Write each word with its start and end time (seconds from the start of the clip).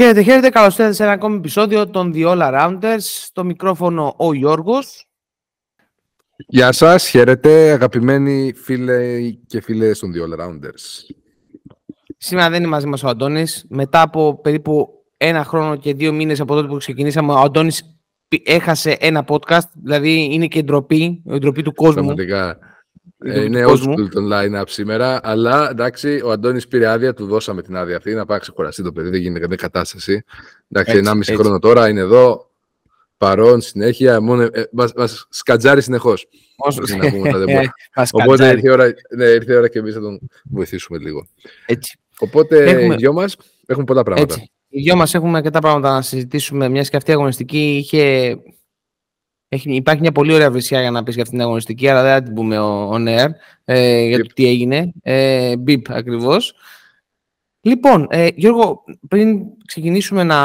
Χαίρετε, 0.00 0.22
χαίρετε. 0.22 0.48
Καλώς 0.48 0.78
ήρθατε 0.78 0.92
σε 0.92 1.02
ένα 1.02 1.12
ακόμη 1.12 1.36
επεισόδιο 1.36 1.90
των 1.90 2.12
The 2.14 2.26
All 2.26 2.38
Arounders. 2.38 2.98
Στο 3.00 3.44
μικρόφωνο 3.44 4.14
ο 4.16 4.34
Γιώργος. 4.34 5.06
Γεια 6.46 6.72
σας, 6.72 7.08
χαίρετε 7.08 7.70
αγαπημένοι 7.70 8.52
φίλοι 8.52 9.40
και 9.46 9.60
φίλες 9.60 9.98
των 9.98 10.12
The 10.14 10.18
All 10.18 10.40
Arounders. 10.40 11.14
Σήμερα 12.16 12.50
δεν 12.50 12.58
είναι 12.58 12.68
μαζί 12.68 12.86
μας 12.86 13.02
ο 13.02 13.08
Αντώνης. 13.08 13.66
Μετά 13.68 14.00
από 14.00 14.40
περίπου 14.40 14.88
ένα 15.16 15.44
χρόνο 15.44 15.76
και 15.76 15.94
δύο 15.94 16.12
μήνες 16.12 16.40
από 16.40 16.54
τότε 16.54 16.68
που 16.68 16.76
ξεκινήσαμε, 16.76 17.32
ο 17.32 17.38
Αντώνης 17.38 18.00
έχασε 18.44 18.96
ένα 19.00 19.24
podcast, 19.28 19.68
δηλαδή 19.82 20.28
είναι 20.32 20.46
και 20.46 20.58
η 20.58 20.64
ντροπή, 20.64 21.22
η 21.26 21.38
ντροπή 21.38 21.62
του 21.62 21.74
κόσμου. 21.74 21.94
Πραγματικά. 21.94 22.58
Ε, 23.24 23.44
είναι 23.44 23.64
old 23.66 23.82
school 23.82 24.08
το 24.10 24.20
line-up 24.32 24.64
σήμερα, 24.66 25.20
αλλά 25.22 25.70
εντάξει, 25.70 26.20
ο 26.24 26.30
Αντώνης 26.30 26.68
πήρε 26.68 26.86
άδεια, 26.86 27.14
του 27.14 27.26
δώσαμε 27.26 27.62
την 27.62 27.76
άδεια 27.76 27.96
αυτή, 27.96 28.14
να 28.14 28.26
πάει 28.26 28.38
ξεκουραστεί 28.38 28.82
το 28.82 28.92
παιδί, 28.92 29.10
δεν 29.10 29.20
γίνεται 29.20 29.40
καμία 29.40 29.56
κατάσταση. 29.56 30.24
Εντάξει, 30.68 30.96
ένα 30.96 31.14
μισή 31.14 31.36
χρόνο 31.36 31.58
τώρα 31.58 31.88
είναι 31.88 32.00
εδώ, 32.00 32.50
παρόν, 33.16 33.60
συνέχεια, 33.60 34.20
μόνο, 34.20 34.42
ε, 34.42 34.68
μας, 34.72 34.92
μας 34.96 35.26
σκατζάρει 35.30 35.82
συνεχώς. 35.82 36.28
Όσο 36.56 36.80
να 36.96 37.10
πούμε, 37.10 37.30
Οπότε 38.12 38.48
ήρθε 38.48 38.68
η, 38.68 38.70
ώρα, 38.70 38.92
ναι, 39.16 39.24
ήρθε 39.24 39.52
η 39.52 39.56
ώρα 39.56 39.68
και 39.68 39.78
εμείς 39.78 39.94
να 39.94 40.00
τον 40.00 40.30
βοηθήσουμε 40.44 40.98
λίγο. 40.98 41.26
Έτσι. 41.66 41.98
Οπότε 42.18 42.64
έχουμε... 42.64 42.94
οι 42.94 42.96
δυο 42.96 43.12
μας 43.12 43.36
έχουμε 43.66 43.84
πολλά 43.84 44.02
πράγματα. 44.02 44.34
Έτσι. 44.34 44.50
Οι 44.68 44.80
δυο 44.80 44.96
μας 44.96 45.14
έχουμε 45.14 45.36
αρκετά 45.36 45.60
πράγματα 45.60 45.92
να 45.92 46.02
συζητήσουμε, 46.02 46.68
μιας 46.68 46.90
και 46.90 46.96
αυτή 46.96 47.10
η 47.10 47.14
αγωνιστική 47.14 47.76
είχε 47.76 48.36
έχει, 49.52 49.74
υπάρχει 49.74 50.00
μια 50.00 50.12
πολύ 50.12 50.32
ωραία 50.34 50.50
βρισιά 50.50 50.80
για 50.80 50.90
να 50.90 51.02
πεις 51.02 51.14
για 51.14 51.22
αυτήν 51.22 51.38
την 51.38 51.46
αγωνιστική, 51.46 51.88
αλλά 51.88 52.02
δεν 52.02 52.12
θα 52.12 52.22
την 52.22 52.34
πούμε 52.34 52.56
on 52.90 53.08
air 53.08 53.28
ε, 53.64 54.04
για 54.04 54.18
το 54.18 54.26
τι 54.34 54.46
έγινε. 54.46 54.92
Ε, 55.02 55.52
beep 55.66 55.82
ακριβώς. 55.88 56.54
Λοιπόν, 57.60 58.06
ε, 58.10 58.28
Γιώργο, 58.34 58.84
πριν 59.08 59.40
ξεκινήσουμε 59.66 60.22
να, 60.22 60.36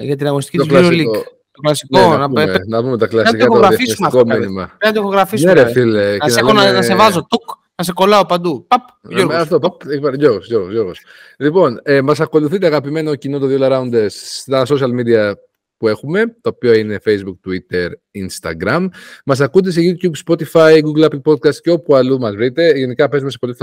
για 0.00 0.16
την 0.16 0.26
αγωνιστική 0.26 0.58
της 0.58 0.66
EuroLeague, 0.70 1.24
το 1.50 1.60
κλασικό, 1.60 1.98
ναι, 2.10 2.16
να, 2.16 2.28
πούμε, 2.28 2.44
να, 2.44 2.58
να 2.66 2.82
πούμε 2.82 2.98
τα 2.98 3.06
κλασικά, 3.06 3.46
το 3.46 3.58
διαφημιστικό 3.58 4.06
αυτό, 4.06 4.24
μήνυμα. 4.26 4.64
Πρέπει 4.78 4.84
να 4.84 4.92
το 4.92 5.00
ηχογραφήσουμε. 5.00 5.52
Ναι, 5.52 5.62
ρε, 5.62 5.70
φίλε, 5.70 6.16
να, 6.16 6.28
σε, 6.28 6.42
να, 6.42 6.72
να 6.72 6.82
σε 6.82 6.94
βάζω, 6.94 7.26
τουκ, 7.26 7.50
να 7.74 7.84
σε 7.84 7.92
κολλάω 7.92 8.26
παντού. 8.26 8.66
Παπ, 8.68 8.88
Γιώργος. 9.02 9.34
Αυτό, 9.34 9.58
παπ, 9.58 9.82
Γιώργος, 10.14 10.46
Γιώργος, 10.46 10.72
Γιώργος. 10.72 11.00
Λοιπόν, 11.38 11.80
ε, 11.82 12.00
μας 12.02 12.20
ακολουθείτε 12.20 12.66
αγαπημένο 12.66 13.14
κοινό 13.14 13.38
των 13.38 13.48
δύο 13.48 13.58
Rounders 13.60 14.10
στα 14.10 14.66
social 14.68 14.90
media 15.00 15.32
που 15.78 15.88
έχουμε, 15.88 16.26
το 16.40 16.50
οποίο 16.54 16.72
είναι 16.74 16.98
Facebook, 17.04 17.36
Twitter, 17.48 17.90
Instagram. 18.12 18.86
Μας 19.24 19.40
ακούτε 19.40 19.70
σε 19.70 19.80
YouTube, 19.82 20.12
Spotify, 20.26 20.82
Google 20.82 21.04
Apple 21.04 21.22
Podcast 21.32 21.54
και 21.54 21.70
όπου 21.70 21.94
αλλού 21.94 22.18
μας 22.18 22.34
βρείτε. 22.34 22.78
Γενικά 22.78 23.08
παίζουμε 23.08 23.30
σε 23.30 23.38
πολλές 23.38 23.56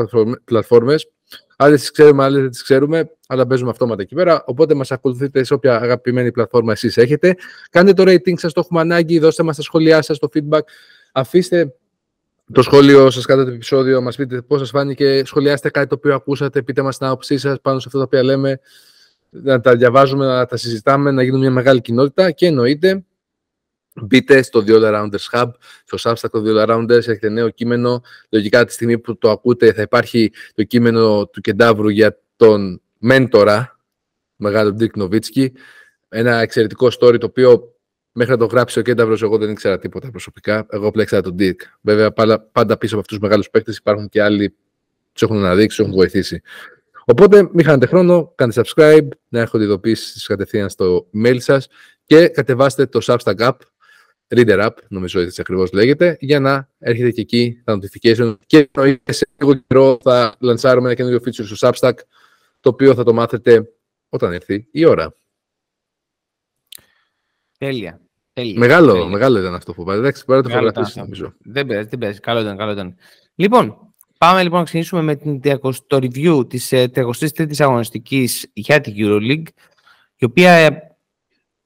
πλατφόρμες. 0.44 1.10
Άλλες 1.58 1.80
τις 1.80 1.92
ξέρουμε, 1.92 2.24
άλλες 2.24 2.42
δεν 2.42 2.50
τις 2.50 2.64
ξέρουμε, 2.64 3.12
αλλά 3.28 3.48
παίζουμε 3.48 3.70
αυτόματα 3.70 4.02
εκεί 4.02 4.16
πέρα. 4.16 4.44
Οπότε 4.46 4.74
μας 4.74 4.92
ακολουθείτε 4.92 5.44
σε 5.44 5.54
όποια 5.54 5.76
αγαπημένη 5.76 6.32
πλατφόρμα 6.32 6.72
εσείς 6.72 6.98
έχετε. 6.98 7.36
Κάντε 7.70 7.94
το 7.94 8.04
rating 8.08 8.40
σας, 8.40 8.54
το 8.54 8.62
έχουμε 8.64 8.80
ανάγκη, 8.80 9.20
δώστε 9.20 9.44
μας 9.44 9.56
τα 9.56 9.62
σχόλιά 9.62 10.02
σας, 10.02 10.20
το 10.20 10.30
feedback. 10.34 10.60
Αφήστε 11.12 11.76
το 12.52 12.62
σχόλιο 12.62 13.10
σας 13.10 13.26
κάτω 13.26 13.46
το 13.46 13.52
επεισόδιο, 13.52 14.02
μας 14.02 14.16
πείτε 14.16 14.42
πώς 14.42 14.60
σας 14.60 14.70
φάνηκε, 14.70 15.22
σχολιάστε 15.26 15.70
κάτι 15.70 15.88
το 15.88 15.96
οποίο 15.96 16.16
ακούσατε, 16.16 16.62
πείτε 16.62 16.82
μας 16.82 16.98
την 16.98 17.06
άποψή 17.06 17.38
σας 17.38 17.58
πάνω 17.62 17.80
σε 17.80 17.86
αυτό 17.88 18.00
το 18.00 18.06
οποίο 18.06 18.24
λέμε 18.24 18.60
να 19.44 19.62
τα 19.62 19.76
διαβάζουμε, 19.76 20.26
να 20.26 20.46
τα 20.46 20.58
συζητάμε, 20.58 21.12
να 21.12 21.24
γίνουν 21.24 21.40
μια 21.40 21.52
μεγάλη 21.52 21.82
κοινότητα 21.82 22.32
και 22.32 22.46
εννοείται 22.46 23.04
μπείτε 24.02 24.42
στο 24.42 24.64
The 24.68 24.72
All 24.72 24.94
Rounders 24.94 25.30
Hub, 25.32 25.50
στο 25.86 25.98
Substack 26.12 26.30
το 26.32 26.44
The 26.46 26.66
All 26.66 26.76
Rounders, 26.76 26.90
έχετε 26.90 27.30
νέο 27.30 27.50
κείμενο. 27.50 28.02
Λογικά 28.30 28.66
τη 28.66 28.74
στιγμή 28.74 29.00
που 29.00 29.18
το 29.18 29.30
ακούτε 29.30 29.74
θα 29.74 29.82
υπάρχει 29.82 30.32
το 30.56 30.64
κείμενο 30.64 31.28
του 31.28 31.42
Κεντάβρου 31.42 31.90
για 31.90 32.20
τον 32.36 32.82
μέντορα, 32.98 33.80
μεγάλο 34.36 34.72
Ντιρκ 34.72 34.98
Νοβίτσκι. 34.98 35.54
Ένα 36.10 36.36
εξαιρετικό 36.36 36.88
story 37.00 37.20
το 37.20 37.26
οποίο 37.26 37.76
μέχρι 38.12 38.32
να 38.32 38.40
το 38.40 38.46
γράψει 38.46 38.80
ο 38.80 38.82
Κένταβρος 38.82 39.22
εγώ 39.22 39.38
δεν 39.38 39.50
ήξερα 39.50 39.80
τίποτα 39.80 40.10
προσωπικά. 40.10 40.66
Εγώ 40.70 40.88
απλά 40.88 41.02
ήξερα 41.02 41.22
τον 41.22 41.36
Ντιρκ. 41.36 41.62
Βέβαια 41.82 42.12
πάντα 42.52 42.78
πίσω 42.78 42.94
από 42.96 43.00
αυτούς 43.00 43.18
τους 43.18 43.20
μεγάλους 43.20 43.50
παίκτες 43.50 43.78
υπάρχουν 43.78 44.10
και 44.10 44.22
άλλοι 44.22 44.56
τους 45.14 45.22
έχουν 45.22 45.38
αναδείξει, 45.38 45.78
τους 45.78 45.80
έχουν 45.80 45.98
βοηθήσει. 45.98 46.42
Οπότε 47.06 47.50
μην 47.54 47.66
χάνετε 47.66 47.86
χρόνο, 47.86 48.34
κάντε 48.36 48.62
subscribe, 48.64 49.08
να 49.28 49.40
έχετε 49.40 49.64
ειδοποιήσεις 49.64 50.28
κατευθείαν 50.28 50.70
στο 50.70 51.10
mail 51.24 51.38
σας 51.40 51.68
και 52.06 52.28
κατεβάστε 52.28 52.86
το 52.86 53.00
Substack 53.04 53.38
app, 53.38 53.58
Reader 54.28 54.66
App, 54.66 54.74
νομίζω 54.88 55.20
έτσι 55.20 55.42
ακριβώς 55.42 55.72
λέγεται, 55.72 56.18
για 56.20 56.40
να 56.40 56.70
έρχεται 56.80 57.12
και 57.12 57.22
εκεί 57.22 57.62
τα 57.64 57.78
notification 57.78 58.36
και 58.46 58.70
σε 59.04 59.28
λίγο 59.38 59.54
καιρό 59.54 59.98
θα 60.02 60.36
λανσάρουμε 60.40 60.86
ένα 60.88 60.96
καινούριο 60.96 61.20
feature 61.26 61.56
στο 61.56 61.70
Substack, 61.70 61.94
το 62.60 62.70
οποίο 62.70 62.94
θα 62.94 63.04
το 63.04 63.14
μάθετε 63.14 63.74
όταν 64.10 64.34
έρθει 64.34 64.68
η 64.72 64.86
ώρα. 64.86 65.16
Τέλεια. 67.58 68.00
Τέλεια. 68.34 68.60
Μεγάλο, 68.60 68.92
Τέλεια. 68.92 69.08
μεγάλο 69.08 69.40
ήταν 69.40 69.54
αυτό 69.54 69.74
που 69.74 69.82
είπατε. 69.82 69.98
Εντάξει, 69.98 70.26
τώρα 70.26 70.42
το 70.42 70.50
φωτογραφίσει 70.50 71.00
νομίζω. 71.00 71.34
Δεν 71.40 71.66
πειράζει, 71.68 71.88
δεν 71.88 72.00
πειράζει. 72.00 72.20
Καλό 72.20 72.40
ήταν, 72.40 72.58
καλό 72.58 72.72
ήταν. 72.72 72.96
Λοιπόν, 73.36 73.95
Πάμε 74.18 74.44
λοιπόν 74.44 74.58
να 74.60 74.66
ξεκινήσουμε 74.66 75.02
με 75.02 75.16
την, 75.16 75.42
το 75.88 75.98
review 76.02 76.50
της 76.50 76.70
33ης 76.74 77.60
ε, 77.60 77.64
αγωνιστικής 77.64 78.50
για 78.54 78.82
την 78.82 78.94
EuroLeague, 78.98 79.48
η 80.16 80.26
οποία 80.26 80.52
ε, 80.52 80.96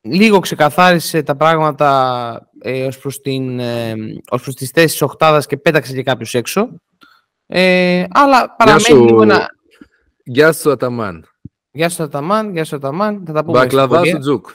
λίγο 0.02 0.40
ξεκαθάρισε 0.40 1.24
τα 1.24 1.36
πράγματα 1.36 2.50
ε, 2.60 2.86
ως, 2.86 2.98
προς 2.98 3.22
την, 3.22 3.60
ε, 3.60 3.94
ως 4.30 4.44
προς 4.44 4.56
τις 4.56 4.70
θέσεις 4.70 5.02
οχτάδας 5.02 5.46
και 5.46 5.58
πέταξε 5.58 5.94
και 5.94 6.04
κάποιους 6.04 6.34
έξω. 6.34 6.70
Ε, 7.46 8.04
αλλά 8.10 8.56
παραμένει 8.56 8.84
σου, 8.84 9.06
λίγο 9.06 9.22
ένα... 9.22 9.48
Γεια 10.24 10.54
σου 10.54 10.72
Αταμάν. 10.72 11.26
Γεια 11.72 11.90
σου 11.90 12.04
Αταμάν, 12.04 12.52
γεια 12.52 12.64
σου 12.64 12.76
Αταμάν. 12.76 13.24
Θα 13.26 13.34
τα 13.34 13.46
πούμε 13.46 13.60
Μπακλαβάς 13.60 14.08
σου 14.08 14.18
Τζουκ. 14.18 14.48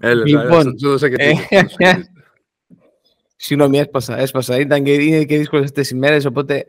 Έλε, 0.00 0.24
λοιπόν, 0.24 0.74
Συγγνώμη, 3.44 3.78
έσπασα, 3.78 4.18
έσπασα. 4.18 4.58
Ήταν 4.58 4.82
και, 4.82 4.92
είναι 4.92 5.24
και 5.24 5.38
δύσκολες 5.38 5.64
αυτές 5.64 5.90
οι 5.90 5.94
μέρες, 5.94 6.24
οπότε 6.24 6.64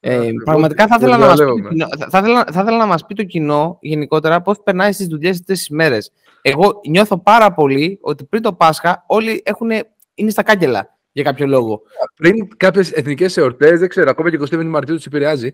ε, 0.00 0.30
πραγματικά 0.44 0.86
θα 0.86 0.96
ήθελα, 0.98 1.16
να 1.16 1.26
μας 1.26 1.38
πει, 1.38 1.76
θα, 2.10 2.18
ήθελα, 2.18 2.44
θα 2.52 2.60
ήθελα 2.60 2.76
να 2.76 2.86
μας 2.86 3.06
πει 3.06 3.14
το 3.14 3.24
κοινό 3.24 3.78
γενικότερα 3.80 4.42
πώς 4.42 4.62
περνάει 4.64 4.92
στις 4.92 5.06
δουλειές 5.06 5.38
αυτές 5.38 5.58
τις 5.58 5.68
μέρες. 5.68 6.12
Εγώ 6.42 6.80
νιώθω 6.88 7.18
πάρα 7.18 7.52
πολύ 7.52 7.98
ότι 8.00 8.24
πριν 8.24 8.42
το 8.42 8.52
Πάσχα 8.52 9.04
όλοι 9.06 9.42
έχουν, 9.44 9.70
είναι 10.14 10.30
στα 10.30 10.42
κάγκελα 10.42 10.98
για 11.12 11.22
κάποιο 11.22 11.46
λόγο. 11.46 11.82
Πριν 12.16 12.48
κάποιες 12.56 12.92
εθνικές 12.92 13.36
εορτές, 13.36 13.78
δεν 13.78 13.88
ξέρω, 13.88 14.10
ακόμα 14.10 14.30
και 14.30 14.38
25 14.50 14.64
Μαρτίου 14.64 14.94
τους 14.94 15.06
επηρεάζει, 15.06 15.52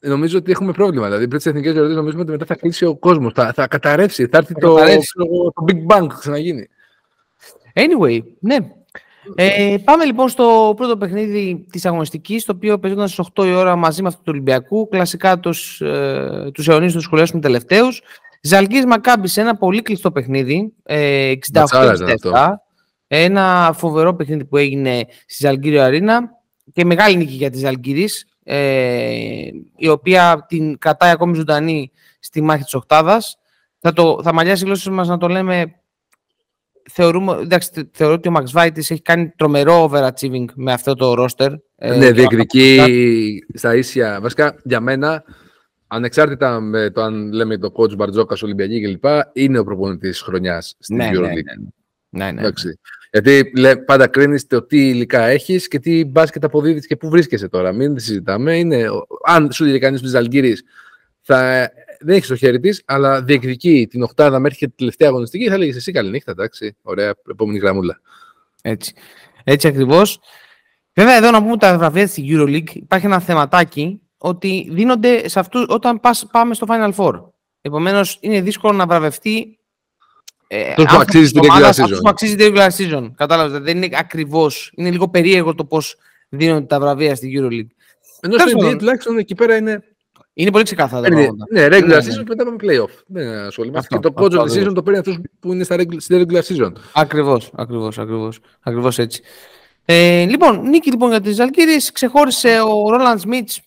νομίζω 0.00 0.38
ότι 0.38 0.50
έχουμε 0.50 0.72
πρόβλημα. 0.72 1.06
Δηλαδή, 1.06 1.26
πριν 1.26 1.36
τις 1.36 1.46
εθνικές 1.46 1.74
εορτές, 1.74 1.96
νομίζουμε 1.96 2.22
ότι 2.22 2.30
μετά 2.30 2.44
θα 2.44 2.54
κλείσει 2.54 2.84
ο 2.84 2.96
κόσμος, 2.96 3.32
θα, 3.34 3.52
θα 3.52 3.66
καταρρεύσει, 3.66 4.26
θα 4.26 4.38
έρθει 4.38 4.52
θα 4.52 4.60
το, 4.60 4.74
το, 5.54 5.64
Big 5.66 5.96
Bang, 5.96 6.06
ξαναγίνει. 6.18 6.68
Anyway, 7.74 8.18
ναι, 8.40 8.56
ε, 9.34 9.76
πάμε 9.84 10.04
λοιπόν 10.04 10.28
στο 10.28 10.72
πρώτο 10.76 10.96
παιχνίδι 10.96 11.66
της 11.70 11.86
αγωνιστικής, 11.86 12.44
το 12.44 12.52
οποίο 12.56 12.78
παίζονταν 12.78 13.08
στις 13.08 13.26
8 13.34 13.46
η 13.46 13.52
ώρα 13.52 13.76
μαζί 13.76 14.02
με 14.02 14.08
αυτό 14.08 14.20
του 14.20 14.30
Ολυμπιακού. 14.32 14.88
Κλασικά 14.88 15.38
τους 15.38 15.80
ε, 15.80 16.50
τους 16.54 16.68
αιωνίους 16.68 16.92
τους 16.92 17.02
σχολιάσουμε 17.02 17.40
τελευταίους. 17.40 18.02
Ζαλγκή 18.42 18.86
Μακάμπη 18.86 19.28
σε 19.28 19.40
ένα 19.40 19.56
πολύ 19.56 19.82
κλειστό 19.82 20.12
παιχνίδι. 20.12 20.72
Ε, 20.82 21.32
68-67. 21.52 21.64
Ένα 23.06 23.74
φοβερό 23.76 24.14
παιχνίδι 24.14 24.44
που 24.44 24.56
έγινε 24.56 25.04
στη 25.26 25.46
Ζαλγκύριο 25.46 25.82
Αρίνα 25.82 26.30
και 26.72 26.84
μεγάλη 26.84 27.16
νίκη 27.16 27.32
για 27.32 27.50
τη 27.50 27.58
Ζαλγκύρη, 27.58 28.08
ε, 28.44 29.48
η 29.76 29.88
οποία 29.88 30.44
την 30.48 30.78
κρατάει 30.78 31.10
ακόμη 31.10 31.34
ζωντανή 31.34 31.90
στη 32.20 32.40
μάχη 32.40 32.62
της 32.62 32.74
Οχτάδα. 32.74 33.22
Θα, 33.78 33.92
το, 33.92 34.20
θα 34.22 34.32
μαλλιάσει 34.32 34.62
η 34.62 34.66
γλώσσα 34.66 34.90
μας 34.90 35.08
να 35.08 35.18
το 35.18 35.28
λέμε 35.28 35.81
θεωρούμε, 36.90 37.38
εντάξει, 37.40 37.90
θεωρώ 37.92 38.14
ότι 38.14 38.28
ο 38.28 38.32
Max 38.36 38.60
Vaitis 38.60 38.76
έχει 38.76 39.02
κάνει 39.02 39.32
τρομερό 39.36 39.90
overachieving 39.90 40.44
με 40.54 40.72
αυτό 40.72 40.94
το 40.94 41.14
roster. 41.18 41.54
Ε, 41.76 41.96
ναι, 41.96 42.12
διεκδικεί 42.12 42.78
στα 43.54 43.74
ίσια. 43.74 44.18
Βασικά, 44.20 44.56
για 44.64 44.80
μένα, 44.80 45.24
ανεξάρτητα 45.86 46.60
με 46.60 46.90
το 46.90 47.02
αν 47.02 47.32
λέμε 47.32 47.58
το 47.58 47.72
coach 47.76 47.96
Μπαρτζόκας, 47.96 48.42
Ολυμπιακή 48.42 48.82
κλπ., 48.82 49.04
είναι 49.32 49.58
ο 49.58 49.64
προπονητής 49.64 50.10
της 50.10 50.20
χρονιάς 50.20 50.76
στην 50.78 50.96
ναι, 50.96 51.10
EuroLeague. 51.12 51.62
Ναι, 52.08 52.24
ναι, 52.24 52.32
ναι. 52.32 52.42
ναι. 52.42 52.50
Γιατί 53.10 53.52
λέ, 53.56 53.76
πάντα 53.76 54.06
κρίνεις 54.06 54.46
το 54.46 54.62
τι 54.62 54.88
υλικά 54.88 55.22
έχεις 55.22 55.68
και 55.68 55.78
τι 55.78 56.04
μπάσκετ 56.04 56.44
αποδίδεις 56.44 56.86
και 56.86 56.96
πού 56.96 57.08
βρίσκεσαι 57.08 57.48
τώρα. 57.48 57.72
Μην 57.72 57.94
τη 57.94 58.02
συζητάμε. 58.02 58.58
Είναι, 58.58 58.86
αν 59.24 59.52
σου 59.52 59.64
λέει 59.64 59.78
κανείς 59.78 60.00
τη 60.00 60.08
Ζαλγκύρη, 60.08 60.56
θα 61.20 61.70
δεν 62.04 62.14
έχεις 62.14 62.26
στο 62.26 62.36
χέρι 62.36 62.60
της, 62.60 62.82
αλλά 62.84 63.22
διεκδικεί 63.22 63.86
την 63.90 64.02
Οχτάδα 64.02 64.38
μέχρι 64.38 64.58
και 64.58 64.66
τη 64.68 64.74
τελευταία 64.76 65.08
αγωνιστική, 65.08 65.48
θα 65.48 65.58
λέγεις 65.58 65.76
εσύ 65.76 65.92
καλή 65.92 66.10
νύχτα, 66.10 66.30
εντάξει. 66.30 66.76
Ωραία, 66.82 67.14
επόμενη 67.30 67.58
γραμμούλα. 67.58 68.00
Έτσι. 68.62 68.92
Έτσι 69.44 69.68
ακριβώς. 69.68 70.20
Βέβαια, 70.94 71.16
εδώ 71.16 71.30
να 71.30 71.42
πούμε 71.42 71.56
τα 71.56 71.78
βραβεία 71.78 72.04
της 72.04 72.16
Euroleague, 72.18 72.74
υπάρχει 72.74 73.06
ένα 73.06 73.20
θεματάκι 73.20 74.00
ότι 74.18 74.68
δίνονται 74.70 75.28
σε 75.28 75.38
αυτούς 75.38 75.64
όταν 75.68 76.00
πας, 76.00 76.26
πάμε 76.30 76.54
στο 76.54 76.66
Final 76.70 76.92
Four. 76.94 77.22
Επομένως, 77.60 78.18
είναι 78.20 78.40
δύσκολο 78.40 78.72
να 78.72 78.86
βραβευτεί. 78.86 79.58
Ε, 80.46 80.68
αυτός 80.68 80.84
που 80.84 80.96
αξίζει 80.96 81.32
την 81.32 81.42
regular 81.42 81.70
season. 81.70 81.82
Αυτός 81.82 81.98
που 81.98 82.08
αξίζει 82.08 82.34
την 82.34 82.54
regular 82.54 82.68
season. 82.76 83.10
Κατάλαβες. 83.16 83.60
Δεν 83.60 83.82
είναι 83.82 83.96
ακριβώς. 83.98 84.72
Είναι 84.76 84.90
λίγο 84.90 85.08
περίεργο 85.08 85.54
το 85.54 85.64
πώς 85.64 85.96
δίνονται 86.28 86.66
τα 86.66 86.80
βραβεία 86.80 87.14
στη 87.14 87.38
Euroleague. 87.38 87.74
Ενώ 88.20 88.38
στο 88.38 88.68
NBA 88.68 88.78
τουλάχιστον 88.78 89.18
εκεί 89.18 89.34
πέρα 89.34 89.56
είναι 89.56 89.84
Είναι 90.34 90.50
πολύ 90.50 90.64
ξεκάθαρα 90.64 91.02
τα 91.02 91.08
Ναι, 91.08 91.22
πράγματα. 91.22 91.46
ναι, 91.50 91.66
regular 91.66 91.86
Ναι, 91.86 91.96
ναι. 91.96 91.96
season 91.96 92.16
και 92.16 92.24
μετά 92.28 92.44
πάμε 92.44 92.56
playoff. 92.60 93.02
Δεν 93.06 93.28
ασχολούμαστε. 93.38 93.96
Αυτό, 93.96 94.08
Και 94.08 94.14
το 94.14 94.22
coach 94.22 94.26
αυτό 94.26 94.40
of 94.40 94.44
the 94.44 94.48
season 94.48 94.52
ακριβώς. 94.52 94.74
το 94.74 94.82
παίρνει 94.82 94.98
αυτός 94.98 95.18
που 95.40 95.52
είναι 95.52 95.64
στα 95.64 95.76
regular, 95.76 95.96
στη 95.98 96.26
regular 96.28 96.42
season. 96.42 96.72
Ακριβώς, 96.92 97.50
ακριβώς, 97.54 97.98
ακριβώς, 97.98 98.38
ακριβώς 98.60 98.98
έτσι. 98.98 99.22
Ε, 99.84 100.24
λοιπόν, 100.24 100.68
νίκη 100.68 100.90
λοιπόν 100.90 101.10
για 101.10 101.20
τις 101.20 101.34
Ζαλγκύρης. 101.34 101.92
Ξεχώρισε 101.92 102.60
ο 102.60 102.90
Ρόλαντ 102.90 103.18
Σμιτς, 103.18 103.60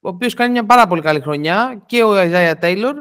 ο 0.00 0.08
οποίος 0.08 0.34
κάνει 0.34 0.52
μια 0.52 0.64
πάρα 0.66 0.86
πολύ 0.86 1.00
καλή 1.02 1.20
χρονιά 1.20 1.82
και 1.86 2.02
ο 2.02 2.10
Isaiah 2.14 2.54
Taylor 2.62 2.92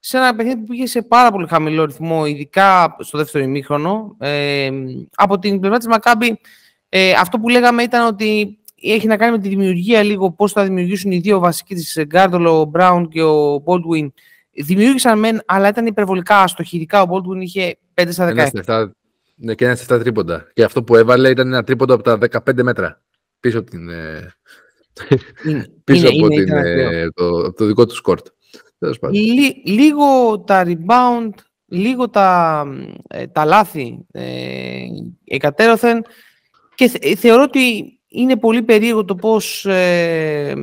σε 0.00 0.16
ένα 0.16 0.34
παιχνίδι 0.34 0.56
που 0.60 0.64
πήγε 0.66 0.86
σε 0.86 1.02
πάρα 1.02 1.30
πολύ 1.30 1.46
χαμηλό 1.48 1.84
ρυθμό, 1.84 2.26
ειδικά 2.26 2.96
στο 2.98 3.18
δεύτερο 3.18 3.44
ημίχρονο. 3.44 4.16
Ε, 4.18 4.70
από 5.14 5.38
την 5.38 5.60
πλευρά 5.60 5.78
της 5.78 5.86
Μακάμπη, 5.86 6.40
ε, 6.88 7.12
αυτό 7.12 7.38
που 7.38 7.48
λέγαμε 7.48 7.82
ήταν 7.82 8.06
ότι 8.06 8.58
έχει 8.82 9.06
να 9.06 9.16
κάνει 9.16 9.32
με 9.32 9.38
τη 9.42 9.48
δημιουργία 9.48 10.02
λίγο 10.02 10.30
πώς 10.32 10.52
θα 10.52 10.64
δημιουργήσουν 10.64 11.10
οι 11.10 11.18
δύο 11.18 11.38
βασικοί 11.38 11.74
της 11.74 11.98
Γκάρντολο, 12.06 12.60
ο 12.60 12.64
Μπράουν 12.64 13.08
και 13.08 13.22
ο 13.22 13.62
Baldwin. 13.66 14.08
Δημιούργησαν 14.64 15.18
μεν, 15.18 15.42
αλλά 15.46 15.68
ήταν 15.68 15.86
υπερβολικά 15.86 16.42
άστοχοι. 16.42 16.76
Ειδικά 16.76 17.02
ο 17.02 17.06
Baldwin 17.10 17.40
είχε 17.40 17.78
5 17.94 18.08
στα 18.12 18.26
17. 18.26 18.30
Ένα 18.30 18.46
στα 18.46 18.58
εφτά- 18.58 18.92
ναι, 19.34 19.54
και 19.54 19.64
ένα 19.64 19.74
στα 19.74 19.96
7 19.96 20.00
τρίποντα. 20.00 20.50
Και 20.54 20.62
αυτό 20.64 20.82
που 20.82 20.96
έβαλε 20.96 21.30
ήταν 21.30 21.46
ένα 21.46 21.64
τρίποντο 21.64 21.94
από 21.94 22.02
τα 22.02 22.18
15 22.46 22.62
μέτρα. 22.62 23.02
Πίσω 23.40 23.58
από, 23.58 23.70
την, 23.70 23.88
ε, 23.88 24.34
Είναι, 25.46 25.66
πίσω 25.84 26.06
είναι, 26.08 26.16
από 26.24 26.26
είναι, 26.26 26.34
την, 26.34 26.42
ήταν 26.46 26.58
ακραίο. 26.58 26.90
ε, 26.90 27.08
το, 27.14 27.26
από 27.38 27.52
το 27.52 27.64
δικό 27.66 27.86
του 27.86 27.94
σκορτ. 27.94 28.26
Τέλος 28.78 28.98
πάντων. 28.98 29.16
Λί- 29.22 29.66
λίγο 29.68 30.38
τα 30.46 30.64
rebound, 30.66 31.30
λίγο 31.66 32.08
τα, 32.08 32.64
ε, 33.08 33.26
τα 33.26 33.44
λάθη 33.44 33.98
ε, 34.12 34.84
εκατέρωθεν 35.24 36.04
και 36.74 36.88
θε- 36.88 37.16
θεωρώ 37.18 37.42
ότι 37.42 37.97
είναι 38.08 38.36
πολύ 38.36 38.62
περίεργο 38.62 39.04
το 39.04 39.14
πώς 39.14 39.64
ε, 39.66 40.54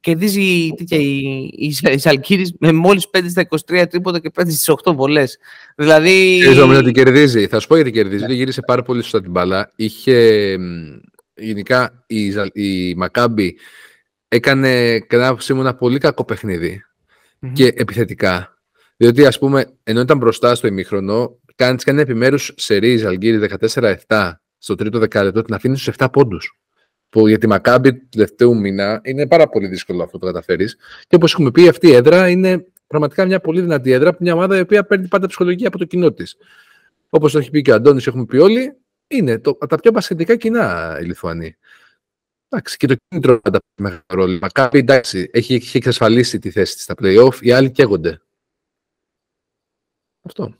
κερδίζει 0.00 0.68
τέτοια, 0.76 0.98
η, 0.98 1.18
η, 1.56 1.70
Ζα- 1.70 1.92
η 1.92 1.98
Ζαλγκύρης 1.98 2.52
με 2.58 2.72
μόλις 2.72 3.06
5 3.18 3.20
στα 3.28 3.48
23 3.48 3.84
τρίποτα 3.90 4.18
και 4.18 4.30
5 4.40 4.42
στις 4.46 4.70
8 4.84 4.94
βολές. 4.94 5.38
Δηλαδή... 5.76 6.38
Ξέρεις 6.40 6.58
νομίζω 6.58 6.80
ότι 6.80 6.92
κερδίζει. 6.92 7.46
Θα 7.46 7.60
σου 7.60 7.66
πω 7.66 7.74
γιατί 7.74 7.90
κερδίζει. 7.90 8.24
Ότι 8.24 8.34
γύρισε 8.34 8.60
πάρα 8.66 8.82
πολύ 8.82 9.02
σωστά 9.02 9.20
την 9.22 9.30
μπάλα. 9.30 9.72
Είχε. 9.76 10.56
μ, 10.58 10.96
Γενικά 11.40 12.04
η, 12.06 12.30
Ζα- 12.30 12.50
η 12.52 12.94
Μακάμπη 12.94 13.56
έκανε 14.28 14.98
κατά 14.98 15.06
την 15.08 15.22
άποψή 15.22 15.54
μου 15.54 15.60
ένα 15.60 15.74
πολύ 15.74 15.98
κακό 15.98 16.24
παιχνίδι. 16.24 16.82
Μμμ. 17.38 17.52
και 17.52 17.72
επιθετικά. 17.76 18.58
Διότι, 18.96 19.26
ας 19.26 19.38
πούμε, 19.38 19.66
ενώ 19.82 20.00
ήταν 20.00 20.18
μπροστά 20.18 20.54
στο 20.54 20.66
ημίχρονο, 20.66 21.38
κάνεις 21.54 21.84
κάνει 21.84 22.00
επιμέρους 22.00 22.52
σερί 22.56 23.02
Αλγύρι 23.02 23.48
14-7 24.08 24.32
στο 24.58 24.74
τρίτο 24.74 24.98
δεκάλεπτο, 24.98 25.42
την 25.42 25.54
αφήνεις 25.54 25.80
στους 25.80 25.94
7 25.98 26.06
πόντους. 26.12 26.58
Που 27.08 27.28
για 27.28 27.38
τη 27.38 27.46
Μακάμπη 27.46 27.94
του 27.94 28.08
τελευταίου 28.10 28.56
μήνα 28.56 29.00
είναι 29.04 29.26
πάρα 29.26 29.48
πολύ 29.48 29.66
δύσκολο 29.66 30.02
αυτό 30.02 30.18
που 30.18 30.26
καταφέρει. 30.26 30.66
Και 31.06 31.16
όπως 31.16 31.32
έχουμε 31.32 31.50
πει, 31.50 31.68
αυτή 31.68 31.88
η 31.88 31.92
έδρα 31.92 32.28
είναι 32.28 32.66
πραγματικά 32.86 33.26
μια 33.26 33.40
πολύ 33.40 33.60
δυνατή 33.60 33.90
έδρα, 33.90 34.16
μια 34.18 34.34
ομάδα 34.34 34.56
η 34.56 34.60
οποία 34.60 34.84
παίρνει 34.84 35.08
πάντα 35.08 35.26
ψυχολογία 35.26 35.68
από 35.68 35.78
το 35.78 35.84
κοινό 35.84 36.12
της. 36.12 36.36
Όπως 37.08 37.32
το 37.32 37.38
έχει 37.38 37.50
πει 37.50 37.62
και 37.62 37.70
ο 37.70 37.74
Αντώνης, 37.74 38.06
έχουμε 38.06 38.24
πει 38.24 38.36
όλοι, 38.36 38.76
είναι 39.06 39.38
το, 39.38 39.54
τα 39.54 39.76
πιο 39.76 39.92
πασχετικά 39.92 40.36
κοινά 40.36 40.98
οι 41.00 41.04
Λιθουανοί. 41.04 41.56
Εντάξει, 42.48 42.76
και 42.76 42.86
το 42.86 42.94
κίνητρο 43.08 43.40
πάντα 43.40 43.58
παίζει 43.58 43.94
μεγάλο 44.06 44.24
ρόλο. 44.24 44.32
Η 44.32 44.38
Μακάμπη, 44.40 44.78
εντάξει, 44.78 45.30
έχει, 45.32 45.54
έχει 45.54 45.76
εξασφαλίσει 45.76 46.38
τη 46.38 46.50
θέση 46.50 46.74
της 46.74 46.82
στα 46.82 46.94
playoff, 47.02 47.40
οι 47.40 47.52
άλλοι 47.52 47.70
καίγονται. 47.70 48.22
Αυτό. 50.22 50.54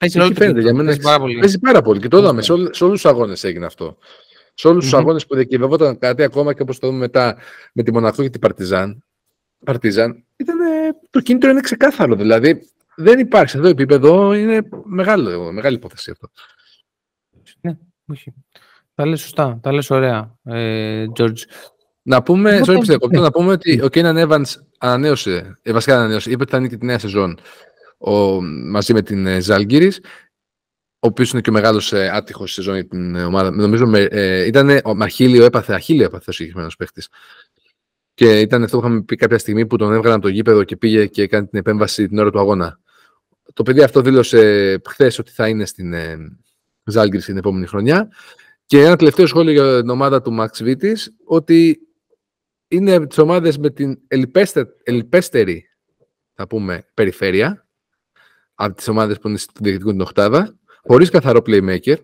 Παίζει 0.00 0.18
Εκεί 0.18 0.18
ρόλο 0.18 0.28
το 0.28 0.40
φαίνεται, 0.40 0.60
κίνητρο, 0.60 0.62
για 0.62 0.72
μένα 0.72 0.84
παίζει 0.84 1.00
πάρα 1.00 1.18
πολύ. 1.18 1.38
Παίζει 1.38 1.58
πάρα 1.58 1.82
πολύ 1.82 2.00
και 2.00 2.08
το 2.08 2.18
είδαμε. 2.18 2.32
Ναι. 2.36 2.42
Σε, 2.42 2.52
όλ- 2.52 2.74
σε 2.74 2.84
όλους 2.84 3.00
τους 3.02 3.10
αγώνες 3.10 3.44
έγινε 3.44 3.66
αυτό. 3.66 3.96
Σε 4.54 4.68
όλους 4.68 4.84
τους 4.84 4.92
Μμμ. 4.92 5.00
αγώνες 5.00 5.26
που 5.26 5.34
διακυβευόταν 5.34 5.98
κάτι 5.98 6.22
ακόμα 6.22 6.52
και 6.54 6.62
όπως 6.62 6.78
το 6.78 6.86
δούμε 6.86 6.98
μετά 6.98 7.36
με 7.72 7.82
τη 7.82 7.92
Μονακό 7.92 8.22
και 8.22 8.30
την 8.30 8.40
Παρτιζάν. 8.40 9.04
Παρτιζάν 9.64 10.24
ήταν, 10.36 10.56
το 11.10 11.20
κίνητρο 11.20 11.50
είναι 11.50 11.60
ξεκάθαρο. 11.60 12.14
Δηλαδή 12.14 12.68
δεν 12.96 13.18
υπάρχει 13.18 13.50
σε 13.50 13.56
αυτό 13.56 13.68
το 13.68 13.74
επίπεδο. 13.82 14.34
Είναι 14.34 14.68
μεγάλο, 14.84 15.52
μεγάλη 15.52 15.76
υπόθεση 15.76 16.10
αυτό. 16.10 16.30
Όχι. 18.06 18.32
Τα 18.94 19.06
λες 19.06 19.20
σωστά, 19.20 19.58
τα 19.62 19.72
λες 19.72 19.90
ωραία, 19.90 20.36
ε, 20.44 21.06
George. 21.18 21.38
Να 22.02 22.22
πούμε, 22.22 22.54
Οπότε, 22.54 22.72
sorry 22.72 22.76
που 22.76 22.84
σε 22.84 22.90
διακόπτω, 22.90 23.18
ναι. 23.18 23.24
να 23.24 23.30
πούμε 23.30 23.52
ότι 23.52 23.80
ο 23.82 23.88
Κέναν 23.88 24.28
Evans 24.28 24.60
ανανέωσε, 24.78 25.58
ε, 25.62 25.72
βασικά 25.72 25.94
ανανέωσε, 25.96 26.30
είπε 26.30 26.42
ότι 26.42 26.50
θα 26.50 26.56
ανοίγει 26.56 26.76
τη 26.76 26.86
νέα 26.86 26.98
σεζόν 26.98 27.38
ο, 28.00 28.40
μαζί 28.42 28.92
με 28.92 29.02
την 29.02 29.26
ε, 29.26 29.40
Ζάλγκυρης, 29.40 30.00
ο 31.02 31.06
οποίος 31.06 31.30
είναι 31.30 31.40
και 31.40 31.50
ο 31.50 31.52
μεγάλος 31.52 31.92
ε, 31.92 32.08
άτυχος 32.08 32.52
στη 32.52 32.60
σεζόν 32.60 32.74
για 32.74 32.86
την 32.86 33.14
ε, 33.14 33.24
ομάδα. 33.24 33.50
Νομίζω 33.50 33.86
με, 33.86 33.98
ε, 34.10 34.46
ήταν 34.46 34.80
ο 34.84 34.94
Μαχίλιο, 34.94 35.44
έπαθε, 35.44 35.74
αχίλιο 35.74 36.04
έπαθε 36.04 36.30
ο 36.30 36.32
συγκεκριμένος 36.32 36.76
παίχτη. 36.76 37.02
Και 38.14 38.40
ήταν 38.40 38.62
αυτό 38.62 38.78
που 38.78 38.86
είχαμε 38.86 39.02
πει 39.02 39.16
κάποια 39.16 39.38
στιγμή 39.38 39.66
που 39.66 39.76
τον 39.76 39.92
έβγαλαν 39.92 40.12
από 40.16 40.22
το 40.22 40.28
γήπεδο 40.28 40.64
και 40.64 40.76
πήγε 40.76 41.06
και 41.06 41.22
έκανε 41.22 41.46
την 41.46 41.58
επέμβαση 41.58 42.08
την 42.08 42.18
ώρα 42.18 42.30
του 42.30 42.38
αγώνα. 42.38 42.80
Το 43.52 43.62
παιδί 43.62 43.82
αυτό 43.82 44.00
δήλωσε 44.00 44.80
χθες 44.88 45.18
ότι 45.18 45.30
θα 45.30 45.48
είναι 45.48 45.66
στην 45.66 45.92
ε, 45.92 46.16
Ζάλγκυρη 46.84 47.22
την 47.22 47.36
επόμενη 47.36 47.66
χρονιά. 47.66 48.08
Και 48.66 48.84
ένα 48.84 48.96
τελευταίο 48.96 49.26
σχόλιο 49.26 49.52
για 49.52 49.80
την 49.80 49.90
ομάδα 49.90 50.22
του 50.22 50.36
Max 50.40 50.64
Vitis, 50.64 50.98
ότι 51.24 51.78
είναι 52.68 52.94
από 52.94 53.06
τις 53.06 53.18
ομάδες 53.18 53.58
με 53.58 53.70
την 53.70 54.00
ελπέστε, 54.06 54.66
ελπέστερη, 54.82 55.64
θα 56.34 56.46
πούμε, 56.46 56.86
περιφέρεια, 56.94 57.68
από 58.62 58.74
τις 58.76 58.88
ομάδες 58.88 59.18
που 59.18 59.28
είναι 59.28 59.38
στη- 59.38 59.52
διεκδικούν 59.62 59.92
την 59.92 60.00
οκτάδα, 60.00 60.56
χωρίς 60.86 61.10
καθαρό 61.10 61.40
playmaker, 61.46 61.96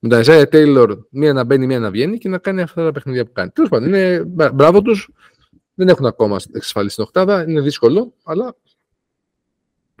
με 0.00 0.08
τον 0.08 0.22
Isaiah 0.24 0.44
Taylor 0.52 0.98
μία 1.10 1.32
να 1.32 1.44
μπαίνει, 1.44 1.66
μία 1.66 1.78
να 1.78 1.90
βγαίνει 1.90 2.18
και 2.18 2.28
να 2.28 2.38
κάνει 2.38 2.62
αυτά 2.62 2.84
τα 2.84 2.92
παιχνίδια 2.92 3.24
που 3.24 3.32
κάνει. 3.32 3.50
Τέλος 3.50 3.70
πάντων, 3.70 3.88
είναι, 3.88 4.24
μπρα- 4.24 4.52
μπράβο 4.52 4.82
τους, 4.82 5.10
δεν 5.74 5.88
έχουν 5.88 6.06
ακόμα 6.06 6.36
εξασφαλίσει 6.52 6.94
την 6.94 7.04
οκτάδα, 7.04 7.42
είναι 7.42 7.60
δύσκολο, 7.60 8.14
αλλά 8.24 8.56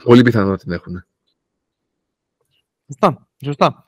πολύ 0.04 0.22
πιθανό 0.22 0.50
να 0.50 0.58
την 0.58 0.72
έχουν. 0.72 1.04
Σωστά, 2.86 3.28
σωστά. 3.44 3.84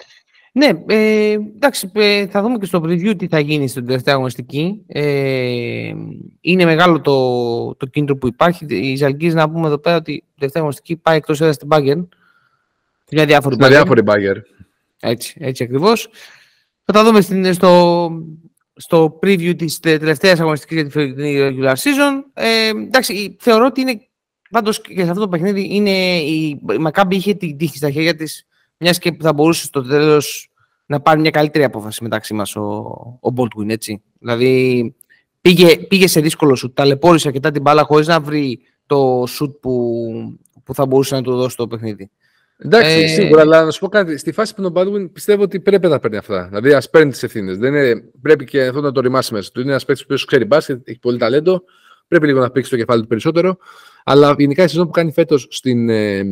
Ναι, 0.54 0.68
ε, 0.86 1.32
εντάξει, 1.32 1.90
ε, 1.92 2.26
θα 2.26 2.42
δούμε 2.42 2.58
και 2.58 2.66
στο 2.66 2.82
preview 2.84 3.14
τι 3.18 3.26
θα 3.28 3.38
γίνει 3.38 3.68
στην 3.68 3.86
τελευταία 3.86 4.14
αγωνιστική. 4.14 4.82
Ε, 4.86 5.92
είναι 6.40 6.64
μεγάλο 6.64 7.00
το, 7.00 7.74
το 7.74 7.86
κίνητρο 7.86 8.16
που 8.16 8.26
υπάρχει. 8.26 8.66
Η 8.68 8.96
Ζαλγκής 8.96 9.34
να 9.34 9.50
πούμε 9.50 9.66
εδώ 9.66 9.78
πέρα 9.78 9.96
ότι 9.96 10.12
η 10.12 10.24
τελευταία 10.34 10.62
αγωνιστική 10.62 10.96
πάει 10.96 11.16
εκτός 11.16 11.40
έδρας 11.40 11.54
στην 11.54 11.68
Bayern. 11.70 12.06
Μια 13.10 13.26
διάφορη 13.26 13.56
Με 13.56 13.66
Bayern. 13.66 13.70
διάφοροι 13.70 14.02
μπάγκερ. 14.02 14.36
Έτσι, 15.00 15.36
έτσι 15.40 15.62
ακριβώς. 15.62 16.08
Θα 16.84 16.92
τα 16.92 17.04
δούμε 17.04 17.20
στην, 17.20 17.54
στο, 17.54 18.10
στο 18.76 19.18
preview 19.22 19.54
της 19.56 19.80
τε- 19.80 19.98
τελευταίας 20.00 20.40
αγωνιστικής 20.40 20.76
για 20.76 20.84
τη 20.86 20.90
φετινή 20.90 21.36
regular 21.38 21.72
season. 21.74 22.22
Ε, 22.34 22.68
εντάξει, 22.68 23.36
θεωρώ 23.40 23.66
ότι 23.66 23.80
είναι, 23.80 24.00
πάντως 24.50 24.80
και 24.80 25.02
σε 25.04 25.08
αυτό 25.10 25.20
το 25.20 25.28
παιχνίδι, 25.28 25.68
είναι, 25.74 26.16
η, 26.18 26.48
η 26.48 26.60
Maccabi 26.86 27.10
είχε 27.10 27.34
την 27.34 27.56
τύχη 27.56 27.76
στα 27.76 27.90
χέρια 27.90 28.14
της, 28.14 28.46
μιας 28.82 28.98
και 28.98 29.16
θα 29.20 29.32
μπορούσε 29.32 29.64
στο 29.64 29.82
τέλος 29.82 30.50
να 30.86 31.00
πάρει 31.00 31.20
μια 31.20 31.30
καλύτερη 31.30 31.64
απόφαση 31.64 32.02
μεταξύ 32.02 32.34
μας 32.34 32.56
ο, 32.56 32.62
ο 33.20 33.32
Baldwin, 33.36 33.68
έτσι. 33.68 34.02
Δηλαδή, 34.18 34.94
πήγε, 35.40 35.76
πήγε 35.76 36.06
σε 36.06 36.20
δύσκολο 36.20 36.54
σουτ, 36.54 36.76
ταλαιπώρησε 36.76 37.28
αρκετά 37.28 37.50
την 37.50 37.62
μπάλα 37.62 37.82
χωρίς 37.82 38.06
να 38.06 38.20
βρει 38.20 38.60
το 38.86 39.24
σουτ 39.26 39.56
που, 39.60 40.04
που 40.64 40.74
θα 40.74 40.86
μπορούσε 40.86 41.14
να 41.14 41.22
του 41.22 41.36
δώσει 41.36 41.56
το 41.56 41.66
παιχνίδι. 41.66 42.10
Εντάξει, 42.64 42.90
Ε, 42.90 43.06
σίγουρα, 43.06 43.40
αλλά 43.40 43.64
να 43.64 43.70
σου 43.70 43.80
πω 43.80 43.88
κάτι. 43.88 44.16
Στη 44.18 44.32
φάση 44.32 44.54
που 44.54 44.62
είναι 44.62 44.70
ο 44.70 44.72
Baldwin 44.74 45.12
πιστεύω 45.12 45.42
ότι 45.42 45.60
πρέπει 45.60 45.88
να 45.88 45.98
παίρνει 45.98 46.16
αυτά. 46.16 46.46
Δηλαδή, 46.48 46.72
ας 46.72 46.90
παίρνει 46.90 47.10
τις 47.10 47.22
ευθύνες. 47.22 47.58
Πρέπει 48.22 48.44
και 48.44 48.62
αυτό 48.62 48.80
να 48.80 48.92
το 48.92 49.00
ρημάσει 49.00 49.34
μέσα 49.34 49.50
του. 49.52 49.60
Είναι 49.60 49.70
ένας 49.70 49.84
παίκτης 49.84 50.06
που 50.06 50.26
ξέρει 50.26 50.44
μπάσκετ, 50.44 50.88
έχει 50.88 50.98
πολύ 50.98 51.18
ταλέντο. 51.18 51.62
Πρέπει 52.08 52.26
λίγο 52.26 52.40
να 52.40 52.50
πήξει 52.50 52.70
το 52.70 52.76
κεφάλι 52.76 53.02
του 53.02 53.06
περισσότερο. 53.06 53.56
Αλλά 54.04 54.34
γενικά 54.38 54.64
η 54.64 54.68
σεζόν 54.68 54.86
που 54.86 54.92
κάνει 54.92 55.12
φέτος 55.12 55.46
στην 55.50 55.88
ε, 55.88 56.24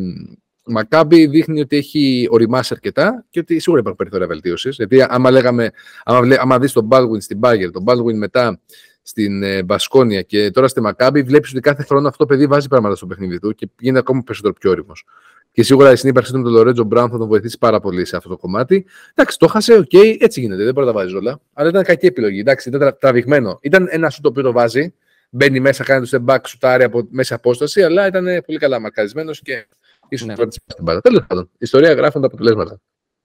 Μακάμπι 0.70 1.26
δείχνει 1.26 1.60
ότι 1.60 1.76
έχει 1.76 2.26
ωριμάσει 2.30 2.70
αρκετά 2.74 3.24
και 3.30 3.38
ότι 3.38 3.58
σίγουρα 3.58 3.80
υπάρχουν 3.80 3.96
περιθώρια 3.96 4.26
βελτίωσης. 4.26 4.76
Γιατί 4.76 5.02
άμα, 5.08 5.30
λέγαμε, 5.30 5.70
άμα, 6.04 6.20
βλέ, 6.20 6.36
άμα 6.40 6.58
δεις 6.58 6.72
τον 6.72 6.88
Baldwin 6.90 7.20
στην 7.20 7.38
Μπάγερν, 7.42 7.70
τον 7.72 7.84
Baldwin 7.86 8.14
μετά 8.14 8.60
στην 9.02 9.42
ε, 9.42 9.62
Μπασκόνια 9.62 10.22
και 10.22 10.50
τώρα 10.50 10.68
στη 10.68 10.80
Μακάμπι, 10.80 11.22
βλέπεις 11.22 11.50
ότι 11.50 11.60
κάθε 11.60 11.82
χρόνο 11.82 12.08
αυτό 12.08 12.24
το 12.24 12.26
παιδί 12.26 12.46
βάζει 12.46 12.68
πράγματα 12.68 12.96
στο 12.96 13.06
παιχνίδι 13.06 13.38
του 13.38 13.54
και 13.54 13.68
γίνεται 13.78 13.98
ακόμα 13.98 14.22
περισσότερο 14.22 14.54
πιο 14.60 14.70
ώριμος. 14.70 15.04
Και 15.52 15.62
σίγουρα 15.62 15.92
η 15.92 15.96
συνύπαρξή 15.96 16.32
του 16.32 16.38
με 16.38 16.44
τον 16.44 16.52
Λορέντζο 16.52 16.84
Μπράουν 16.84 17.10
θα 17.10 17.18
τον 17.18 17.28
βοηθήσει 17.28 17.58
πάρα 17.58 17.80
πολύ 17.80 18.04
σε 18.04 18.16
αυτό 18.16 18.28
το 18.28 18.36
κομμάτι. 18.36 18.86
Εντάξει, 19.14 19.38
το 19.38 19.46
χάσε, 19.46 19.74
οκ, 19.74 19.92
έτσι 20.18 20.40
γίνεται. 20.40 20.64
Δεν 20.64 20.74
μπορεί 20.74 20.86
να 20.86 20.92
τα 20.92 20.98
βάζει 20.98 21.14
όλα. 21.14 21.40
Αλλά 21.52 21.68
ήταν 21.68 21.82
κακή 21.82 22.06
επιλογή. 22.06 22.38
Εντάξει, 22.40 22.68
ήταν 22.68 22.80
τρα- 22.80 22.96
τραβηγμένο. 22.96 23.58
Ήταν 23.62 23.86
ένα 23.90 24.10
σουτ 24.10 24.20
το 24.20 24.28
οποίο 24.28 24.42
το 24.42 24.52
βάζει. 24.52 24.94
Μπαίνει 25.30 25.60
μέσα, 25.60 25.84
κάνει 25.84 26.06
το 26.06 26.22
step 26.26 26.34
back, 26.34 26.38
σουτάρει 26.46 26.82
από 26.82 27.06
μέση 27.10 27.34
απόσταση, 27.34 27.82
αλλά 27.82 28.06
ήταν 28.06 28.24
πολύ 28.46 28.58
καλά 28.58 28.80
μαρκαρισμένος 28.80 29.40
και 29.40 29.66
ίσως 30.10 30.26
Ναι. 30.26 30.34
ναι. 30.38 30.46
την 30.48 30.62
μπάλα. 30.80 31.00
Τέλος 31.00 31.24
πάντων, 31.26 31.44
η 31.52 31.56
ιστορία 31.58 31.92
γράφουν 31.92 32.20
τα 32.20 32.26
αποτελέσματα. 32.26 32.80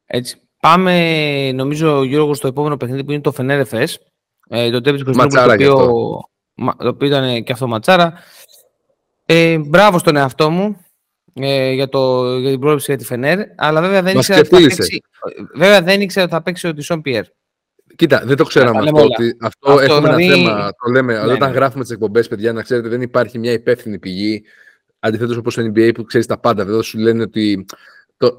Έτσι. 0.05 0.37
Πάμε, 0.59 1.51
νομίζω, 1.51 2.03
Γιώργο, 2.03 2.33
στο 2.33 2.47
επόμενο 2.47 2.77
παιχνίδι 2.77 3.03
που 3.03 3.11
είναι 3.11 3.21
το 3.21 3.31
Φενέρ 3.31 3.59
ΕΦΕΣ. 3.59 3.99
Ε, 4.49 4.69
το 4.71 4.81
Τέβιτ 4.81 5.03
Κωνσταντίνου, 5.03 5.33
το 5.33 5.39
Ματσάρα 5.39 5.57
κι 5.57 5.65
οποίο, 5.65 5.79
αυτό. 5.83 6.29
μα- 6.55 6.75
το 6.75 6.87
οποίο 6.87 7.07
ήταν 7.07 7.43
και 7.43 7.51
αυτό 7.51 7.67
ματσάρα. 7.67 8.13
Ε, 9.25 9.57
μπράβο 9.57 9.99
στον 9.99 10.15
εαυτό 10.15 10.49
μου 10.49 10.77
ε, 11.33 11.71
για, 11.71 11.89
το, 11.89 12.37
για 12.37 12.49
την 12.49 12.59
πρόβλεψη 12.59 12.85
για 12.91 12.97
τη 12.97 13.05
Φενέρ, 13.05 13.39
αλλά 13.55 13.81
βέβαια 13.81 14.01
δεν, 14.01 14.15
Μας 14.15 14.27
ήξερα 14.27 14.39
ότι 14.39 14.49
θα 14.49 14.55
ξεφτύλισε. 14.57 15.01
παίξει, 15.23 15.47
βέβαια 15.53 15.81
δεν 15.81 16.01
ήξερα 16.01 16.25
ότι 16.25 16.33
θα 16.33 16.41
παίξει 16.41 16.67
ο 16.67 16.73
Τισόν 16.73 17.01
Πιέρ. 17.01 17.23
Κοίτα, 17.95 18.21
δεν 18.25 18.37
το 18.37 18.43
ξέραμε 18.43 18.79
αυτό. 18.79 19.03
Ότι 19.03 19.37
αυτό, 19.41 19.71
αυτό 19.71 19.83
έχουμε 19.83 19.99
δηλαδή... 20.15 20.25
ένα 20.25 20.35
θέμα. 20.35 20.69
Το 20.85 20.91
λέμε 20.91 21.13
ναι, 21.13 21.33
όταν 21.33 21.49
ναι. 21.49 21.55
γράφουμε 21.55 21.83
τις 21.83 21.91
εκπομπές, 21.91 22.27
παιδιά, 22.27 22.53
να 22.53 22.61
ξέρετε, 22.61 22.87
δεν 22.87 23.01
υπάρχει 23.01 23.39
μια 23.39 23.51
υπεύθυνη 23.51 23.99
πηγή. 23.99 24.43
Αντιθέτως, 25.05 25.37
όπως 25.37 25.55
το 25.55 25.61
NBA 25.61 25.91
που 25.93 26.03
ξέρεις 26.03 26.27
τα 26.27 26.37
πάντα. 26.37 26.65
Βέβαια, 26.65 26.81
σου 26.81 26.97
λένε 26.97 27.21
ότι 27.21 27.65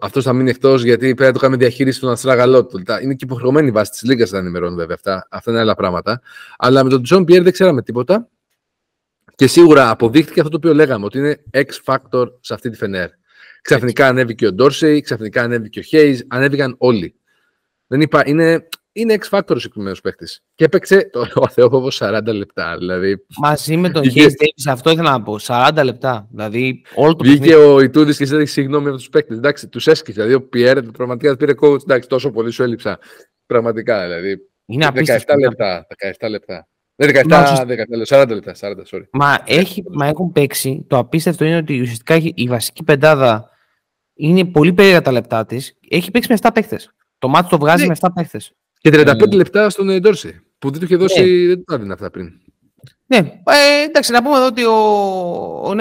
αυτός 0.00 0.25
θα 0.25 0.32
μείνει 0.32 0.50
εκτός 0.50 0.82
γιατί 0.82 1.04
πρέπει 1.06 1.23
να 1.23 1.32
το 1.32 1.38
κάνουμε 1.38 1.58
διαχείριση 1.58 2.00
του 2.00 2.11
αστράγαλό 2.11 2.66
του. 2.66 2.82
Είναι 3.02 3.14
και 3.14 3.25
υποχρεωμένοι 3.25 3.70
βάσει 3.70 3.90
της 3.90 4.02
λίγκας 4.02 4.26
να 4.30 4.38
ενημερώνουν 4.38 4.76
βέβαια 4.76 4.94
αυτά. 4.94 5.26
Αυτά 5.30 5.50
είναι 5.50 5.61
άλλα 5.61 5.75
πράγματα. 5.75 6.20
Αλλά 6.58 6.85
με 6.85 6.90
τον 6.90 7.02
Τζον 7.02 7.25
Πιερ 7.25 7.42
δεν 7.42 7.52
ξέραμε 7.52 7.82
τίποτα. 7.82 8.28
Και 9.35 9.46
σίγουρα 9.46 9.90
αποδείχτηκε 9.90 10.40
αυτό 10.40 10.50
το 10.50 10.56
οποίο 10.56 10.75
λέγαμε, 10.75 11.04
ότι 11.04 11.18
είναι 11.18 11.42
X-Factor 11.52 12.26
σε 12.40 12.54
αυτή 12.54 12.70
τη 12.70 12.76
Φενέρ. 12.76 13.08
Ξαφνικά 13.62 14.06
ανέβηκε 14.06 14.46
ο 14.46 14.52
Ντόρσεϊ, 14.52 15.00
ξαφνικά 15.00 15.42
ανέβηκε 15.42 15.78
ο 15.78 15.82
Χέιζ, 15.82 16.25
ανέβηκαν 16.28 16.75
όλοι. 16.78 17.14
Δεν 17.87 18.00
είπα, 18.00 18.23
είναι, 18.26 18.68
είναι 18.96 19.18
X-Factor 19.20 19.54
ο 19.54 19.58
συγκεκριμένος 19.58 20.00
παίχτη. 20.00 20.26
Και 20.54 20.64
έπαιξε 20.64 21.10
το, 21.12 21.26
ο 21.44 21.48
Θεόφοβος 21.48 22.00
40 22.02 22.20
λεπτά. 22.24 22.76
Δηλαδή... 22.78 23.24
Μαζί 23.38 23.76
με 23.76 23.90
τον 23.90 24.10
Χέι 24.10 24.26
Davis, 24.26 24.70
αυτό 24.70 24.90
ήθελα 24.90 25.10
να 25.10 25.22
πω. 25.22 25.36
40 25.40 25.80
λεπτά. 25.84 26.28
Δηλαδή, 26.30 26.82
όλο 26.94 27.16
το 27.16 27.24
Βγήκε 27.24 27.54
ο 27.54 27.80
Ιτούδης 27.80 28.16
και 28.16 28.24
ζήτησε 28.24 28.52
συγγνώμη 28.52 28.88
από 28.88 28.96
τους 28.96 29.08
παίχτε. 29.08 29.34
Εντάξει, 29.34 29.68
τους 29.68 29.86
έσκησε. 29.86 30.12
Δηλαδή, 30.12 30.34
ο 30.34 30.48
Πιέρ 30.48 30.82
πραγματικά 30.82 31.36
πήρε 31.36 31.52
coach. 31.60 31.82
Εντάξει, 31.82 32.08
τόσο 32.08 32.30
πολύ 32.30 32.50
σου 32.50 32.62
έλειψα. 32.62 32.98
Πραγματικά 33.46 34.02
δηλαδή. 34.02 34.36
Είναι 34.66 34.88
17 34.94 35.18
λεπτά. 35.38 35.86
17 36.20 36.28
λεπτά. 36.30 36.68
Δεν 36.96 37.10
17, 37.28 37.62
40 38.08 38.28
λεπτά. 38.28 38.54
40, 38.60 38.72
sorry. 38.90 39.02
Μα, 39.12 39.38
έχει, 39.44 39.84
μα 39.88 40.06
έχουν 40.06 40.32
παίξει. 40.32 40.84
Το 40.88 40.98
απίστευτο 40.98 41.44
είναι 41.44 41.56
ότι 41.56 41.80
ουσιαστικά 41.80 42.16
η 42.34 42.46
βασική 42.48 42.84
πεντάδα 42.84 43.50
είναι 44.14 44.44
πολύ 44.44 44.72
περίεργα 44.72 45.02
τα 45.02 45.12
λεπτά 45.12 45.46
της. 45.46 45.78
Έχει 45.88 46.10
παίξει 46.10 46.32
με 46.32 46.38
7 46.42 46.50
παίχτε. 46.54 46.80
Το 47.18 47.28
μάτι 47.28 47.48
το 47.48 47.58
βγάζει 47.58 47.86
ναι. 47.86 47.88
με 47.88 47.96
7 48.00 48.08
παίχτε. 48.14 48.40
Και 48.78 48.90
35 48.92 49.33
ε... 49.33 49.37
λεπτά 49.37 49.71
στον 49.71 50.00
Ντόρση. 50.00 50.40
Που 50.59 50.71
δεν 50.71 50.78
του 50.78 50.85
είχε 50.85 50.97
δώσει. 50.97 51.21
Ναι. 51.21 51.47
Δεν 51.47 51.64
του 51.64 51.75
έδινε 51.75 51.92
αυτά 51.92 52.11
πριν. 52.11 52.33
Ναι, 53.06 53.16
ε, 53.45 53.85
εντάξει, 53.85 54.12
να 54.12 54.23
πούμε 54.23 54.37
εδώ 54.37 54.47
ότι 54.47 54.64
ο, 54.64 54.75
ο, 55.64 55.75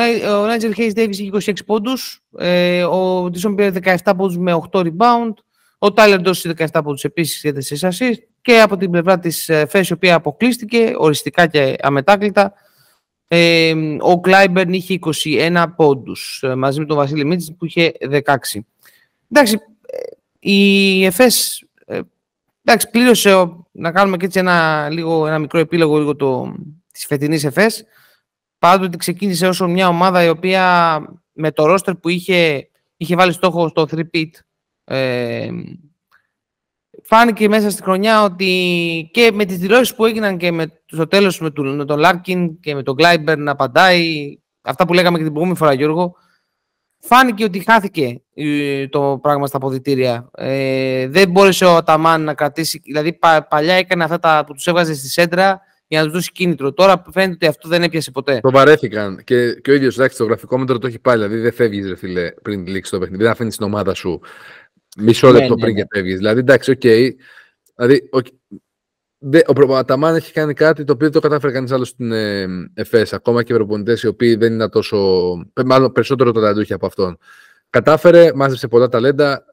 Νάιτζελ 0.46 0.74
Χέις 0.74 0.94
Ντέιβις 0.94 1.20
είχε 1.20 1.30
26 1.34 1.54
πόντους, 1.66 2.24
ε, 2.38 2.84
ο 2.84 3.30
Ντίσον 3.30 3.56
πήρε 3.56 3.72
17 3.84 4.12
πόντους 4.18 4.38
με 4.38 4.60
8 4.72 4.80
rebound, 4.80 5.34
ο 5.78 5.94
Τάιλερ 5.94 6.22
Ντόση 6.22 6.54
17 6.58 6.66
πόντους 6.84 7.04
επίσης 7.04 7.42
για 7.42 7.54
4 7.54 7.90
assist 7.90 8.18
και 8.42 8.60
από 8.60 8.78
την 8.78 8.92
πλευρά 8.92 9.20
της 9.20 9.50
ε, 9.50 9.66
Φέση, 9.66 9.92
η 9.92 9.96
οποία 9.96 10.16
αποκλείστηκε 10.16 10.94
οριστικά 10.98 11.48
και 11.48 11.76
αμετάκλητα, 11.82 12.54
ε, 13.28 13.74
ο 14.00 14.20
Κλάιμπερν 14.20 14.74
είχε 14.74 15.00
21 15.24 15.66
πόντους 15.76 16.44
ε, 16.44 16.56
μαζί 16.56 16.80
με 16.80 16.86
τον 16.86 16.98
Βασίλη 16.98 17.26
Μίσιτς 17.26 17.56
που 17.58 17.66
είχε 17.66 17.92
16. 18.02 18.20
Εντάξει, 19.32 19.60
ε, 19.86 19.98
η 20.40 21.06
ΕΦΕΣ 21.06 21.64
εντάξει, 22.66 22.90
πλήρωσε 22.90 23.50
να 23.72 23.92
κάνουμε 23.92 24.18
και 24.18 24.26
έτσι 24.26 24.40
ένα, 24.40 24.90
λίγο, 24.90 25.28
ένα 25.28 25.40
μικρό 25.40 25.60
επίλογο 25.60 25.98
λίγο 25.98 26.16
το, 26.16 26.56
της 26.92 27.06
φετινής 27.06 27.44
ΕΦΕΣ 27.44 27.84
πάντοτε 28.60 28.98
ξεκίνησε 28.98 29.48
όσο 29.48 29.68
μια 29.68 29.88
ομάδα 29.88 30.24
η 30.24 30.30
οποία 30.30 30.98
με 31.32 31.52
το 31.52 31.66
ρόστερ 31.66 31.96
που 31.96 32.10
είχε, 32.10 32.70
είχε 32.98 33.16
βάλει 33.16 33.32
στόχο 33.32 33.68
στο 33.68 33.88
three-peat 33.92 34.30
ε, 34.84 35.50
φάνηκε 37.04 37.50
μέσα 37.50 37.70
στη 37.70 37.84
χρονιά 37.84 38.24
ότι 38.24 39.10
και 39.14 39.32
με 39.34 39.46
τις 39.46 39.58
δηλώσεις 39.58 39.96
που 39.96 40.06
έγιναν 40.06 40.38
και 40.38 40.52
με, 40.52 40.82
στο 40.86 41.08
τέλος 41.08 41.40
με, 41.40 41.50
τον, 41.52 41.76
με 41.76 41.96
Λάρκιν 41.96 42.60
και 42.60 42.76
με 42.76 42.84
τον 42.84 42.96
Κλάιμπερν 42.96 43.38
να 43.38 43.52
απαντάει, 43.52 44.38
αυτά 44.62 44.88
που 44.88 44.94
λέγαμε 44.94 45.18
και 45.18 45.24
την 45.24 45.34
προηγούμενη 45.34 45.60
φορά 45.60 45.74
Γιώργο, 45.74 46.16
φάνηκε 47.06 47.44
ότι 47.44 47.60
χάθηκε 47.60 48.22
ε, 48.34 48.88
το 48.88 49.20
πράγμα 49.22 49.48
στα 49.48 49.58
αποδυτήρια. 49.58 50.30
Ε, 50.34 51.08
δεν 51.08 51.30
μπόρεσε 51.30 51.66
ο 51.66 51.76
Αταμάν 51.76 52.24
να 52.24 52.34
κρατήσει, 52.34 52.82
δηλαδή 52.84 53.14
πα, 53.14 53.48
παλιά 53.50 53.74
έκανε 53.74 54.04
αυτά 54.04 54.20
τα, 54.20 54.44
που 54.48 54.54
τους 54.54 54.66
έβγαζε 54.68 54.94
στη 54.94 55.10
σέντρα 55.10 55.62
για 55.88 56.00
να 56.00 56.06
τους 56.06 56.14
δώσει 56.14 56.32
κίνητρο. 56.32 56.74
Τώρα 56.74 57.04
φαίνεται 57.12 57.34
ότι 57.34 57.48
αυτό 57.48 57.70
δεν 57.70 57.84
έπιασε 57.84 58.12
ποτέ. 58.12 58.40
Το 58.42 58.52
βαρέθηκαν. 58.52 59.22
Και, 59.24 59.54
και 59.54 59.72
ο 59.72 59.74
ίδιος 59.74 59.96
το 59.96 60.26
γραφικό 60.26 60.58
μέτρο 60.58 60.78
το 60.78 60.88
έχει 60.88 61.00
πάλι. 61.00 61.24
Δηλαδή 61.24 61.42
δεν 61.42 61.54
φεύγεις, 61.54 61.88
ρε 61.88 61.96
φίλε, 61.96 62.32
πριν 62.32 62.68
λήξει 62.68 62.92
το 62.92 63.00
παιχνίδι. 63.00 63.24
Δεν 63.24 63.32
αφήνεις 63.32 63.58
την 63.58 63.66
ομάδα 63.66 63.94
σου 63.94 64.22
Μισό 64.98 65.32
ναι, 65.32 65.40
λεπτό 65.40 65.56
ναι, 65.56 65.62
πριν 65.62 65.74
ναι. 65.74 65.82
και 65.82 65.88
φεύγεις. 65.92 66.18
Δηλαδή, 66.18 66.40
εντάξει, 66.40 66.72
OK. 66.72 66.80
Okay. 66.84 67.10
Δηλαδή, 67.76 68.10
okay. 68.14 68.58
Ο 69.68 69.76
Αταμάν 69.76 70.16
έχει 70.16 70.32
κάνει 70.32 70.54
κάτι 70.54 70.84
το 70.84 70.94
οποίο 70.94 71.10
δεν 71.10 71.22
το 71.22 71.28
κατάφερε 71.28 71.54
κανείς 71.54 71.72
άλλος 71.72 71.88
στην 71.88 72.12
ε, 72.12 72.48
ΕΦΕΣ. 72.74 73.14
Ακόμα 73.14 73.44
και 73.44 73.54
οι 73.54 73.56
προπονητές 73.56 74.04
οι 74.04 74.08
οποίοι 74.08 74.36
δεν 74.36 74.54
είναι 74.54 74.70
τόσο. 74.70 74.98
μάλλον 75.66 75.92
περισσότερο 75.92 76.32
ταλαντούχοι 76.32 76.74
από 76.74 76.86
αυτόν. 76.86 77.18
Κατάφερε, 77.70 78.32
μάζεψε 78.36 78.68
πολλά 78.68 78.88
ταλέντα, 78.88 79.46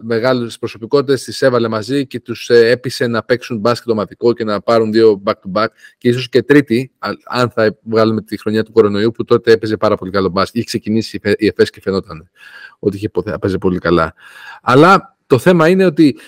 μεγάλες 0.00 0.58
προσωπικότητες, 0.58 1.24
τις 1.24 1.42
έβαλε 1.42 1.68
μαζί 1.68 2.06
και 2.06 2.20
τους 2.20 2.50
ε, 2.50 2.70
έπεισε 2.70 3.06
να 3.06 3.22
παίξουν 3.22 3.58
μπάσκετ 3.58 3.90
ομαδικό 3.90 4.32
και 4.32 4.44
να 4.44 4.60
πάρουν 4.60 4.92
δύο 4.92 5.22
back-to-back 5.26 5.66
και 5.98 6.08
ίσως 6.08 6.28
και 6.28 6.42
τρίτη, 6.42 6.92
αν 7.24 7.50
θα 7.50 7.78
βγάλουμε 7.82 8.22
τη 8.22 8.38
χρονιά 8.38 8.64
του 8.64 8.72
κορονοϊού, 8.72 9.10
που 9.10 9.24
τότε 9.24 9.52
έπαιζε 9.52 9.76
πάρα 9.76 9.96
πολύ 9.96 10.10
καλό 10.10 10.28
μπάσκετ. 10.28 10.54
Είχε 10.54 10.64
ξεκινήσει 10.64 11.20
η 11.36 11.46
ΕΦΕΣ 11.46 11.70
και 11.70 11.80
φαινόταν 11.80 12.30
ότι 12.78 12.96
είχε 12.96 13.10
παίζει 13.40 13.58
πολύ 13.58 13.78
καλά. 13.78 14.14
Αλλά 14.62 15.16
το 15.26 15.38
θέμα 15.38 15.68
είναι 15.68 15.84
ότι 15.84 16.18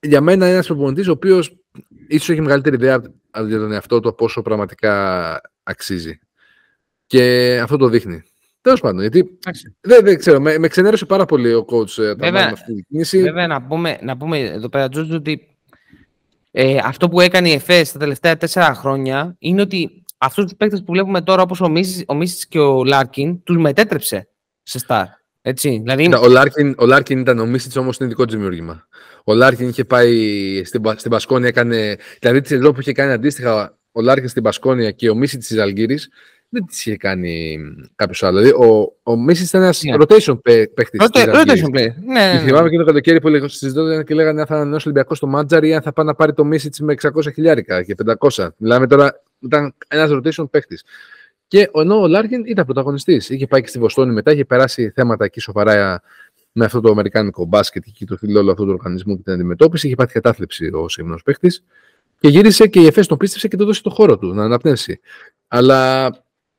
για 0.00 0.20
μένα 0.20 0.44
είναι 0.44 0.54
ένας 0.54 0.66
προπονητής 0.66 1.08
ο 1.08 1.12
οποίος 1.12 1.63
ίσως 2.08 2.28
έχει 2.28 2.40
μεγαλύτερη 2.40 2.76
ιδέα 2.76 3.02
για 3.46 3.58
τον 3.58 3.72
εαυτό 3.72 4.00
του 4.00 4.14
πόσο 4.14 4.42
πραγματικά 4.42 5.40
αξίζει. 5.62 6.18
Και 7.06 7.58
αυτό 7.62 7.76
το 7.76 7.88
δείχνει. 7.88 8.22
Τέλος 8.60 8.80
πάντων, 8.80 9.00
γιατί 9.00 9.38
δεν, 9.80 10.04
δεν 10.04 10.18
ξέρω, 10.18 10.40
με, 10.40 10.58
με 10.58 10.68
ξενέρωσε 10.68 11.06
πάρα 11.06 11.24
πολύ 11.24 11.54
ο 11.54 11.64
coach 11.68 12.02
ε, 12.02 12.14
βέβαια, 12.14 12.50
αυτή 12.52 12.74
την 12.74 12.84
κίνηση. 12.88 13.22
Βέβαια, 13.22 13.46
να 13.46 13.62
πούμε, 13.62 13.98
να 14.02 14.16
πούμε 14.16 14.38
εδώ 14.38 14.68
πέρα, 14.68 14.88
Τζορτζ, 14.88 15.14
ότι 15.14 15.56
ε, 16.50 16.78
αυτό 16.84 17.08
που 17.08 17.20
έκανε 17.20 17.48
η 17.48 17.52
ΕΦΕΣ 17.52 17.92
τα 17.92 17.98
τελευταία 17.98 18.36
τέσσερα 18.36 18.74
χρόνια 18.74 19.36
είναι 19.38 19.60
ότι 19.60 20.02
αυτούς 20.18 20.44
τους 20.44 20.54
παίκτες 20.56 20.82
που 20.82 20.92
βλέπουμε 20.92 21.22
τώρα, 21.22 21.42
όπως 21.42 21.60
ο 21.60 21.68
Μίσιτς, 22.14 22.46
και 22.48 22.58
ο 22.58 22.84
Λάρκιν, 22.84 23.42
τους 23.42 23.56
μετέτρεψε 23.56 24.28
σε 24.62 24.78
σταρ. 24.78 25.06
Έτσι, 25.46 25.80
δηλαδή... 25.84 26.14
ο, 26.14 26.28
Λάρκιν, 26.28 26.74
ο 26.78 26.86
Λάρκιν 26.86 27.18
ήταν 27.18 27.38
ο 27.38 27.46
Μίσιτς 27.46 27.76
όμως 27.76 27.96
είναι 27.96 28.08
δικό 28.08 28.24
του 28.24 28.32
δημιούργημα. 28.32 28.86
Ο 29.24 29.34
Λάρκιν 29.34 29.68
είχε 29.68 29.84
πάει 29.84 30.62
στην, 30.64 30.82
στην 30.96 31.10
Μπασκόνια, 31.10 31.48
έκανε. 31.48 31.96
Δηλαδή 32.20 32.40
τη 32.40 32.48
σεζόν 32.48 32.72
που 32.72 32.80
είχε 32.80 32.92
κάνει 32.92 33.12
αντίστοιχα 33.12 33.78
ο 33.92 34.00
Λάρκιν 34.00 34.28
στην 34.28 34.42
Μπασκόνια 34.42 34.90
και 34.90 35.10
ο 35.10 35.14
Μίσιτς 35.14 35.46
στη 35.46 35.58
Ζαλγκίρις, 35.58 36.08
δεν 36.54 36.66
την 36.66 36.74
είχε 36.76 36.96
κάνει 36.96 37.58
κάποιος 37.94 38.22
άλλος. 38.22 38.38
Δηλαδή, 38.38 38.64
ο, 38.64 38.96
ο 39.02 39.16
Μίσιτς 39.16 39.44
ήταν 39.44 39.62
ένας 39.62 39.82
yeah. 39.84 39.98
Ναι. 39.98 40.04
rotation 40.04 40.42
παίχτης. 40.74 41.00
Rotation 41.12 41.76
player. 41.76 41.94
Ναι, 42.04 42.32
ναι, 42.32 42.40
θυμάμαι 42.44 42.68
και 42.68 42.76
το 42.76 42.84
καλοκαίρι 42.84 43.20
που 43.20 43.48
συζητιόνταν 43.48 44.04
και 44.04 44.14
λέγανε 44.14 44.40
αν 44.40 44.46
θα 44.46 44.54
ανανεώσει 44.54 44.88
Ολυμπιακός 44.88 45.16
στο 45.16 45.26
Μάντζαρη 45.26 45.64
ή 45.64 45.74
αν 45.74 45.82
θα 45.82 45.92
πάει 45.92 46.06
να 46.06 46.14
πάρει 46.14 46.32
το 46.32 46.44
Μίσιτς 46.44 46.70
με 46.80 46.94
600 47.02 47.32
χιλιάρικα 47.34 47.82
και 47.82 47.94
500. 48.36 48.48
Μιλάμε 48.56 48.86
τώρα, 48.86 49.22
ήταν 49.40 49.74
ένας 49.88 50.10
rotation 50.12 50.50
παίχτης. 50.50 50.84
Και 51.46 51.70
ενώ 51.74 52.00
ο 52.00 52.06
Λάρκιν 52.06 52.44
ήταν 52.46 52.64
πρωταγωνιστής. 52.64 53.30
Είχε 53.30 53.46
πάει 53.46 53.60
και 53.60 53.68
στη 53.68 53.78
Βοστόνη 53.78 54.12
μετά, 54.12 54.32
είχε 54.32 54.44
περάσει 54.44 54.90
θέματα 54.90 55.24
εκεί 55.24 55.40
σοβαρά 55.40 56.02
με 56.52 56.64
αυτό 56.64 56.80
το 56.80 56.90
αμερικάνικο 56.90 57.44
μπάσκετ 57.44 57.84
και 57.92 58.04
το 58.04 58.16
φίλο 58.16 58.40
όλο 58.40 58.50
αυτού 58.50 58.64
του 58.64 58.72
οργανισμού 58.72 59.16
και 59.16 59.22
την 59.22 59.32
αντιμετώπιση. 59.32 59.86
Είχε 59.86 59.94
πάθει 59.94 60.12
κατάθλιψη 60.12 60.70
ο 60.72 60.88
σημερινό 60.88 61.20
παίχτη. 61.24 61.52
Και 62.20 62.28
γύρισε 62.28 62.66
και 62.66 62.80
η 62.80 62.86
ΕΦΕΣ 62.86 63.06
τον 63.06 63.18
πίστεψε 63.18 63.48
και 63.48 63.56
το 63.56 63.64
δώσε 63.64 63.82
το 63.82 63.90
χώρο 63.90 64.18
του 64.18 64.34
να 64.34 64.44
αναπνεύσει. 64.44 65.00
Αλλά 65.48 66.10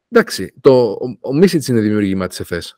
εντάξει, 0.10 0.54
το, 0.62 0.90
ο, 0.92 1.18
ο 1.20 1.34
Μίσιτς 1.34 1.68
είναι 1.68 1.80
δημιουργήμα 1.80 2.28
της 2.28 2.40
ΕΦΕΣ. 2.40 2.78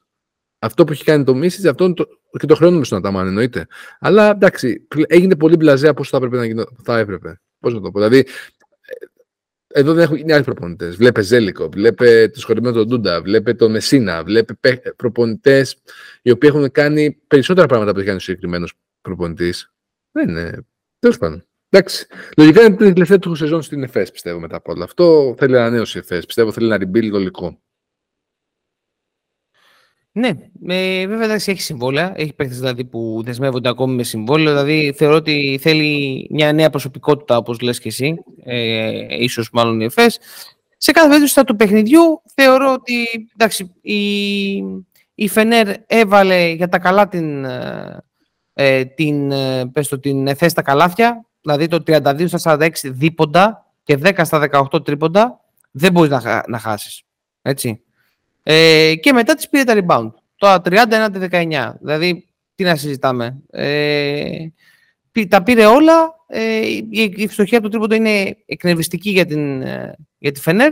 Αυτό 0.59 0.83
που 0.83 0.91
έχει 0.91 1.03
κάνει 1.03 1.23
το 1.23 1.35
Μίσιτς, 1.35 1.65
αυτό 1.65 1.93
το, 1.93 2.07
και 2.39 2.45
το 2.45 2.55
χρεώνουμε 2.55 2.83
στον 2.83 2.97
Αταμάν, 2.97 3.27
εννοείται. 3.27 3.67
Αλλά 3.99 4.29
εντάξει, 4.29 4.87
έγινε 5.07 5.35
πολύ 5.35 5.55
μπλαζέ 5.55 5.87
από 5.87 6.01
όσο 6.01 6.09
θα 6.09 6.17
έπρεπε 6.17 6.37
να 6.37 6.45
γίνει. 6.45 6.63
Θα 6.83 6.97
έπρεπε. 6.97 7.41
Πώς 7.59 7.73
να 7.73 7.81
το 7.81 7.91
πω. 7.91 7.99
Δηλαδή, 7.99 8.27
εδώ 9.67 9.93
δεν 9.93 10.03
έχουν 10.03 10.15
γίνει 10.15 10.31
άλλοι 10.31 10.43
προπονητές. 10.43 10.95
Βλέπε 10.95 11.21
Ζέλικο, 11.21 11.69
βλέπε 11.69 12.29
το 12.33 12.39
σχολείο 12.39 12.71
τον 12.71 12.87
Ντούντα, 12.87 13.21
βλέπε 13.21 13.53
τον 13.53 13.71
Μεσίνα, 13.71 14.23
βλέπε 14.23 14.53
προπονητές 14.95 15.77
οι 16.21 16.31
οποίοι 16.31 16.49
έχουν 16.53 16.71
κάνει 16.71 17.11
περισσότερα 17.27 17.67
πράγματα 17.67 17.91
που 17.91 17.97
έχει 17.97 18.05
κάνει 18.05 18.17
ο 18.17 18.21
συγκεκριμένος 18.21 18.73
προπονητής. 19.01 19.71
Δεν 20.11 20.29
είναι. 20.29 20.65
Τέλος 20.99 21.17
πάντων. 21.17 21.45
Εντάξει. 21.69 22.07
Λογικά 22.37 22.61
είναι 22.61 22.75
την 22.75 22.93
τελευταία 22.93 23.19
του 23.19 23.35
σεζόν 23.35 23.61
στην 23.61 23.83
ΕΦΕΣ, 23.83 24.11
πιστεύω 24.11 24.39
μετά 24.39 24.55
από 24.55 24.71
όλο 24.71 24.83
αυτό. 24.83 25.35
Θέλει 25.37 25.57
ανανέωση 25.57 25.97
η 25.97 25.99
ΕΦΕΣ. 25.99 26.25
Πιστεύω 26.25 26.51
θέλει 26.51 26.67
να 26.67 26.75
rebuild 26.75 27.09
το 27.11 27.59
ναι, 30.17 30.29
ε, 30.67 31.07
βέβαια 31.07 31.25
εντάξει, 31.25 31.51
έχει 31.51 31.61
συμβόλαια. 31.61 32.13
Έχει 32.15 32.33
παίχτε 32.33 32.55
δηλαδή, 32.55 32.85
που 32.85 33.21
δεσμεύονται 33.25 33.69
ακόμη 33.69 33.95
με 33.95 34.03
συμβόλαιο. 34.03 34.49
Δηλαδή 34.51 34.93
θεωρώ 34.97 35.15
ότι 35.15 35.59
θέλει 35.61 36.27
μια 36.31 36.53
νέα 36.53 36.69
προσωπικότητα, 36.69 37.37
όπως 37.37 37.59
λες 37.59 37.79
και 37.79 37.87
εσύ, 37.87 38.15
ε, 38.43 39.05
ίσως 39.09 39.49
μάλλον 39.53 39.81
η 39.81 39.85
ΕΦΕΣ. 39.85 40.19
Σε 40.77 40.91
κάθε 40.91 41.07
περίπτωση 41.07 41.43
του 41.43 41.55
παιχνιδιού 41.55 42.21
θεωρώ 42.35 42.73
ότι 42.73 43.27
εντάξει, 43.33 43.75
η, 43.81 44.01
η 45.15 45.27
Φενέρ 45.27 45.67
έβαλε 45.87 46.49
για 46.49 46.69
τα 46.69 46.79
καλά 46.79 47.07
την, 47.07 47.45
ε, 48.53 48.85
την, 48.85 49.31
ε, 49.31 49.65
πες 49.65 49.87
το, 49.87 49.99
την 49.99 50.27
ΕΦΕΣ 50.27 50.51
στα 50.51 50.61
καλάθια. 50.61 51.25
Δηλαδή 51.41 51.67
το 51.67 51.83
32 51.87 52.27
στα 52.27 52.57
46 52.59 52.69
δίποντα 52.83 53.65
και 53.83 53.99
10 54.03 54.21
στα 54.23 54.49
18 54.71 54.85
τρίποντα. 54.85 55.39
Δεν 55.71 55.91
μπορείς 55.91 56.09
να, 56.09 56.43
να 56.47 56.59
χάσεις. 56.59 57.03
Έτσι. 57.41 57.81
Ε, 58.49 58.95
και 58.95 59.13
μετά 59.13 59.33
τις 59.33 59.49
πήρε 59.49 59.63
τα 59.63 59.73
rebound. 59.75 60.11
Το 60.35 60.47
30 60.47 61.09
19. 61.31 61.73
Δηλαδή, 61.81 62.27
τι 62.55 62.63
να 62.63 62.75
συζητάμε. 62.75 63.41
Ε, 63.51 64.47
τα 65.29 65.43
πήρε 65.43 65.65
όλα. 65.65 66.15
Ε, 66.27 66.65
η, 66.67 67.13
η 67.15 67.27
φτωχία 67.27 67.61
του 67.61 67.69
τρίποντο 67.69 67.95
είναι 67.95 68.37
εκνευριστική 68.45 69.09
για, 69.09 69.25
την, 69.25 69.61
ε, 69.61 69.95
για 70.17 70.31
τη 70.31 70.39
Φενέρ. 70.39 70.71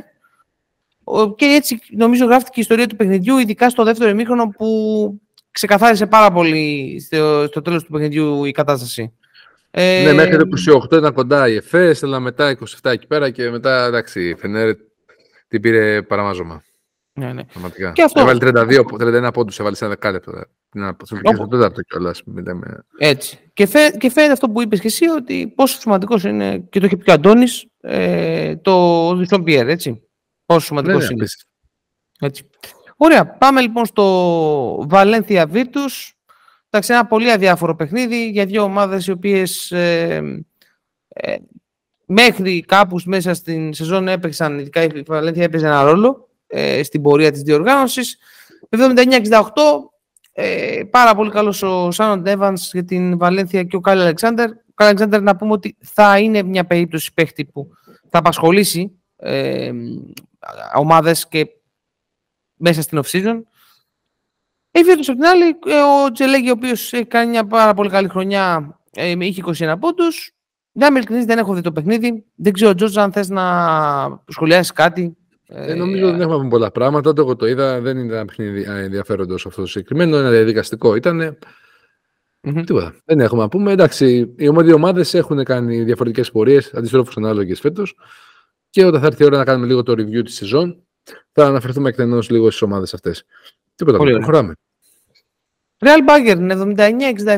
Και 1.36 1.46
έτσι 1.46 1.80
νομίζω 1.90 2.26
γράφτηκε 2.26 2.60
η 2.60 2.62
ιστορία 2.62 2.88
του 2.88 2.96
παιχνιδιού, 2.96 3.38
ειδικά 3.38 3.70
στο 3.70 3.84
δεύτερο 3.84 4.10
ημίχρονο 4.10 4.48
που 4.48 5.22
ξεκαθάρισε 5.52 6.06
πάρα 6.06 6.32
πολύ 6.32 7.00
στο, 7.06 7.46
στο 7.48 7.62
τέλος 7.62 7.84
του 7.84 7.92
παιχνιδιού 7.92 8.46
η 8.46 8.52
κατάσταση. 8.52 9.14
Ε, 9.72 10.04
ναι, 10.06 10.14
μέχρι 10.14 10.38
το 10.38 10.48
28 10.92 10.98
ήταν 10.98 11.14
κοντά 11.14 11.50
η 11.50 11.56
ΕΦΕΣ, 11.56 12.04
αλλά 12.04 12.20
μετά 12.20 12.58
27 12.82 12.92
εκεί 12.92 13.08
πέρα 13.08 13.30
και 13.30 13.50
μετά 13.50 13.86
εντάξει, 13.86 14.30
η 14.30 14.36
Φενέρ 14.36 14.76
την 15.48 15.62
πήρε 15.62 16.02
παραμάζωμα. 16.02 16.64
Ναι, 17.20 17.34
ναι. 17.34 17.44
Και 17.94 18.04
αυτό... 18.04 18.22
Έβαλε 18.22 18.40
32, 18.42 18.84
31 19.28 19.30
πόντους, 19.34 19.60
έβαλε 19.60 19.76
ένα 19.80 19.90
δεκάλεπτο. 19.90 20.32
Στο 21.04 21.48
τέταρτο 21.48 21.82
κιόλας. 21.82 22.24
Έτσι. 22.98 23.40
Και, 23.54 23.66
φαι, 23.66 23.90
και 23.98 24.10
φαίνεται 24.10 24.34
αυτό 24.34 24.50
που 24.50 24.62
είπες 24.62 24.80
και 24.80 24.88
εσύ, 24.88 25.06
ότι 25.06 25.54
πόσο 25.56 25.80
σημαντικός 25.80 26.24
είναι, 26.24 26.60
και 26.60 26.80
το 26.80 26.86
είχε 26.86 26.98
πει 26.98 27.04
και 27.04 27.12
ο 27.12 27.14
Αντώνης, 27.14 27.66
ε, 27.82 28.56
το 28.56 29.16
Δουσόν 29.16 29.44
Πιέρ, 29.44 29.68
έτσι. 29.68 30.04
Πόσο 30.46 30.66
σημαντικός 30.66 31.10
ναι, 31.10 31.14
είναι. 31.14 31.26
Έτσι. 32.20 32.50
Ωραία. 32.98 33.28
Πάμε 33.28 33.62
λοιπόν 33.62 33.86
στο 33.86 34.86
Βαλένθια 34.90 35.50
Virtus. 35.54 36.12
Εντάξει, 36.70 36.94
ένα 36.94 37.06
πολύ 37.06 37.32
αδιάφορο 37.32 37.76
παιχνίδι 37.76 38.30
για 38.30 38.46
δύο 38.46 38.64
ομάδες 38.64 39.08
οι 39.08 39.12
οποίες 39.12 39.72
ε, 39.72 40.44
ε, 41.08 41.36
μέχρι 42.06 42.62
κάπου 42.62 43.00
μέσα 43.06 43.34
στην 43.34 43.74
σεζόν 43.74 44.08
έπαιξαν, 44.08 44.60
ειδικά 44.60 44.84
η 44.84 45.04
Βαλένθια 45.08 45.44
έπαιζε 45.44 45.66
ένα 45.66 45.84
ρόλο 45.84 46.30
ε, 46.56 46.84
στην 46.84 47.02
πορεία 47.02 47.32
της 47.32 47.42
διοργάνωσης. 47.42 48.18
79-68, 48.70 49.42
ε, 50.32 50.84
πάρα 50.90 51.16
πολύ 51.16 51.32
καλός 51.32 51.62
ο 51.62 51.92
Σάνον 51.92 52.24
Evans 52.26 52.60
για 52.72 52.84
την 52.84 53.18
Βαλένθια 53.18 53.64
και 53.64 53.76
ο 53.76 53.80
Κάλι 53.80 54.02
Αλεξάνδερ. 54.02 54.50
Ο 54.50 54.74
Κάλι 54.74 54.90
Αλεξάνδερ 54.90 55.22
να 55.22 55.36
πούμε 55.36 55.52
ότι 55.52 55.78
θα 55.82 56.20
είναι 56.20 56.44
μια 56.44 56.66
περίπτωση 56.66 57.14
παίχτη 57.14 57.46
που 57.46 57.68
θα 58.10 58.18
απασχολήσει 58.18 59.00
ε, 59.16 59.72
ομάδες 60.76 61.28
και 61.28 61.48
μέσα 62.56 62.82
στην 62.82 63.02
off-season. 63.04 63.42
Η 64.72 64.80
από 64.92 65.02
την 65.02 65.26
άλλη, 65.26 65.46
ε, 65.66 65.82
ο 65.82 66.12
Τζελέγη, 66.12 66.50
ο 66.50 66.52
οποίος 66.52 66.94
έχει 66.94 67.06
κάνει 67.06 67.30
μια 67.30 67.46
πάρα 67.46 67.74
πολύ 67.74 67.90
καλή 67.90 68.08
χρονιά, 68.08 68.78
ε, 68.92 69.16
είχε 69.20 69.42
21 69.46 69.76
πόντους. 69.80 70.36
Δεν 70.72 70.96
είμαι 70.96 71.26
δεν 71.26 71.38
έχω 71.38 71.54
δει 71.54 71.62
το 71.62 71.72
παιχνίδι. 71.72 72.26
Δεν 72.36 72.54
ξέρω, 72.54 72.76
Τζόρτζ, 72.76 72.98
αν 72.98 73.12
θες 73.12 73.30
να 73.30 73.44
σχολιάσεις 74.28 74.72
κάτι. 74.72 75.18
Ε, 75.48 75.74
νομίζω 75.74 76.08
ότι 76.08 76.18
δεν 76.18 76.30
έχουμε 76.30 76.50
πολλά 76.50 76.72
πράγματα. 76.72 77.10
Όταν 77.10 77.26
εγώ 77.26 77.36
το 77.36 77.48
είδα, 77.48 77.82
δεν 77.82 77.98
ήταν 77.98 78.12
ένα 78.12 78.26
παιχνίδι 78.26 78.64
ενδιαφέροντος 78.68 79.46
αυτό 79.46 79.62
το 79.62 79.68
συγκεκριμένο. 79.68 80.18
Ένα 80.18 80.30
διαδικαστικό 80.30 80.96
ήταν. 80.96 81.38
Mm-hmm. 82.42 82.64
Τίποτα. 82.66 82.96
Δεν 83.06 83.20
έχουμε 83.20 83.42
να 83.42 83.50
πούμε. 83.50 83.72
Εντάξει, 83.72 84.34
οι 84.38 84.74
ομάδες 84.74 85.14
έχουν 85.14 85.44
κάνει 85.44 85.84
διαφορετικές 85.84 86.32
πορείες, 86.32 86.74
αντιστρόφως 86.74 87.18
ανάλογες 87.18 87.60
φέτος. 87.60 87.96
Και 88.70 88.86
όταν 88.86 89.02
θα 89.02 89.08
έρθει 89.08 89.24
η 89.24 89.26
ώρα 89.26 89.38
να 89.38 89.44
κάνουμε 89.44 89.68
λίγο 89.68 89.84
το 89.84 89.92
review 89.92 90.24
της 90.24 90.36
σεζόν, 90.36 90.84
θα 91.32 91.46
αναφερθούμε 91.46 91.90
εκτενώς 91.90 92.30
λίγο 92.30 92.50
στις 92.50 92.62
ομάδες 92.62 92.94
αυτές. 92.94 93.26
Τίποτα. 93.76 93.98
Πολύ 93.98 94.12
προχωράμε. 94.12 94.54
Real 95.78 96.10
Bayern 96.10 96.52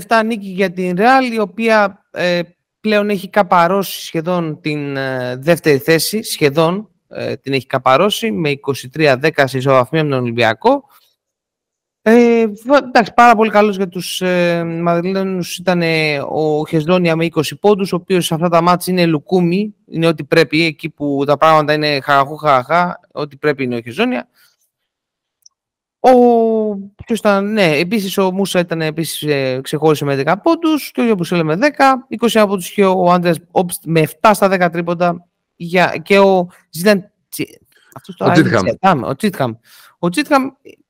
79-67 0.08 0.26
νίκη 0.26 0.48
για 0.48 0.72
την 0.72 0.96
Real, 0.98 1.34
η 1.34 1.40
οποία 1.40 2.06
ε, 2.12 2.42
πλέον 2.80 3.10
έχει 3.10 3.30
καπαρώσει 3.30 4.06
σχεδόν 4.06 4.62
την 4.62 4.98
ε, 4.98 5.36
δεύτερη 5.36 5.78
θέση, 5.78 6.24
σχεδόν 6.24 6.90
ε, 7.08 7.36
την 7.36 7.54
έχει 7.54 7.66
καπαρώσει 7.66 8.32
με 8.32 8.60
23-10 8.98 9.30
σε 9.44 9.58
ισοβαθμία 9.58 10.04
με 10.04 10.10
τον 10.10 10.20
Ολυμπιακό. 10.20 10.84
Ε, 12.02 12.46
εντάξει, 12.88 13.14
πάρα 13.14 13.36
πολύ 13.36 13.50
καλός 13.50 13.76
για 13.76 13.88
τους 13.88 14.22
ε, 14.22 14.64
Μαδριλένους 14.64 15.58
ήταν 15.58 15.82
ο 16.30 16.66
Χεσδόνια 16.68 17.16
με 17.16 17.28
20 17.32 17.42
πόντους, 17.60 17.94
ο 17.94 17.96
οποίος 17.96 18.26
σε 18.26 18.34
αυτά 18.34 18.50
τα 18.50 18.62
μάτια 18.62 18.94
είναι 18.94 19.06
λουκούμι, 19.06 19.76
είναι 19.86 20.08
ό,τι 20.08 20.24
πρέπει, 20.24 20.64
εκεί 20.64 20.90
που 20.90 21.24
τα 21.26 21.38
πράγματα 21.38 21.74
είναι 21.74 22.00
χαχαχού 22.02 22.36
χαχαχά, 22.36 23.00
ό,τι 23.12 23.36
πρέπει 23.36 23.64
είναι 23.64 23.76
ο 23.76 23.82
Χεσδόνια. 23.82 24.28
Ο, 26.00 26.12
ποιος 27.06 27.20
ήταν, 27.20 27.52
ναι, 27.52 27.78
επίσης 27.78 28.18
ο 28.18 28.32
Μούσα 28.32 28.60
ήταν 28.60 28.82
επίσης 28.82 29.22
ε, 29.22 29.60
ξεχώρισε 29.64 30.06
με 30.06 30.24
10 30.26 30.34
πόντους 30.44 30.92
και 30.92 31.02
ο 31.02 31.04
Γιώργος 31.04 31.32
με 31.32 31.58
10, 31.62 31.68
20 32.30 32.46
πόντους 32.48 32.70
και 32.70 32.86
ο 32.86 33.12
Άντρες 33.12 33.40
Όπστ 33.52 33.84
με 33.86 34.08
7 34.22 34.32
στα 34.34 34.68
10 34.68 34.72
τρίποντα 34.72 35.28
για, 35.58 35.98
και 36.04 36.20
ο 36.20 36.48
Ζιταν, 36.70 37.12
ο 38.18 38.32
Τσίτχαμ. 38.32 39.04
Ο 39.04 39.16
Τσίτχαμ. 39.16 39.54
Ο 40.00 40.10
Τσίτχαμ 40.10 40.44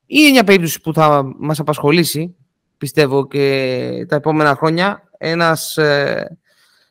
είναι 0.05 0.29
μια 0.29 0.43
περίπτωση 0.43 0.81
που 0.81 0.93
θα 0.93 1.33
μας 1.37 1.59
απασχολήσει, 1.59 2.35
πιστεύω, 2.77 3.27
και 3.27 4.05
τα 4.07 4.15
επόμενα 4.15 4.55
χρόνια. 4.55 5.09
Ένας, 5.17 5.77
ε, 5.77 6.37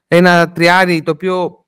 ένα 0.09 0.53
τριάρι 0.53 1.03
το 1.03 1.11
οποίο 1.11 1.67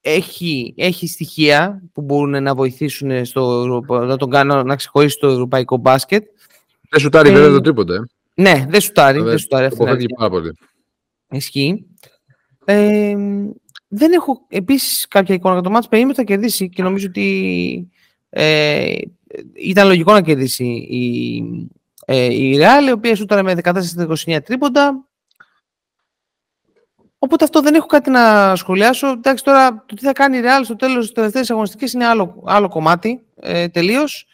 έχει, 0.00 0.74
έχει 0.76 1.06
στοιχεία 1.06 1.82
που 1.92 2.02
μπορούν 2.02 2.42
να 2.42 2.54
βοηθήσουν 2.54 3.24
στο, 3.24 3.66
να 3.88 4.16
τον 4.16 4.30
κάνω 4.30 4.62
να 4.62 4.76
ξεχωρίσει 4.76 5.18
το 5.18 5.28
ευρωπαϊκό 5.28 5.76
μπάσκετ. 5.76 6.24
Δεν 6.88 7.00
σουτάρει 7.00 7.28
ε, 7.28 7.32
βέβαια 7.32 7.50
το 7.50 7.60
τρίποντα. 7.60 7.94
Ε. 7.94 8.00
Ναι, 8.34 8.66
δεν 8.68 8.80
σουτάρει. 8.80 9.20
Δεν 9.20 9.38
σουτάρει 9.38 9.64
αυτό. 9.64 9.84
πάρα 10.16 10.30
πολύ. 10.30 10.56
Ισχύει. 11.30 11.86
Ε, 12.64 13.14
δεν 13.94 14.12
έχω 14.12 14.44
επίσης 14.48 15.08
κάποια 15.08 15.34
εικόνα 15.34 15.54
για 15.54 15.62
το 15.62 15.70
μάτς. 15.70 15.88
Περίμενα 15.88 16.14
θα 16.14 16.22
κερδίσει 16.22 16.68
και 16.68 16.82
νομίζω 16.82 17.06
ότι 17.08 17.90
ε, 18.30 18.94
ήταν 19.54 19.86
λογικό 19.86 20.12
να 20.12 20.22
κερδίσει 20.22 20.64
η, 20.90 21.44
ε, 22.06 22.24
η 22.24 22.58
Real, 22.58 22.88
η 22.88 22.90
οποία 22.90 23.16
σούταρε 23.16 23.42
με 23.42 23.54
14-29 23.62 24.38
τρίποντα. 24.44 25.04
Οπότε 27.18 27.44
αυτό 27.44 27.60
δεν 27.60 27.74
έχω 27.74 27.86
κάτι 27.86 28.10
να 28.10 28.56
σχολιάσω. 28.56 29.08
Εντάξει, 29.08 29.44
τώρα 29.44 29.84
το 29.86 29.94
τι 29.94 30.04
θα 30.04 30.12
κάνει 30.12 30.36
η 30.36 30.40
Real 30.44 30.60
στο 30.64 30.76
τέλος 30.76 31.06
τη 31.08 31.12
τελευταία 31.14 31.42
αγωνιστική 31.48 31.90
είναι 31.94 32.06
άλλο, 32.06 32.42
άλλο 32.46 32.68
κομμάτι 32.68 33.22
ε, 33.40 33.68
τελείως. 33.68 34.26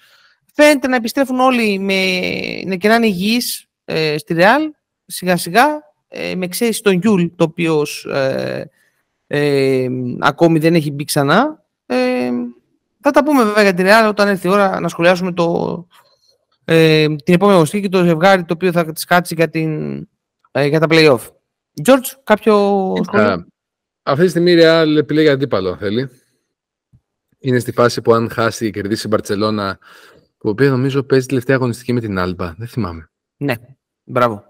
Φαίνεται 0.55 0.89
να 0.89 0.97
επιστρέφουν 0.97 1.41
όλοι 1.41 1.79
με, 1.79 2.21
να 2.67 2.77
και 2.77 2.89
να 2.89 2.95
είναι 2.95 3.07
υγιείς 3.07 3.67
ε, 3.85 4.19
στη 4.19 4.35
Real 4.39 4.71
σιγά 5.07 5.37
σιγά. 5.37 5.87
Ε, 6.09 6.35
με 6.35 6.45
εξαίρεση 6.45 6.83
τον 6.83 6.93
Γιούλ, 6.93 7.25
το 7.37 7.45
οποίος 7.45 8.05
ε, 8.05 8.71
ε, 9.31 9.89
ακόμη 10.19 10.59
δεν 10.59 10.75
έχει 10.75 10.91
μπει 10.91 11.05
ξανά. 11.05 11.65
Ε, 11.87 12.31
θα 13.01 13.11
τα 13.11 13.25
πούμε 13.25 13.45
βέβαια 13.45 13.63
για 13.63 13.75
τη 13.75 13.83
Real 13.87 14.09
όταν 14.09 14.29
έρθει 14.29 14.47
η 14.47 14.51
ώρα 14.51 14.81
να 14.81 14.89
σχολιάσουμε 14.89 15.33
το, 15.33 15.87
ε, 16.65 17.07
την 17.07 17.35
επόμενη 17.35 17.53
αγωνιστική 17.53 17.83
και 17.83 17.89
το 17.89 18.05
ζευγάρι 18.05 18.45
το 18.45 18.55
οποίο 18.55 18.73
θα 18.73 18.93
της 18.93 19.05
κάτσει 19.05 19.35
για, 19.35 19.49
την, 19.49 19.97
ε, 20.51 20.67
για 20.67 20.81
τα 20.81 20.87
play-off. 20.91 21.21
George, 21.85 22.19
κάποιο 22.25 22.55
σχόλιο; 23.03 23.47
Αυτή 24.03 24.25
τη 24.25 24.31
στιγμή 24.31 24.53
η 24.53 24.59
Real 24.61 24.95
επιλέγει 24.97 25.29
αντίπαλο, 25.29 25.77
θέλει. 25.77 26.09
Είναι 27.39 27.59
στη 27.59 27.73
φάση 27.73 28.03
που 28.03 28.15
αν 28.15 28.31
χάσει 28.31 28.65
και 28.65 28.71
κερδίσει 28.71 29.07
η 29.07 29.09
Μπαρτσελώνα, 29.11 29.79
που 30.39 30.49
οποία 30.49 30.71
νομίζω 30.71 31.03
παίζει 31.03 31.27
τελευταία 31.27 31.57
αγωνιστική 31.57 31.93
με 31.93 32.01
την 32.01 32.19
Άλμπα. 32.19 32.55
Δεν 32.59 32.69
θυμάμαι. 32.69 33.11
Ναι, 33.37 33.55
μπράβο. 34.05 34.45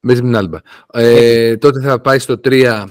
Παίζει 0.00 0.22
με 0.22 0.28
την 0.28 0.36
Άλμπα. 0.36 0.58
Ε, 0.92 1.56
τότε 1.56 1.80
θα 1.80 2.00
πάει 2.00 2.18
στο 2.18 2.40
3. 2.44 2.86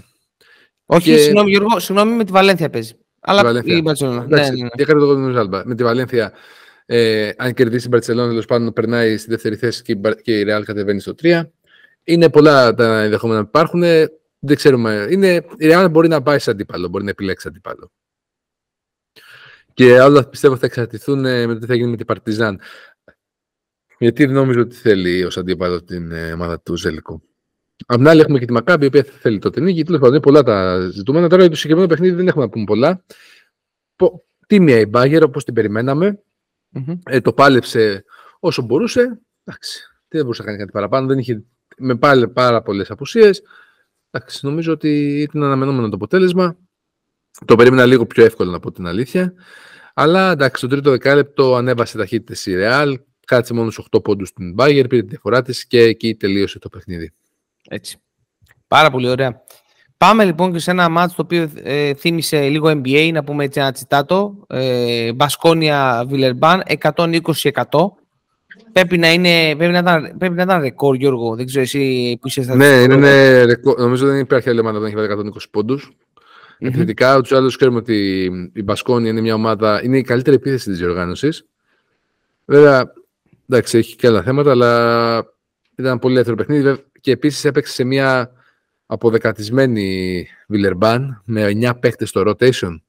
Όχι, 0.94 1.12
και... 1.12 1.18
συγγνώμη, 1.18 1.50
Γιώργο, 1.50 1.80
συγγνώμη, 1.80 2.16
με 2.16 2.24
τη 2.24 2.32
Βαλένθια 2.32 2.70
παίζει. 2.70 2.94
Αλλά 3.20 3.62
η 3.64 3.82
Μπαρτσελώνα. 3.82 4.26
Ναι, 4.28 4.42
ναι, 4.42 4.50
ναι. 4.50 4.86
το 4.86 5.18
με 5.18 5.28
την 5.30 5.38
Άλμπα. 5.38 5.62
Με 5.66 5.76
τη 5.76 5.84
Βαλένθια, 5.84 6.34
ε, 6.86 7.30
αν 7.38 7.54
κερδίσει 7.54 7.86
η 7.86 7.90
Μπαρτσελώνα, 7.92 8.28
τέλος 8.28 8.46
πάντων 8.46 8.74
περνάει 8.74 9.18
στη 9.18 9.30
δεύτερη 9.30 9.56
θέση 9.56 9.82
και 10.22 10.40
η 10.40 10.46
Real 10.48 10.62
κατεβαίνει 10.66 11.00
στο 11.00 11.14
3. 11.22 11.42
Είναι 12.04 12.30
πολλά 12.30 12.74
τα 12.74 13.02
ενδεχόμενα 13.02 13.42
που 13.42 13.48
υπάρχουν. 13.48 13.82
Δεν 14.40 14.56
ξέρουμε. 14.56 15.08
Είναι, 15.10 15.36
η 15.58 15.68
Real 15.72 15.88
μπορεί 15.92 16.08
να 16.08 16.22
πάει 16.22 16.40
σε 16.40 16.52
αντίπαλο, 16.52 16.88
μπορεί 16.88 17.04
να 17.04 17.10
επιλέξει 17.10 17.48
αντίπαλο. 17.48 17.92
Και 19.74 20.00
όλα 20.00 20.28
πιστεύω 20.28 20.58
θα 20.58 20.66
εξαρτηθούν 20.66 21.26
ε, 21.26 21.48
με 21.48 21.54
το 21.54 21.60
τι 21.60 21.66
θα 21.66 21.76
γίνει 21.76 21.90
με 21.90 21.98
την 21.98 22.06
Παρτιζάν. 22.06 22.60
Γιατί 23.98 24.26
δεν 24.26 24.34
νομίζω 24.34 24.62
ότι 24.62 24.76
θέλει 24.76 25.24
ως 25.24 25.38
αντίπαλο 25.38 25.84
την 25.84 26.12
ε, 26.12 26.32
ομάδα 26.32 26.62
του 26.62 26.76
Ζελικού. 26.76 27.22
Απ' 27.86 27.98
την 27.98 28.08
άλλη, 28.08 28.22
έχουμε 28.22 28.40
και 28.40 28.46
τη 28.46 28.54
Μακάμπη, 28.54 28.84
η 28.84 28.88
οποία 28.88 29.04
θέλει 29.04 29.40
τότε 29.40 29.62
νίκη. 29.62 29.84
Τέλος 29.84 30.00
πάντων, 30.00 30.16
είναι 30.16 30.24
πολλά 30.24 30.44
τα 30.44 30.80
ζητούμενα. 30.90 31.30
Τώρα 31.30 31.42
για 31.42 31.50
το 31.50 31.56
συγκεκριμένο 31.56 31.90
παιχνίδι 31.90 32.16
δεν 32.16 32.28
έχουμε 32.28 32.44
να 32.44 32.50
πούμε 32.50 32.64
πολλά. 32.64 33.04
Τίμια 34.48 34.80
η 34.80 34.86
Μπάγκερ, 34.86 35.24
όπως 35.24 35.44
την 35.44 35.54
περιμεναμε 35.54 36.24
Ε, 37.04 37.22
το 37.22 37.34
πάλεψε 37.34 38.06
όσο 38.40 38.62
μπορούσε. 38.62 39.22
Εντάξει, 39.44 39.82
δεν 40.08 40.22
μπορούσε 40.22 40.42
να 40.42 40.48
κάνει 40.48 40.60
κάτι 40.60 40.72
παραπάνω. 40.72 41.08
Δεν 41.08 41.18
είχε 41.18 41.44
με 41.78 41.96
πάλι 41.96 42.28
πάρα 42.28 42.62
πολλές 42.62 42.92
απουσίες. 42.92 43.42
Νομίζω 44.42 44.72
ότι 44.72 45.22
ήταν 45.22 45.44
αναμενόμενο 45.44 45.90
το 45.90 45.96
αποτέλεσμα. 45.96 46.58
Το 47.46 47.56
περίμενα 47.56 47.86
λίγο 47.86 48.06
πιο 48.06 48.24
εύκολο 48.26 48.52
να 48.52 48.60
πω 48.60 48.72
την 48.72 48.88
αλήθεια. 48.88 49.34
Αλλά 49.94 50.32
εντάξει, 50.32 50.58
στο 50.58 50.68
τρίτο 50.68 50.90
δεκάλεπτο 50.90 51.56
ανέβασε 51.56 51.98
ταχύτητες 51.98 52.46
η 52.46 52.54
Real. 52.56 52.94
Κάτσε 53.26 53.54
μόνο 53.54 53.72
στους 53.72 53.86
8 53.92 54.04
πόντους 54.04 54.28
στην 54.28 54.56
Bayern, 54.58 54.86
πήρε 54.90 55.02
τη 55.02 55.08
διαφορά 55.08 55.42
της 55.42 55.66
και 55.68 55.80
εκεί 55.80 56.16
τελείωσε 56.16 56.60
το 56.60 56.70
παιχνίδι. 56.70 57.14
Έτσι. 57.74 57.98
Πάρα 58.68 58.90
πολύ 58.92 59.10
ωραία. 59.10 59.42
Πάμε 59.98 60.26
λοιπόν 60.26 60.52
και 60.52 60.60
σε 60.60 60.72
ένα 60.72 60.90
μάτσο 60.90 61.16
το 61.16 61.22
οποίο 61.22 61.50
ε, 61.64 61.94
θύμισε 61.94 62.50
λίγο 62.50 62.70
NBA, 62.70 63.10
να 63.14 63.24
πούμε 63.24 63.44
έτσι 63.44 63.60
ένα 63.60 63.72
τσιτάτο. 63.72 64.46
Ε, 64.48 65.14
Μπασκόνια 65.14 66.06
Βιλερμπάν, 66.08 66.62
120%. 66.80 67.22
πρέπει 68.72 68.98
να, 68.98 69.12
είναι, 69.12 69.56
πρέπει, 69.58 69.72
να 69.72 69.78
ήταν, 69.78 70.16
πρέπει 70.18 70.34
να 70.34 70.42
ήταν 70.42 70.62
ρεκόρ, 70.62 70.96
Γιώργο. 70.96 71.36
Δεν 71.36 71.46
ξέρω 71.46 71.62
εσύ 71.62 72.18
που 72.22 72.28
είσαι 72.28 72.44
στα 72.44 72.56
Ναι, 72.56 72.66
είναι, 72.66 72.94
είναι 72.94 73.44
ρεκόρ. 73.44 73.80
Νομίζω 73.80 74.08
δεν 74.08 74.20
υπάρχει 74.20 74.50
άλλη 74.50 74.60
ομάδα 74.60 74.80
που 74.80 74.86
έχει 74.86 74.96
βάλει 74.96 75.32
120 75.34 75.38
πόντους. 75.52 75.92
Mm-hmm. 75.92 76.68
Επιθετικά, 76.68 77.22
του 77.22 77.36
άλλου 77.36 77.48
ξέρουμε 77.48 77.78
ότι 77.78 78.24
η 78.54 78.64
Μπασκόνια 78.64 79.10
είναι 79.10 79.22
μια 79.22 79.34
ομάδα, 79.34 79.84
είναι 79.84 79.98
η 79.98 80.02
καλύτερη 80.02 80.36
επίθεση 80.36 80.70
της 80.70 80.78
διοργάνωσης. 80.78 81.46
Βέβαια, 82.46 82.94
εντάξει, 83.50 83.78
έχει 83.78 83.96
και 83.96 84.08
άλλα 84.08 84.22
θέματα, 84.22 84.52
αλλά 84.52 85.24
ήταν 85.76 86.00
πολύ 86.00 86.14
ελεύθερο 86.14 86.38
παιχνίδι. 86.38 86.84
Και 87.04 87.12
επίσης 87.12 87.46
έπαιξε 87.46 87.74
σε 87.74 87.84
μια 87.84 88.32
αποδεκατισμένη 88.86 90.28
Βιλερμπάν 90.48 91.22
με 91.26 91.48
9 91.48 91.72
παίχτε 91.80 92.06
στο 92.06 92.24
rotation. 92.26 92.80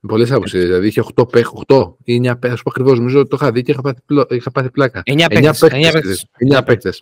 Με 0.00 0.08
πολλέ 0.08 0.26
άποψει. 0.30 0.58
Δηλαδή 0.58 0.86
είχε 0.86 1.02
8 1.14 1.30
παίχτε, 1.30 1.50
8 1.66 1.94
ή 2.04 2.16
9 2.16 2.38
παίχτε. 2.38 2.58
Α 2.58 2.62
πω 2.62 2.70
ακριβώς, 2.70 2.98
νομίζω 2.98 3.26
το 3.26 3.36
είχα 3.40 3.52
δει 3.52 3.62
και 3.62 3.70
είχα 3.72 3.80
πάθει, 3.80 4.00
είχα 4.28 4.50
πάθει 4.50 4.70
πλάκα. 4.70 5.02
9 5.04 5.24
παίχτε. 5.28 6.16
9 6.38 6.60
παίχτε. 6.64 6.92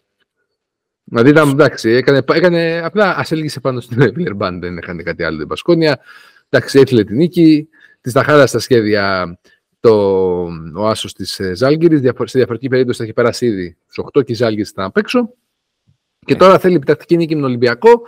Δηλαδή 1.04 1.30
ήταν 1.30 1.48
εντάξει, 1.48 1.90
έκανε, 1.90 2.22
έκανε 2.26 2.80
απλά 2.84 3.16
ασέλγησε 3.16 3.60
πάνω 3.60 3.80
στην 3.80 3.98
Βιλερμπάν, 4.14 4.60
δεν 4.60 4.76
έκανε 4.76 5.02
κάτι 5.02 5.22
άλλο 5.22 5.38
την 5.38 5.46
Πασκόνια. 5.46 6.00
Εντάξει, 6.48 6.78
έκλειλε 6.78 7.04
την 7.04 7.16
νίκη. 7.16 7.68
Της 8.00 8.12
τα 8.12 8.22
χάρα 8.22 8.46
στα 8.46 8.58
σχέδια 8.58 9.38
το, 9.80 9.92
ο 10.74 10.88
άσος 10.88 11.12
της 11.12 11.40
Ζάλγκηρη. 11.52 11.96
Σε 11.96 12.38
διαφορετική 12.38 12.68
περίπτωση 12.68 12.98
θα 12.98 13.04
είχε 13.04 13.12
περάσει 13.12 13.46
ήδη 13.46 13.76
στους 13.86 14.04
8 14.18 14.24
και 14.24 14.32
η 14.32 14.34
Ζάλγκηρη 14.34 14.68
ήταν 14.70 14.84
απ' 14.84 14.96
έξω. 14.96 15.34
Και 16.28 16.34
ναι. 16.34 16.40
τώρα 16.40 16.58
θέλει 16.58 16.74
επιτακτική 16.74 17.16
νίκη 17.16 17.34
με 17.34 17.40
τον 17.40 17.48
Ολυμπιακό 17.48 18.02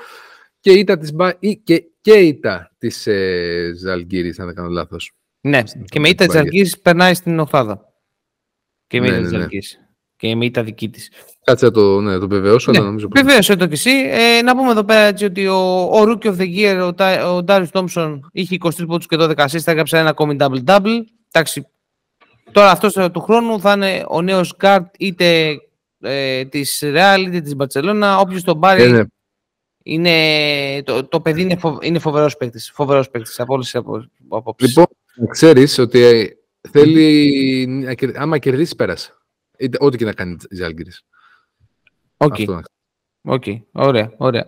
και 0.61 0.73
ήττα 0.73 0.99
της, 0.99 1.13
και, 1.65 1.85
και 2.01 2.13
ήττα 2.13 2.71
της 2.79 3.07
ε, 3.07 3.73
Ζαλγκύρης, 3.77 4.39
αν 4.39 4.47
δεν 4.47 4.55
κάνω 4.55 4.69
λάθος. 4.69 5.13
Ναι, 5.41 5.63
και 5.85 6.01
με 6.01 6.09
ήττα 6.09 6.25
της 6.25 6.35
Ζαλγκύρης 6.35 6.79
περνάει 6.79 7.15
στην 7.15 7.39
Οχθάδα. 7.39 7.93
Και 8.87 9.01
με 9.01 9.07
ήττα 9.07 9.17
ναι, 9.17 9.23
της 9.23 9.31
ναι, 9.31 9.37
ναι. 9.37 9.43
Ζαλγκύρης. 9.43 9.79
Και 10.17 10.37
με 10.37 10.45
ήττα 10.45 10.63
δική 10.63 10.89
της. 10.89 11.11
Κάτσε 11.45 11.65
να 11.65 11.71
το, 11.71 12.01
ναι, 12.01 12.19
το 12.19 12.29
βεβαιώσω, 12.29 12.71
ναι, 12.71 12.79
αλλά 12.79 12.87
νομίζω... 12.87 13.09
Βεβαίωσε 13.15 13.57
το 13.57 13.67
και 13.67 13.73
εσύ. 13.73 13.91
Ε, 13.91 14.43
να 14.43 14.57
πούμε 14.57 14.71
εδώ 14.71 14.85
πέρα 14.85 15.01
έτσι, 15.01 15.25
ότι 15.25 15.47
ο, 15.47 15.83
ο 15.83 16.03
Rookie 16.03 16.27
of 16.27 16.37
the 16.37 16.57
Year, 16.57 16.79
ο, 16.81 17.05
ο 17.37 17.45
Darius 17.47 17.71
Thompson, 17.73 18.19
είχε 18.33 18.57
23 18.61 18.71
πόντους 18.87 19.07
και 19.07 19.17
12 19.19 19.35
assists, 19.35 19.59
θα 19.59 19.71
έγραψε 19.71 19.99
ένα 19.99 20.09
ακόμη 20.09 20.37
double-double. 20.39 21.01
Εντάξει, 21.33 21.67
τώρα 22.53 22.71
αυτός 22.71 22.93
του 23.13 23.21
χρόνου 23.21 23.61
θα 23.61 23.73
είναι 23.73 24.05
ο 24.09 24.23
νέος 24.23 24.57
guard 24.61 24.85
είτε 24.99 25.57
ε, 26.01 26.45
της 26.45 26.83
Real 26.83 27.25
είτε 27.27 27.41
της 27.41 27.55
Barcelona. 27.59 28.17
Όποιος 28.21 28.43
τον 28.43 28.61
πάρει, 28.61 28.83
ε, 28.83 28.89
ναι. 28.89 29.03
είναι, 29.83 30.83
το, 30.83 31.05
το 31.05 31.21
παιδί 31.21 31.43
είναι, 31.43 31.57
φο, 31.57 31.79
είναι 31.83 31.99
φοβερός 31.99 32.37
παίκτης, 32.37 32.71
φοβερός 32.75 33.11
παίκτης 33.11 33.41
από 33.41 33.53
όλες 33.53 33.71
τις 33.71 33.81
απόψεις. 34.29 34.69
Λοιπόν, 34.69 34.87
ξέρεις 35.31 35.79
ότι 35.79 36.03
ε, 36.03 36.27
θέλει, 36.71 37.99
άμα 38.15 38.39
κερδίσει 38.39 38.77
πέρασε. 38.77 39.15
Ό,τι 39.79 39.97
και 39.97 40.05
να 40.05 40.13
κάνει 40.13 40.37
η 40.51 40.55
Ζάλγκιρις. 40.55 41.03
OK. 42.17 42.35
Okay. 42.39 42.61
Okay. 43.29 43.61
Ωραία, 43.73 44.13
ωραία. 44.17 44.47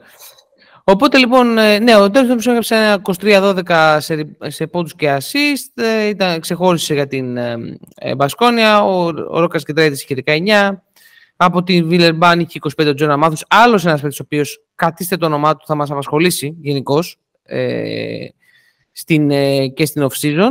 Οπότε 0.85 1.19
λοιπόν, 1.19 1.59
ε, 1.59 1.79
ναι, 1.79 1.97
ο 1.97 2.11
Ντάριους 2.11 2.29
Τόμπσον 2.29 2.53
έγραψε 2.53 2.75
ένα 2.75 3.03
23-12 3.67 3.97
σε, 4.01 4.37
σε 4.39 4.67
πόντους 4.67 4.95
και 4.95 5.17
assist, 5.17 5.83
ήταν, 6.09 6.41
ξεχώρισε 6.41 6.95
για 6.95 7.07
την 7.07 7.37
ε, 7.37 8.15
Μπασκόνια, 8.17 8.85
ο, 8.85 9.05
ο 9.07 9.41
Ρόκας 9.41 9.65
Γκιεντράιτις 9.65 10.03
είχε 10.03 10.23
19, 10.27 10.71
από 11.45 11.63
την 11.63 11.89
Βιλερμπάν 11.89 12.41
είχε 12.41 12.59
25 12.77 12.87
ο 12.87 12.95
Τζόνα 12.95 13.17
Μάθιους. 13.17 13.45
Άλλος 13.49 13.85
ένας 13.85 14.01
παίκτης 14.01 14.21
ο 14.21 14.23
οποίος 14.25 14.65
κρατήστε 14.75 15.17
το 15.17 15.27
όνομά 15.27 15.57
του 15.57 15.67
θα 15.67 15.75
μας 15.75 15.91
απασχολήσει 15.91 16.57
γενικώς 16.61 17.19
ε, 17.43 18.27
ε, 19.07 19.67
και 19.69 19.87
στην 19.87 20.09
off-season. 20.09 20.51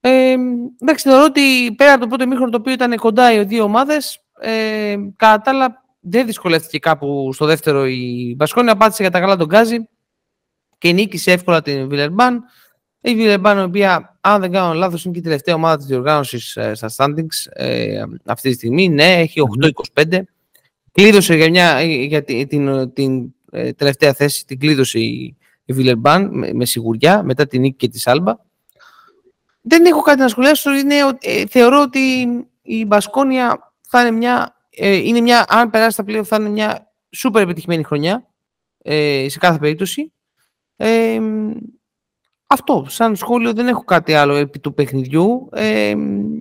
Ε, 0.00 0.36
εντάξει, 0.80 1.08
θεωρώ 1.08 1.24
ότι 1.24 1.74
πέρα 1.76 1.92
από 1.92 2.00
το 2.00 2.06
πρώτο 2.06 2.26
μήχρονο 2.26 2.50
το 2.50 2.56
οποίο 2.56 2.72
ήταν 2.72 2.96
κοντά 2.96 3.32
οι 3.32 3.44
δύο 3.44 3.62
ομάδες, 3.62 4.20
ε, 4.40 4.96
κατά 5.16 5.40
τα 5.40 5.50
άλλα 5.50 5.84
δεν 6.00 6.26
δυσκολεύτηκε 6.26 6.78
κάπου 6.78 7.30
στο 7.32 7.46
δεύτερο 7.46 7.86
η 7.86 8.34
Μπασκόνια. 8.36 8.76
Πάτησε 8.76 9.02
για 9.02 9.10
τα 9.10 9.20
καλά 9.20 9.36
τον 9.36 9.46
Γκάζι 9.46 9.88
και 10.78 10.92
νίκησε 10.92 11.32
εύκολα 11.32 11.62
την 11.62 11.88
Βιλερμπάν. 11.88 12.44
Η 13.06 13.14
Βιλερμπάν, 13.14 13.58
η 13.58 13.62
οποία, 13.62 14.18
αν 14.20 14.40
δεν 14.40 14.52
κάνω 14.52 14.74
λάθος, 14.74 15.04
είναι 15.04 15.12
και 15.14 15.18
η 15.20 15.22
τελευταία 15.22 15.54
ομάδα 15.54 15.76
της 15.76 15.86
διοργάνωσης 15.86 16.56
ε, 16.56 16.74
στα 16.74 16.90
standings 16.96 17.52
ε, 17.52 18.02
αυτή 18.24 18.48
τη 18.48 18.54
στιγμή. 18.54 18.88
Ναι, 18.88 19.14
έχει 19.14 19.40
8-25. 19.94 20.20
Κλείδωσε 20.92 21.34
για, 21.34 21.50
μια, 21.50 21.82
για 21.82 22.24
την, 22.24 22.48
την, 22.48 22.92
την 22.92 23.34
ε, 23.50 23.72
τελευταία 23.72 24.12
θέση, 24.12 24.46
την 24.46 24.58
κλείδωσε 24.58 24.98
η, 24.98 25.36
η 25.64 25.72
Βιλερμπάν 25.72 26.28
με, 26.32 26.52
με, 26.52 26.64
σιγουριά 26.64 27.22
μετά 27.22 27.46
την 27.46 27.60
νίκη 27.60 27.76
και 27.76 27.88
τη 27.88 28.02
Άλμπα. 28.04 28.34
Δεν 29.60 29.84
έχω 29.84 30.00
κάτι 30.00 30.20
να 30.20 30.28
σχολιάσω. 30.28 30.74
Είναι, 30.74 30.94
ε, 31.20 31.46
θεωρώ 31.46 31.80
ότι 31.80 31.98
η 32.62 32.84
Μπασκόνια 32.84 33.72
θα 33.88 34.00
είναι 34.00 34.16
μια, 34.16 34.56
ε, 34.70 34.96
είναι 34.96 35.20
μια 35.20 35.44
αν 35.48 35.70
περάσει 35.70 35.90
στα 35.90 36.04
πλοία, 36.04 36.24
θα 36.24 36.36
είναι 36.36 36.48
μια 36.48 36.92
σούπερ 37.10 37.42
επιτυχημένη 37.42 37.82
χρονιά 37.82 38.26
ε, 38.82 39.26
σε 39.28 39.38
κάθε 39.38 39.58
περίπτωση. 39.58 40.12
Ε, 40.76 41.20
αυτό, 42.46 42.86
σαν 42.88 43.16
σχόλιο 43.16 43.52
δεν 43.52 43.68
έχω 43.68 43.84
κάτι 43.84 44.14
άλλο 44.14 44.34
επί 44.34 44.58
του 44.58 44.74
παιχνιδιού. 44.74 45.48
Ε, 45.52 45.94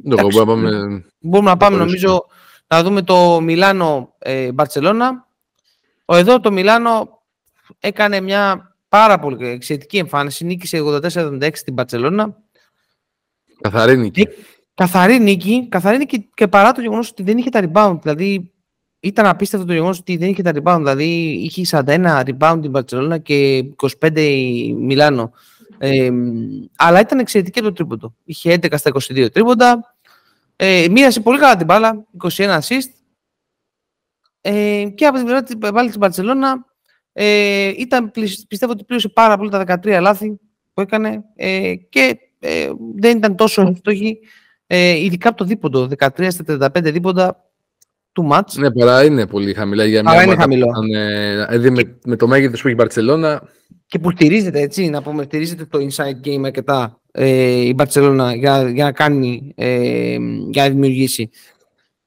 μπορούμε, 0.03 0.39
να 0.39 0.45
πάμε, 0.45 1.05
μπορούμε 1.19 1.49
να 1.49 1.57
πάμε 1.57 1.77
νομίζω 1.77 2.25
να 2.67 2.83
δούμε 2.83 3.01
το 3.01 3.41
Μιλάνο 3.41 4.15
ε, 4.17 4.51
Μπαρτσελώνα. 4.51 5.27
Ο 6.05 6.15
εδώ 6.15 6.39
το 6.39 6.51
Μιλάνο 6.51 7.21
έκανε 7.79 8.21
μια 8.21 8.75
πάρα 8.89 9.19
πολύ 9.19 9.47
εξαιρετική 9.47 9.97
εμφάνιση. 9.97 10.45
Νίκησε 10.45 10.81
84-76 10.83 11.49
στην 11.53 11.73
Μπαρτσελώνα. 11.73 12.37
Καθαρή 13.61 13.97
νίκη. 13.97 14.21
Ε, 14.21 14.25
καθαρή 14.73 15.19
νίκη, 15.19 15.67
καθαρή 15.69 15.97
νίκη 15.97 16.29
και 16.33 16.47
παρά 16.47 16.71
το 16.71 16.81
γεγονός 16.81 17.09
ότι 17.09 17.23
δεν 17.23 17.37
είχε 17.37 17.49
τα 17.49 17.69
rebound. 17.71 17.97
Δηλαδή 18.01 18.51
ήταν 18.99 19.25
απίστευτο 19.25 19.67
το 19.67 19.73
γεγονός 19.73 19.99
ότι 19.99 20.17
δεν 20.17 20.29
είχε 20.29 20.41
τα 20.41 20.51
rebound. 20.55 20.77
Δηλαδή 20.77 21.05
είχε 21.43 21.63
41 21.85 22.23
rebound 22.25 22.57
την 22.61 22.69
Μπαρτσελώνα 22.69 23.17
και 23.17 23.65
25 24.01 24.19
η 24.19 24.73
Μιλάνο. 24.73 25.31
Ε, 25.77 26.09
αλλά 26.75 26.99
ήταν 26.99 27.19
εξαιρετική 27.19 27.61
το 27.61 27.73
τρίποντο. 27.73 28.15
Είχε 28.23 28.53
11 28.53 28.73
στα 28.77 28.91
22 28.93 29.27
τρίποντα. 29.31 29.95
Ε, 30.55 30.87
μοίρασε 30.91 31.21
πολύ 31.21 31.39
καλά 31.39 31.55
την 31.55 31.65
μπάλα, 31.65 32.05
21 32.23 32.59
assist. 32.59 32.89
Ε, 34.41 34.85
και 34.95 35.05
από 35.05 35.15
την 35.15 35.25
πλευρά 35.25 35.43
της 35.43 35.57
μπάλα 35.57 35.87
της 35.87 35.97
Μπαρτσελώνα 35.97 36.65
ε, 37.13 37.67
ήταν, 37.77 38.11
πιστεύω 38.47 38.71
ότι 38.71 38.83
πλήρωσε 38.83 39.09
πάρα 39.09 39.37
πολύ 39.37 39.49
τα 39.49 39.79
13 39.83 39.97
λάθη 40.01 40.39
που 40.73 40.81
έκανε 40.81 41.23
ε, 41.35 41.73
και 41.89 42.17
ε, 42.39 42.69
δεν 42.95 43.17
ήταν 43.17 43.35
τόσο 43.35 43.61
εύστοχη, 43.61 44.19
ε, 44.67 45.03
ειδικά 45.03 45.29
από 45.29 45.37
το 45.37 45.45
δίποντο. 45.45 45.89
13 45.97 46.27
στα 46.29 46.71
35 46.75 46.81
δίποντα 46.83 47.43
του 48.11 48.29
match. 48.31 48.53
Ναι, 48.57 48.71
παρά 48.71 49.03
είναι 49.03 49.27
πολύ 49.27 49.53
χαμηλά 49.53 49.85
για 49.85 50.01
μια 50.03 50.23
είναι 50.23 50.35
χαμηλό. 50.35 50.67
Δηλαδή 51.49 51.69
με, 51.69 51.97
με 52.05 52.15
το 52.15 52.27
μέγεθος 52.27 52.61
που 52.61 52.67
έχει 52.67 52.75
η 52.75 52.79
Μπαρτσελώνα 52.79 53.49
και 53.87 53.99
που 53.99 54.11
στηρίζεται, 54.11 54.59
έτσι, 54.59 54.89
να 54.89 55.01
πούμε, 55.01 55.23
στηρίζεται 55.23 55.65
το 55.65 55.79
inside 55.79 56.27
game 56.27 56.41
αρκετά 56.45 56.99
ε, 57.11 57.59
η 57.59 57.75
Barcelona 57.77 58.33
για, 58.35 58.69
για 58.69 58.83
να 58.83 58.91
κάνει, 58.91 59.53
ε, 59.55 60.17
για 60.49 60.63
να 60.63 60.69
δημιουργήσει. 60.69 61.29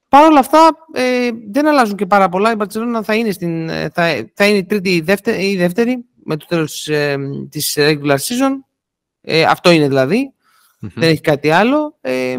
Παρ' 0.09 0.25
όλα 0.25 0.39
αυτά 0.39 0.71
ε, 0.93 1.31
δεν 1.51 1.67
αλλάζουν 1.67 1.97
και 1.97 2.07
πάρα 2.07 2.29
πολλά. 2.29 2.53
Η 2.53 2.55
Barcelona 2.59 3.01
θα 3.03 3.15
είναι, 3.15 3.31
στην, 3.31 3.69
ε, 3.69 3.91
θα, 3.95 4.31
θα 4.35 4.47
είναι 4.47 4.59
η 4.59 4.65
τρίτη 4.65 4.95
ή 4.95 5.01
δεύτερη, 5.01 5.57
δεύτερη 5.57 6.05
με 6.25 6.37
το 6.37 6.47
τέλος 6.47 6.89
ε, 6.89 7.17
της 7.51 7.77
regular 7.79 8.17
season. 8.17 8.53
Ε, 9.21 9.43
αυτό 9.43 9.71
είναι 9.71 9.89
δηλαδή. 9.89 10.33
Mm-hmm. 10.83 10.91
Δεν 10.95 11.09
έχει 11.09 11.21
κάτι 11.21 11.51
άλλο. 11.51 11.97
Ε, 12.01 12.37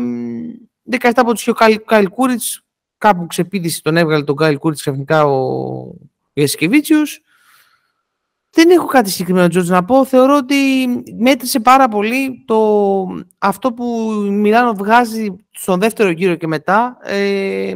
17 0.92 1.12
πόντους 1.16 1.42
είχε 1.42 1.52
ο 1.52 1.84
Κάιλ 1.86 2.10
Κούριτς. 2.10 2.64
Κάπου 2.98 3.26
ξεπίδησε 3.26 3.82
τον 3.82 3.98
έβγαλε 3.98 4.24
τον 4.24 4.36
Κάιλ 4.36 4.58
Κούριτς 4.58 4.82
ξαφνικά 4.82 5.26
ο 5.26 5.94
Γιασικεβίτσιους. 6.34 7.22
Δεν 8.52 8.70
έχω 8.70 8.86
κάτι 8.86 9.10
συγκεκριμένο, 9.10 9.48
Τζορτζ, 9.48 9.70
να 9.70 9.86
πω. 9.86 10.06
Θεωρώ 10.06 10.36
ότι 10.36 10.56
μέτρησε 11.18 11.60
πάρα 11.60 11.88
πολύ 11.88 12.44
το, 12.48 13.06
αυτό 13.38 13.74
που 13.74 14.12
η 14.26 14.30
Μιλάνο 14.30 14.74
βγάζει 14.74 15.36
στον 15.52 15.80
δεύτερο 15.80 16.10
γύρο 16.10 16.36
και 16.36 16.48
μετά, 16.48 16.98
ε, 17.04 17.74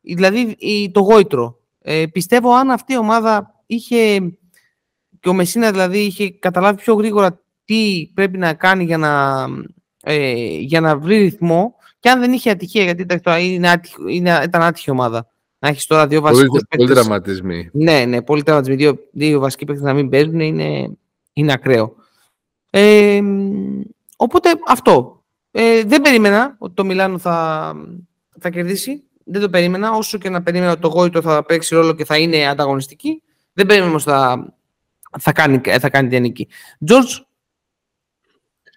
δηλαδή 0.00 0.56
το 0.92 1.00
γόητρο. 1.00 1.58
Ε, 1.78 2.06
πιστεύω 2.06 2.52
αν 2.52 2.70
αυτή 2.70 2.92
η 2.92 2.98
ομάδα 2.98 3.62
είχε, 3.66 4.18
και 5.20 5.28
ο 5.28 5.32
Μεσίνα 5.32 5.70
δηλαδή 5.70 5.98
είχε 5.98 6.30
καταλάβει 6.30 6.80
πιο 6.80 6.94
γρήγορα 6.94 7.42
τι 7.64 8.10
πρέπει 8.14 8.38
να 8.38 8.54
κάνει 8.54 8.84
για 8.84 8.98
να, 8.98 9.44
ε, 10.02 10.32
για 10.58 10.80
να 10.80 10.98
βρει 10.98 11.18
ρυθμό 11.18 11.74
και 11.98 12.10
αν 12.10 12.20
δεν 12.20 12.32
είχε 12.32 12.50
ατυχία, 12.50 12.84
γιατί 12.84 13.06
είναι, 13.40 13.80
είναι, 14.10 14.40
ήταν 14.44 14.62
άτυχη 14.62 14.90
ομάδα 14.90 15.28
να 15.62 15.68
έχεις 15.68 15.86
τώρα 15.86 16.06
δύο 16.06 16.20
βασικούς 16.20 16.60
παίκτε. 16.68 16.76
Πολύ 16.76 16.92
δραματισμοί. 16.92 17.68
Ναι, 17.72 18.04
ναι, 18.04 18.22
πολύ 18.22 18.42
δραματισμοί. 18.46 18.76
Δύο, 18.76 18.98
δύο 19.12 19.40
βασικοί 19.40 19.64
παίκτες 19.64 19.84
να 19.84 19.94
μην 19.94 20.08
παίζουν 20.08 20.40
είναι, 20.40 20.90
είναι 21.32 21.52
ακραίο. 21.52 21.94
Ε, 22.70 23.20
οπότε 24.16 24.50
αυτό. 24.66 25.24
Ε, 25.50 25.82
δεν 25.84 26.00
περίμενα 26.00 26.56
ότι 26.58 26.74
το 26.74 26.84
Μιλάνο 26.84 27.18
θα, 27.18 27.74
θα 28.38 28.50
κερδίσει. 28.50 29.02
Δεν 29.24 29.40
το 29.40 29.48
περίμενα. 29.48 29.92
Όσο 29.92 30.18
και 30.18 30.30
να 30.30 30.42
περίμενα 30.42 30.72
ότι 30.72 30.80
το 30.80 30.88
Γόητο 30.88 31.22
θα 31.22 31.44
παίξει 31.44 31.74
ρόλο 31.74 31.94
και 31.94 32.04
θα 32.04 32.18
είναι 32.18 32.46
ανταγωνιστική. 32.46 33.22
Δεν 33.52 33.66
περίμενα 33.66 33.90
όμως 33.90 34.04
θα, 34.04 34.52
θα, 35.18 35.32
κάνει, 35.32 35.60
θα 35.80 35.90
κάνει 35.90 36.08
την 36.08 36.20
νίκη. 36.20 36.48
Τζορτζ; 36.84 37.18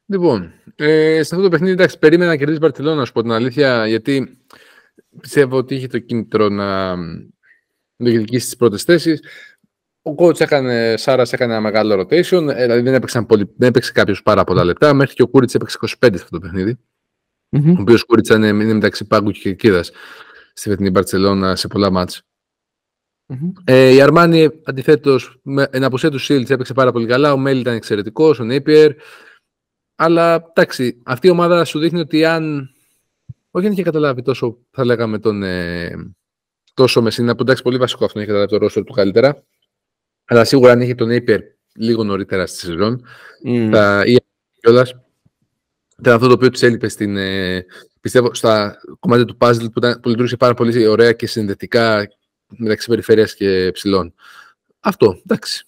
Λοιπόν, 0.06 0.54
ε, 0.76 1.14
σε 1.14 1.36
αυτό 1.36 1.42
το 1.42 1.50
παιχνίδι 1.50 1.74
εντάξει, 1.74 2.00
περίμενα 2.00 2.32
να 2.32 2.38
κερδίσει 2.38 2.58
η 2.58 2.62
Μπαρτιλόνα, 2.62 2.96
να 2.96 3.06
σου 3.06 3.12
πω 3.12 3.22
την 3.22 3.32
αλήθεια, 3.32 3.88
γιατί 3.88 4.38
πιστεύω 5.20 5.58
ότι 5.58 5.76
είχε 5.76 5.88
το 5.88 6.00
κίνητρο 6.00 6.50
να 6.50 6.96
διεκδικήσει 7.96 8.46
τις 8.46 8.56
πρώτες 8.56 8.84
θέσεις. 8.84 9.24
Ο 10.02 10.16
coach 10.18 10.40
έκανε, 10.40 10.98
Σάρας 10.98 11.34
έκανε 11.34 11.54
ένα 11.54 11.62
μεγάλο 11.62 12.00
rotation, 12.00 12.48
ε, 12.48 12.62
δηλαδή 12.62 12.82
δεν, 12.82 12.94
έπαιξαν 12.94 13.26
πολύ, 13.26 13.54
δεν 13.58 13.70
έπαιξε 13.70 13.92
κάποιος 13.92 14.24
πάρα 14.24 14.44
πολλά 14.44 14.64
λεπτά, 14.64 14.94
μέχρι 14.94 15.16
και 15.16 15.22
ο 15.22 15.28
Κούριτς 15.28 15.56
έπαιξε 15.56 15.78
25 15.82 15.88
σε 16.00 16.24
αυτό 16.24 16.30
το 16.30 16.40
παιχνίδι. 16.40 16.80
Mm-hmm. 17.52 17.76
Ο 17.78 17.82
οποίος 17.82 18.04
Κούριτς 18.04 18.30
είναι, 18.30 18.48
είναι 18.48 18.74
μεταξύ 18.74 19.06
Πάγκου 19.06 19.32
και 19.32 19.40
Κερκίδας 19.40 19.92
στη 20.54 20.70
φετινή 20.70 20.90
Μπαρσελόνα 20.90 21.56
σε 21.56 21.68
πολλά 21.68 21.92
μάτς. 21.92 22.22
Mm-hmm. 23.34 23.52
Ε, 23.64 23.94
η 23.94 24.02
Αρμάνι 24.02 24.50
αντιθέτως, 24.64 25.42
εν 25.70 25.84
απουσία 25.84 26.12
του 26.12 26.20
Σίλτς 26.20 26.50
έπαιξε 26.50 26.74
πάρα 26.74 26.92
πολύ 26.92 27.08
καλά. 27.08 27.34
Ο 27.34 27.38
Μέλ 27.38 27.60
ήταν 27.60 27.76
εξαιρετικός, 27.76 28.40
ο 28.40 28.44
Νέιπιερ. 28.44 28.92
Αλλά 29.96 30.52
εντάξει, 30.54 31.02
αυτή 31.06 31.28
η 31.28 31.30
ομάδα 31.30 31.66
σου 31.66 31.80
δείχνει 31.80 32.00
ότι 32.00 32.26
αν. 32.26 32.73
Όχι, 33.56 33.66
δεν 33.66 33.72
είχε 33.74 33.84
καταλάβει 33.84 34.22
τόσο, 34.22 34.58
θα 34.72 34.86
λέγαμε, 34.86 35.20
τον. 35.20 35.44
Ε, 35.44 36.14
τόσο 36.74 37.02
Μεσίνα, 37.02 37.36
που 37.36 37.42
εντάξει, 37.42 37.64
πολύ 37.64 37.78
βασικό 37.78 38.06
αυτό, 38.06 38.20
είχε 38.20 38.28
καταλάβει 38.28 38.52
το 38.52 38.58
ρόστερ 38.58 38.84
του 38.84 38.94
καλύτερα. 38.94 39.44
Αλλά 40.26 40.44
σίγουρα 40.44 40.72
αν 40.72 40.82
είχε 40.82 40.96
τον 40.96 41.10
Napier 41.12 41.40
λίγο 41.76 42.04
νωρίτερα 42.04 42.48
στη 42.48 42.58
σεζόν, 42.58 43.06
mm. 43.46 43.70
θα 43.72 44.04
είχε 44.06 44.20
κιόλας. 44.62 44.96
Ήταν 46.00 46.14
αυτό 46.14 46.28
το 46.28 46.34
οποίο 46.34 46.50
τη 46.50 46.66
έλειπε 46.66 46.88
στην, 46.88 47.18
ε, 47.18 47.66
πιστεύω, 48.02 48.34
στα 48.34 48.78
κομμάτια 49.00 49.26
του 49.26 49.38
puzzle 49.40 49.58
που, 49.58 49.74
ήταν, 49.78 50.00
που 50.00 50.10
λειτουργήσε 50.10 50.38
πάρα 50.38 50.54
πολύ 50.54 50.88
ωραία 50.88 51.12
και 51.12 51.28
συνδετικά 51.28 52.08
μεταξύ 52.58 52.88
περιφέρειας 52.88 53.36
και 53.36 53.70
ψηλών. 53.74 54.14
Αυτό, 54.80 55.22
εντάξει. 55.26 55.66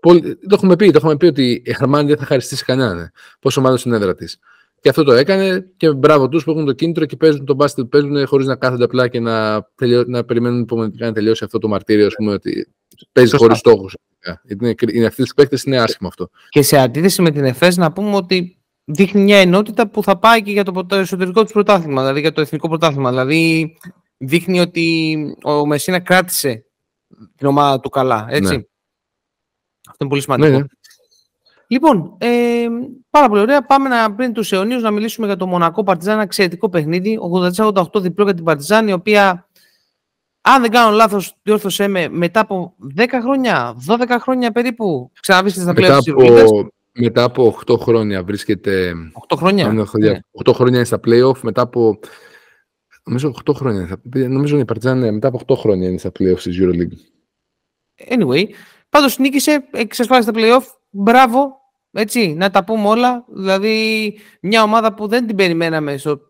Πολύ, 0.00 0.36
το 0.36 0.54
έχουμε 0.54 0.76
πει, 0.76 0.90
το 0.90 0.98
έχουμε 0.98 1.16
πει 1.16 1.26
ότι 1.26 1.62
η 1.64 1.72
Χαρμάνη 1.72 2.08
δεν 2.08 2.16
θα 2.16 2.24
χαριστήσει 2.24 2.64
κανέναν. 2.64 3.12
Πόσο 3.40 3.60
μάλλον 3.60 3.78
στην 3.78 3.92
έδρα 3.92 4.14
της. 4.14 4.38
Και 4.84 4.90
αυτό 4.90 5.04
το 5.04 5.12
έκανε 5.12 5.72
και 5.76 5.92
μπράβο 5.92 6.28
τους 6.28 6.44
που 6.44 6.50
έχουν 6.50 6.64
το 6.64 6.72
κίνητρο 6.72 7.04
και 7.04 7.16
παίζουν 7.16 7.44
τον 7.44 7.56
μπάσκετ 7.56 7.84
που 7.84 7.88
παίζουν 7.88 8.26
χωρίς 8.26 8.46
να 8.46 8.56
κάθονται 8.56 8.84
απλά 8.84 9.08
και 9.08 9.20
να, 9.20 9.66
τελειώ, 9.74 10.04
να 10.06 10.24
περιμένουν 10.24 10.60
υπομονετικά 10.60 11.06
να 11.06 11.12
τελειώσει 11.12 11.44
αυτό 11.44 11.58
το 11.58 11.68
μαρτύριο. 11.68 12.06
Ας 12.06 12.14
πούμε, 12.14 12.32
ότι 12.32 12.74
παίζει 13.12 13.36
χωρίς 13.36 13.58
στόχους. 13.58 13.96
Είναι, 14.48 14.74
είναι 14.92 15.06
αυτοί 15.06 15.22
τους 15.22 15.34
παίκτες 15.34 15.62
είναι 15.62 15.80
άσχημο 15.80 16.08
αυτό. 16.08 16.30
Και 16.48 16.62
σε 16.62 16.78
αντίθεση 16.78 17.22
με 17.22 17.30
την 17.30 17.44
ΕΦΕΣ, 17.44 17.76
να 17.76 17.92
πούμε 17.92 18.16
ότι 18.16 18.58
δείχνει 18.84 19.22
μια 19.22 19.38
ενότητα 19.38 19.88
που 19.88 20.02
θα 20.02 20.18
πάει 20.18 20.42
και 20.42 20.50
για 20.50 20.64
το, 20.64 20.86
το 20.86 20.96
εσωτερικό 20.96 21.44
του 21.44 21.52
πρωτάθλημα, 21.52 22.00
δηλαδή 22.00 22.20
για 22.20 22.32
το 22.32 22.40
εθνικό 22.40 22.68
πρωτάθλημα. 22.68 23.10
Δηλαδή 23.10 23.74
δείχνει 24.16 24.60
ότι 24.60 25.16
ο 25.44 25.66
Μεσίνα 25.66 26.00
κράτησε 26.00 26.66
την 27.36 27.46
ομάδα 27.46 27.80
του 27.80 27.88
καλά. 27.88 28.26
Έτσι. 28.28 28.56
Ναι. 28.56 28.62
Αυτό 29.88 29.98
είναι 29.98 30.08
πολύ 30.08 30.22
σημαντικό. 30.22 30.48
Ναι, 30.48 30.56
ναι. 30.56 30.64
Λοιπόν, 31.66 32.16
ε, 32.18 32.66
πάρα 33.10 33.28
πολύ 33.28 33.40
ωραία. 33.40 33.64
Πάμε 33.64 33.88
να, 33.88 34.14
πριν 34.14 34.32
τους 34.32 34.52
αιωνίου 34.52 34.80
να 34.80 34.90
μιλήσουμε 34.90 35.26
για 35.26 35.36
το 35.36 35.46
Μονακό 35.46 35.82
Παρτιζάν. 35.82 36.14
Ένα 36.14 36.22
εξαιρετικό 36.22 36.68
παιχνίδι. 36.68 37.18
84-88 37.56 38.00
διπλό 38.00 38.24
για 38.24 38.34
την 38.34 38.44
Παρτιζάν, 38.44 38.88
η 38.88 38.92
οποία, 38.92 39.48
αν 40.40 40.62
δεν 40.62 40.70
κάνω 40.70 40.96
λάθος, 40.96 41.36
διόρθωσέ 41.42 41.88
με 41.88 42.08
μετά 42.08 42.40
από 42.40 42.74
10 42.98 43.04
χρόνια, 43.22 43.76
12 43.88 44.16
χρόνια 44.20 44.52
περίπου. 44.52 45.10
Ξαναβρίσκεται 45.20 45.64
στα 45.64 45.74
πλέον 45.74 45.98
της 45.98 46.12
από... 46.12 46.68
Μετά 46.96 47.22
από 47.22 47.58
8 47.66 47.78
χρόνια 47.78 48.22
βρίσκεται. 48.22 48.94
8 49.28 49.36
χρόνια. 49.36 49.72
Ναι. 49.72 49.82
8 50.44 50.52
χρόνια 50.54 50.76
είναι 50.76 50.84
στα 50.84 51.00
playoff. 51.06 51.38
Μετά 51.40 51.62
από. 51.62 51.98
Νομίζω 53.04 53.34
8 53.44 53.54
χρόνια. 53.54 54.00
Νομίζω 54.12 54.58
η 54.58 54.64
Παρτιζάν 54.64 54.98
ναι, 54.98 55.10
μετά 55.10 55.28
από 55.28 55.40
8 55.46 55.56
χρόνια 55.56 55.88
είναι 55.88 55.98
στα 55.98 56.08
playoff 56.08 56.38
της 56.42 56.58
EuroLeague. 56.60 56.96
Anyway, 58.08 58.44
πάντως 58.88 59.18
νίκησε, 59.18 59.68
εξασφάλισε 59.70 60.32
τα 60.32 60.40
playoff. 60.40 60.62
Μπράβο, 60.96 61.60
έτσι, 61.92 62.34
να 62.34 62.50
τα 62.50 62.64
πούμε 62.64 62.88
όλα. 62.88 63.24
Δηλαδή, 63.28 64.18
μια 64.40 64.62
ομάδα 64.62 64.94
που 64.94 65.06
δεν 65.06 65.26
την 65.26 65.36
περιμέναμε 65.36 65.96
στο, 65.96 66.20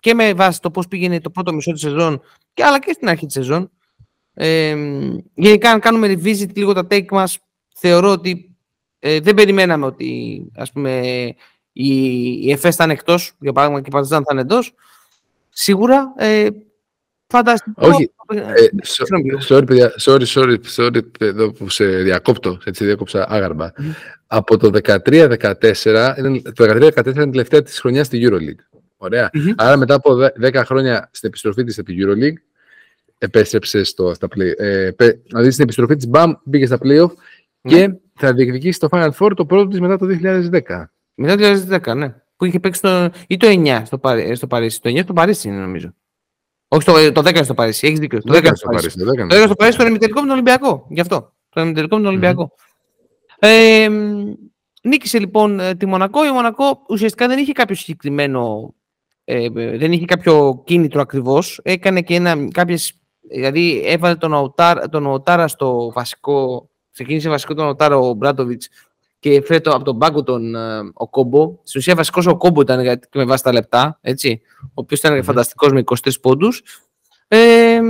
και 0.00 0.14
με 0.14 0.34
βάση 0.34 0.60
το 0.60 0.70
πώς 0.70 0.88
πήγαινε 0.88 1.20
το 1.20 1.30
πρώτο 1.30 1.52
μισό 1.52 1.72
της 1.72 1.80
σεζόν, 1.80 2.20
και, 2.54 2.64
αλλά 2.64 2.78
και 2.78 2.92
στην 2.92 3.08
αρχή 3.08 3.26
της 3.26 3.34
σεζόν. 3.34 3.70
Ε, 4.34 4.76
γενικά, 5.34 5.70
αν 5.70 5.80
κάνουμε 5.80 6.06
revisit 6.12 6.54
λίγο 6.54 6.72
τα 6.72 6.86
take 6.90 7.10
μας, 7.10 7.38
θεωρώ 7.74 8.10
ότι 8.10 8.56
ε, 8.98 9.20
δεν 9.20 9.34
περιμέναμε 9.34 9.86
ότι 9.86 10.42
ας 10.56 10.72
πούμε, 10.72 11.00
η, 11.72 11.96
η 12.42 12.50
ΕΦΕΣ 12.50 12.76
θα 12.76 12.84
είναι 12.84 12.92
εκτός, 12.92 13.32
για 13.40 13.52
παράδειγμα, 13.52 13.82
και 13.82 13.88
η 13.88 13.92
Παρτιζάν 13.92 14.22
θα 14.22 14.28
είναι 14.32 14.40
εντός. 14.40 14.74
Σίγουρα, 15.48 16.14
ε, 16.16 16.48
φανταστικό. 17.28 17.86
Όχι, 17.88 18.10
ε, 18.28 18.66
sorry, 19.48 19.66
παιδιά, 19.66 19.92
sorry, 20.00 20.24
sorry, 20.24 20.56
sorry, 20.76 21.00
εδώ 21.18 21.52
που 21.52 21.68
σε 21.68 21.84
διακόπτω, 21.86 22.58
έτσι 22.64 22.84
διάκοψα 22.84 23.26
άγαρμα. 23.28 23.72
Από 24.26 24.56
το 24.56 24.70
13-14, 24.84 26.14
το 26.54 26.64
13-14 26.64 27.06
ήταν 27.06 27.28
η 27.28 27.30
τελευταία 27.30 27.62
της 27.62 27.80
χρονιάς 27.80 28.06
στη 28.06 28.28
EuroLeague. 28.30 28.80
Ωραία. 28.96 29.30
Άρα 29.56 29.76
μετά 29.76 29.94
από 29.94 30.16
10 30.40 30.62
χρόνια 30.64 31.10
στην 31.12 31.28
επιστροφή 31.28 31.64
της 31.64 31.78
από 31.78 31.88
τη 31.90 31.96
EuroLeague, 32.00 32.38
επέστρεψε 33.18 33.84
στο, 33.84 34.14
στα 34.14 34.28
play, 34.36 34.52
ε, 34.56 34.90
δηλαδή 35.26 35.50
στην 35.50 35.64
επιστροφή 35.64 35.96
της 35.96 36.08
BAM 36.12 36.32
πήγε 36.50 36.66
στα 36.66 36.78
playoff 36.82 37.10
και 37.60 37.94
θα 38.14 38.32
διεκδικήσει 38.32 38.78
το 38.78 38.88
Final 38.90 39.10
Four 39.18 39.30
το 39.36 39.46
πρώτο 39.46 39.68
της 39.68 39.80
μετά 39.80 39.98
το 39.98 40.06
2010. 40.06 40.84
Μετά 41.14 41.36
το 41.36 41.80
2010, 41.84 41.96
ναι. 41.96 42.14
Που 42.36 42.44
είχε 42.44 42.60
παίξει 42.60 42.80
το, 42.80 43.10
ή 43.26 43.36
το 43.36 43.46
9 43.50 43.82
στο, 43.84 44.00
στο 44.32 44.46
Παρίσι. 44.46 44.80
Το 44.80 44.90
9 44.90 45.00
στο 45.02 45.12
Παρίσι 45.12 45.48
είναι 45.48 45.56
νομίζω. 45.56 45.94
Όχι 46.68 46.84
το, 46.84 47.12
το 47.12 47.20
10 47.24 47.40
στο 47.44 47.54
Παρίσι. 47.54 47.86
Έχεις 47.86 47.98
δίκιο. 47.98 48.22
Το 48.22 48.34
10 48.38 48.50
στο 48.54 48.68
Παρίσι. 48.68 48.98
Το 48.98 49.12
10 49.12 49.42
στο 49.44 49.54
Παρίσι, 49.54 49.78
το 49.78 49.86
ημιτελικό 49.86 50.20
με 50.20 50.26
τον 50.26 50.34
Ολυμπιακό. 50.34 50.86
Γι' 50.88 51.00
αυτό. 51.00 51.32
Το 51.48 51.60
ημιτελικό 51.60 51.96
με 51.96 52.02
τον 52.02 52.10
Ολυμπιακό. 52.10 52.52
Ε, 53.38 53.88
νίκησε 54.82 55.18
λοιπόν 55.18 55.60
ε, 55.60 55.74
τη 55.74 55.86
Μονακό. 55.86 56.24
Η 56.24 56.30
Μονακό 56.30 56.84
ουσιαστικά 56.88 57.26
δεν 57.26 57.38
είχε 57.38 57.52
κάποιο 57.52 57.74
συγκεκριμένο. 57.74 58.74
Ε, 59.24 59.48
δεν 59.50 59.92
είχε 59.92 60.04
κάποιο 60.04 60.62
κίνητρο 60.66 61.00
ακριβώς. 61.00 61.60
Έκανε 61.62 62.02
και 62.02 62.14
ένα, 62.14 62.48
κάποιες, 62.50 62.92
δηλαδή 63.30 63.82
έβαλε 63.84 64.14
τον 64.14 64.32
Οτάρα, 64.32 64.88
τον 64.88 65.06
Οτάρα 65.06 65.48
στο 65.48 65.92
βασικό. 65.94 66.68
Ξεκίνησε 66.92 67.28
βασικό 67.28 67.54
τον 67.54 67.66
Οτάρα 67.66 67.96
ο 67.96 68.12
Μπράτοβιτ 68.12 68.62
και 69.18 69.42
φέτο 69.42 69.70
από 69.70 69.84
τον 69.84 69.98
πάγκο 69.98 70.22
τον 70.22 70.54
ε, 70.54 70.78
ο 70.94 71.08
Κόμπο. 71.08 71.58
Στην 71.62 71.80
ουσία 71.80 71.94
βασικός 71.94 72.26
ο 72.26 72.36
Κόμπο 72.36 72.60
ήταν 72.60 73.00
με 73.14 73.24
βάση 73.24 73.42
τα 73.42 73.52
λεπτά, 73.52 73.98
έτσι, 74.00 74.40
ο 74.62 74.70
οποίος 74.74 75.00
ήταν 75.00 75.18
mm-hmm. 75.18 75.24
φανταστικός 75.24 75.72
με 75.72 75.82
23 75.86 76.10
πόντους. 76.20 76.62
Ε, 77.28 77.80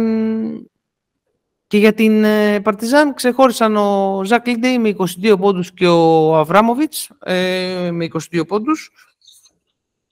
και 1.66 1.78
για 1.78 1.94
την 1.94 2.24
ε, 2.24 2.60
Παρτιζάν 2.60 3.14
ξεχώρισαν 3.14 3.76
ο 3.76 4.20
Ζακ 4.24 4.46
Λίντε 4.46 4.78
με 4.78 4.94
22 5.22 5.34
πόντους 5.38 5.72
και 5.72 5.86
ο 5.86 6.36
Αβράμοβιτς 6.36 7.10
ε, 7.24 7.88
με 7.92 8.08
22 8.32 8.46
πόντους. 8.46 8.90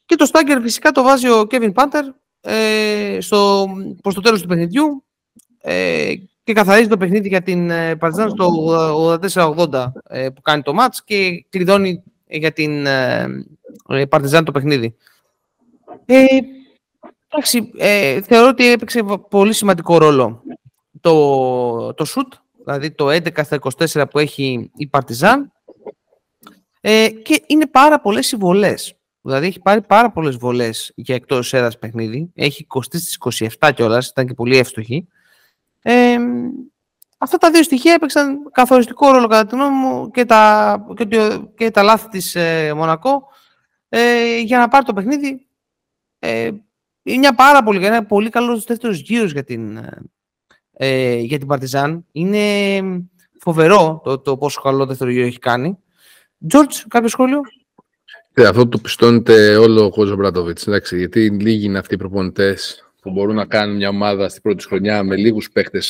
Και 0.06 0.16
το 0.16 0.24
Στάγκερ 0.24 0.60
φυσικά 0.60 0.90
το 0.90 1.02
βάζει 1.02 1.30
ο 1.30 1.46
Κέβιν 1.46 1.72
Πάντερ 1.72 2.04
ε, 2.40 3.18
στο, 3.20 3.68
προς 4.02 4.14
το 4.14 4.20
τέλος 4.20 4.40
του 4.40 4.48
παιχνιδιού 4.48 5.04
ε, 5.58 6.14
και 6.46 6.52
καθαρίζει 6.52 6.88
το 6.88 6.96
παιχνίδι 6.96 7.28
για 7.28 7.42
την 7.42 7.70
ε, 7.70 7.96
Παρτιζάν 7.96 8.30
στο 8.30 8.50
84-80 9.32 9.92
ε, 10.08 10.28
που 10.28 10.40
κάνει 10.40 10.62
το 10.62 10.74
μάτς 10.74 11.04
και 11.04 11.44
κλειδώνει 11.48 12.02
για 12.26 12.52
την 12.52 12.86
ε, 12.86 13.26
Παρτιζάν 14.08 14.44
το 14.44 14.52
παιχνίδι. 14.52 14.96
Ε, 16.04 16.24
εντάξει, 17.28 17.70
ε, 17.76 18.20
θεωρώ 18.20 18.48
ότι 18.48 18.70
έπαιξε 18.70 19.02
πολύ 19.30 19.52
σημαντικό 19.52 19.98
ρόλο 19.98 20.42
το, 21.00 21.94
το 21.94 22.06
shoot, 22.08 22.38
δηλαδή 22.64 22.90
το 22.90 23.06
11 23.06 23.44
στα 23.44 23.58
24 23.94 24.04
που 24.10 24.18
έχει 24.18 24.70
η 24.76 24.86
Παρτιζάν 24.86 25.52
ε, 26.80 27.08
και 27.08 27.42
είναι 27.46 27.66
πάρα 27.66 28.00
πολλές 28.00 28.32
οι 28.32 28.36
βολές. 28.36 28.94
Δηλαδή 29.22 29.46
έχει 29.46 29.60
πάρει 29.60 29.82
πάρα 29.82 30.10
πολλές 30.10 30.36
βολές 30.36 30.92
για 30.94 31.14
εκτός 31.14 31.52
έδρας 31.52 31.78
παιχνίδι. 31.78 32.30
Έχει 32.34 32.66
20 32.74 32.80
στις 32.82 33.18
27 33.60 33.70
κιόλας, 33.74 34.08
ήταν 34.08 34.26
και 34.26 34.34
πολύ 34.34 34.56
εύστοχη. 34.56 35.06
Ε, 35.88 36.16
αυτά 37.18 37.38
τα 37.38 37.50
δύο 37.50 37.62
στοιχεία 37.62 37.92
έπαιξαν 37.92 38.50
καθοριστικό 38.52 39.10
ρόλο 39.10 39.26
κατά 39.26 39.46
τη 39.46 39.54
γνώμη 39.54 39.76
μου 39.76 40.10
και 40.10 40.24
τα, 40.24 40.86
και, 40.96 41.06
και 41.56 41.70
τα 41.70 41.82
λάθη 41.82 42.08
της 42.08 42.34
ε, 42.34 42.72
Μονακό 42.74 43.28
ε, 43.88 44.38
για 44.38 44.58
να 44.58 44.68
πάρει 44.68 44.84
το 44.84 44.92
παιχνίδι. 44.92 45.46
Ε, 46.18 46.50
είναι 47.02 47.18
μια 47.18 47.34
πάρα 47.34 47.62
πολύ, 47.62 47.86
ένα 47.86 48.04
πολύ 48.04 48.28
καλός 48.28 48.64
δεύτερος 48.64 49.00
γύρος 49.00 49.32
για 49.32 49.44
την, 49.44 49.80
ε, 50.72 51.16
για 51.16 51.38
την 51.38 51.46
Παρτιζάν. 51.46 52.06
Είναι 52.12 52.82
φοβερό 53.40 54.00
το, 54.04 54.18
το 54.18 54.36
πόσο 54.36 54.60
καλό 54.60 54.86
δεύτερο 54.86 55.10
γύρο 55.10 55.26
έχει 55.26 55.38
κάνει. 55.38 55.78
Τζορτζ, 56.48 56.82
κάποιο 56.88 57.08
σχόλιο; 57.08 57.40
αυτό 58.46 58.68
το 58.68 58.78
πιστώνεται 58.78 59.56
όλο 59.56 59.84
ο 59.84 59.90
Κόζο 59.90 60.16
Μπράτοβιτ. 60.16 60.58
Γιατί 60.90 61.30
λίγοι 61.30 61.64
είναι 61.64 61.78
αυτοί 61.78 61.94
οι 61.94 61.98
προπονητές 61.98 62.85
που 63.06 63.12
μπορούν 63.12 63.34
να 63.34 63.46
κάνουν 63.46 63.76
μια 63.76 63.88
ομάδα 63.88 64.28
στην 64.28 64.42
πρώτη 64.42 64.64
χρονιά 64.64 65.02
με 65.02 65.16
λίγους 65.16 65.50
παίχτε 65.50 65.80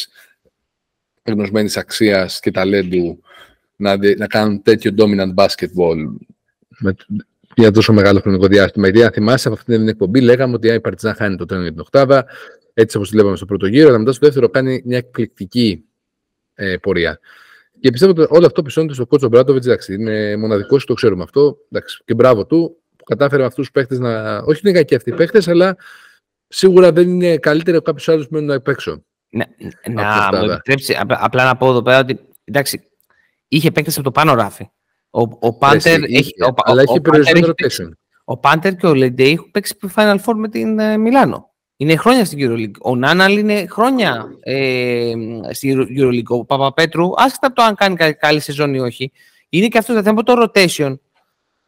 γνωσμένης 1.25 1.77
αξίας 1.77 2.41
και 2.41 2.51
ταλέντου 2.51 3.21
να, 3.77 3.97
να 4.17 4.27
κάνουν 4.27 4.63
τέτοιο 4.63 4.95
dominant 4.99 5.35
basketball 5.35 5.97
με, 6.79 6.95
για 7.55 7.71
τόσο 7.71 7.93
μεγάλο 7.93 8.21
χρονικό 8.21 8.47
διάστημα. 8.47 8.89
Γιατί 8.89 9.05
αν 9.05 9.13
θυμάσαι 9.13 9.49
από 9.49 9.57
αυτή 9.57 9.77
την 9.77 9.89
εκπομπή, 9.89 10.21
λέγαμε 10.21 10.55
ότι 10.55 10.69
η 10.69 10.81
Παρτιζάν 10.81 11.15
χάνει 11.15 11.37
το 11.37 11.45
τρένο 11.45 11.63
για 11.63 11.71
την 11.71 11.81
Οκτάδα, 11.81 12.27
έτσι 12.75 12.97
όπως 12.97 13.11
βλέπαμε 13.11 13.37
στο 13.37 13.47
πρώτο 13.47 13.67
γύρο, 13.67 13.89
αλλά 13.89 13.99
μετά 13.99 14.13
στο 14.13 14.27
δεύτερο 14.27 14.49
κάνει 14.49 14.83
μια 14.85 14.99
εκπληκτική 14.99 15.85
ε, 16.55 16.77
πορεία. 16.77 17.21
Και 17.81 17.91
πιστεύω 17.91 18.11
ότι 18.11 18.27
όλο 18.29 18.47
αυτό 18.47 18.63
πιστώνεται 18.63 18.95
στο 18.95 19.07
κότσο 19.07 19.29
Μπράτοβιτ. 19.29 19.65
Εντάξει, 19.65 19.95
είναι 19.95 20.37
μοναδικός, 20.37 20.85
το 20.85 20.95
ξέρουμε 20.95 21.23
αυτό. 21.23 21.59
Εντάξει, 21.71 22.03
και 22.05 22.15
μπράβο 22.15 22.47
του 22.47 22.77
που 22.97 23.05
κατάφερε 23.05 23.41
με 23.41 23.47
αυτούς 23.47 23.71
τους 23.71 23.73
παίχτε 23.73 23.99
να. 23.99 24.39
Όχι 24.39 24.61
είναι 24.65 24.73
κακοί 24.79 24.95
αυτοί 24.95 25.11
οι 25.11 25.15
παίχτε, 25.15 25.43
αλλά 25.47 25.77
σίγουρα 26.57 26.93
δεν 26.93 27.09
είναι 27.09 27.37
καλύτερο 27.37 27.77
από 27.77 27.87
κάποιους 27.87 28.09
άλλους 28.09 28.27
που 28.29 28.35
μένουν 28.35 28.51
απ' 28.51 28.69
έξω. 28.69 29.05
Ναι, 29.29 29.45
να 29.91 30.29
μου 30.33 30.51
επιτρέψει 30.51 30.97
απλά 30.99 31.45
να 31.45 31.57
πω 31.57 31.69
εδώ 31.69 31.83
πέρα 31.83 31.99
ότι 31.99 32.19
εντάξει, 32.45 32.81
είχε 33.49 33.69
επέκταση 33.69 33.99
από 33.99 34.13
το 34.13 34.21
πάνω 34.21 34.35
ράφι. 34.35 34.71
Ο, 35.11 35.21
ο 35.21 35.57
Πάντερ 35.59 36.03
έχει. 36.03 36.33
Ο, 36.43 36.55
αλλά 36.57 36.83
έχει 36.83 37.01
περισσότερο 37.01 37.53
rotation. 37.53 37.89
Ο 38.25 38.39
Πάντερ 38.39 38.77
και 38.77 38.87
ο 38.87 38.95
Λεντέι 38.95 39.33
έχουν 39.33 39.51
παίξει 39.51 39.77
Final 39.95 40.17
Four 40.25 40.35
με 40.35 40.49
την 40.49 40.79
uh, 40.81 40.97
Μιλάνο. 40.99 41.55
Είναι 41.77 41.97
χρόνια 41.97 42.25
στην 42.25 42.39
EuroLeague. 42.41 42.81
Ο 42.81 42.97
Νάναλ 42.97 43.39
είναι 43.39 43.67
χρόνια 43.67 44.27
ε, 44.43 45.13
στην 45.51 45.89
EuroLeague. 45.99 46.27
Ο 46.27 46.45
Παπαπέτρου, 46.45 47.11
άσχετα 47.17 47.47
από 47.47 47.57
το 47.57 47.63
αν 47.63 47.75
κάνει 47.75 48.15
καλή 48.15 48.41
σεζόν 48.41 48.75
ή 48.75 48.81
όχι, 48.81 49.13
είναι 49.49 49.69
και 49.69 49.79
αυτός 49.79 49.97
το 49.97 50.03
θέμα 50.03 50.23
το 50.23 50.51
rotation. 50.55 50.99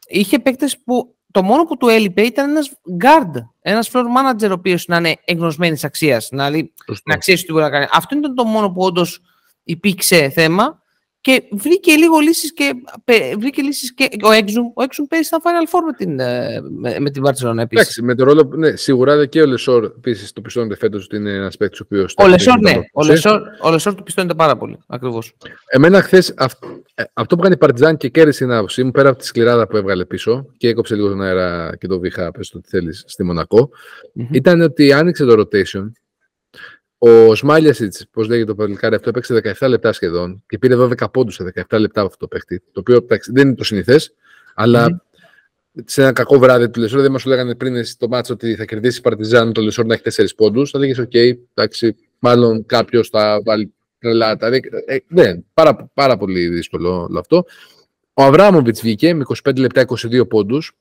Είχε 0.06 0.38
παίκτες 0.38 0.78
που 0.84 1.17
το 1.38 1.44
μόνο 1.44 1.64
που 1.64 1.76
του 1.76 1.88
έλειπε 1.88 2.22
ήταν 2.22 2.50
ένας 2.50 2.70
guard, 3.02 3.32
ένας 3.60 3.90
floor 3.92 4.02
manager 4.02 4.48
ο 4.48 4.52
οποίος 4.52 4.86
να 4.86 4.96
είναι 4.96 5.16
εγνωσμένης 5.24 5.84
αξίας. 5.84 6.28
Δηλαδή 6.30 6.72
να 7.04 7.16
ξέρεις 7.16 7.44
τι 7.44 7.52
μπορεί 7.52 7.64
να 7.64 7.70
κάνει. 7.70 7.86
Αυτό 7.92 8.16
ήταν 8.16 8.34
το 8.34 8.44
μόνο 8.44 8.70
που 8.70 8.82
όντως 8.82 9.20
υπήρξε 9.64 10.28
θέμα 10.28 10.82
και 11.20 11.42
βρήκε 11.50 11.94
λίγο 11.94 12.18
λύσεις 12.18 12.52
και, 12.52 12.72
βρήκε 13.38 13.62
λύσεις 13.62 13.94
και 13.94 14.08
ο 14.22 14.30
Έξουμ, 14.30 14.66
ο 14.74 14.82
Έξουμ 14.82 15.06
παίζει 15.06 15.26
στα 15.26 15.40
Final 15.42 15.74
Four 15.74 15.82
με 15.86 15.92
την, 15.92 16.20
ε, 16.20 16.60
με, 16.70 16.96
με 17.00 17.10
την 17.10 17.22
Barcelona 17.22 17.58
επίσης. 17.58 17.68
Εντάξει, 17.70 18.02
με 18.02 18.14
το 18.14 18.24
ρόλο, 18.24 18.50
ναι, 18.56 18.76
σίγουρα 18.76 19.26
και 19.26 19.42
ο 19.42 19.46
Λεσόρ 19.46 19.84
επίσης 19.84 20.32
το 20.32 20.40
πιστώνεται 20.40 20.76
φέτος 20.76 21.04
ότι 21.04 21.16
είναι 21.16 21.30
ένας 21.30 21.56
παίκτης 21.56 21.80
ο 21.80 21.82
οποίος... 21.86 22.14
Ο 22.16 22.26
Λεσόρ, 22.26 22.60
ναι, 22.60 22.80
ο 22.92 23.04
Λεσόρ, 23.04 23.40
ο 23.62 23.70
Λεσόρ 23.70 23.94
το 23.94 24.02
πιστώνεται 24.02 24.34
πάρα 24.34 24.56
πολύ, 24.56 24.78
ακριβώς. 24.86 25.36
Εμένα 25.66 26.02
χθες 26.02 26.28
ε, 26.28 27.04
αυτό 27.12 27.34
που 27.34 27.40
έκανε 27.40 27.54
η 27.54 27.58
Παρτιζάν 27.58 27.96
και 27.96 28.08
κέρδισε 28.08 28.44
την 28.44 28.52
άποψή 28.52 28.84
μου, 28.84 28.90
πέρα 28.90 29.08
από 29.08 29.18
τη 29.18 29.26
σκληράδα 29.26 29.66
που 29.66 29.76
έβγαλε 29.76 30.04
πίσω 30.04 30.46
και 30.56 30.68
έκοψε 30.68 30.94
λίγο 30.94 31.08
τον 31.08 31.22
αέρα 31.22 31.76
και 31.78 31.86
το 31.86 31.98
βήχα, 31.98 32.30
πες 32.30 32.48
το 32.48 32.60
τι 32.60 32.68
θέλεις, 32.68 33.04
στη 33.06 33.24
Μονακό, 33.24 33.70
mm-hmm. 34.18 34.28
ήταν 34.30 34.60
ότι 34.60 34.92
άνοιξε 34.92 35.24
το 35.24 35.40
rotation 35.40 35.90
ο 36.98 37.34
Σμαϊλάγκιτς, 37.34 38.06
πώς 38.10 38.28
λέγεται 38.28 38.46
το 38.46 38.54
παλικάρι 38.54 38.94
αυτό, 38.94 39.08
έπαιξε 39.08 39.56
17 39.60 39.68
λεπτά 39.68 39.92
σχεδόν 39.92 40.42
και 40.46 40.58
πήρε 40.58 40.74
12 40.76 41.10
πόντους 41.12 41.34
σε 41.34 41.52
17 41.70 41.78
λεπτά 41.78 42.00
από 42.00 42.08
αυτό 42.08 42.18
το 42.18 42.28
παίχτη. 42.28 42.62
Το 42.72 42.80
οποίο 42.80 43.06
δεν 43.26 43.46
είναι 43.46 43.56
το 43.56 43.64
συνηθές, 43.64 44.14
αλλά 44.54 45.02
σε 45.84 46.02
ένα 46.02 46.12
κακό 46.12 46.38
βράδυ 46.38 46.70
του 46.70 46.80
Λεσόρ 46.80 47.00
δεν 47.00 47.10
μας 47.10 47.24
λέγανε 47.24 47.54
πριν 47.54 47.84
το 47.84 48.08
ματς 48.08 48.32
ότι 48.32 48.54
θα 48.54 48.64
κερδίσει 48.64 48.98
η 48.98 49.02
Παρτιζάν 49.02 49.52
το 49.52 49.60
Λεσόρ 49.60 49.86
να 49.86 49.94
έχει 49.94 50.02
4 50.22 50.26
πόντους. 50.36 50.70
Θα 50.70 50.78
λέγε: 50.78 51.00
Οκ, 51.00 51.14
εντάξει, 51.54 51.96
μάλλον 52.18 52.66
κάποιος 52.66 53.08
θα 53.08 53.40
βάλει 53.44 53.74
τρελά. 53.98 54.36
Ε, 54.40 54.96
ναι, 55.08 55.40
πάρα, 55.54 55.90
πάρα 55.94 56.16
πολύ 56.16 56.48
δύσκολο 56.48 57.06
όλο 57.08 57.18
αυτό. 57.18 57.44
Ο 58.12 58.22
Αβράμοβιτς 58.22 58.80
βγήκε 58.80 59.14
με 59.14 59.24
25 59.44 59.56
λεπτά 59.56 59.84
22 59.86 60.28
πόντους. 60.28 60.72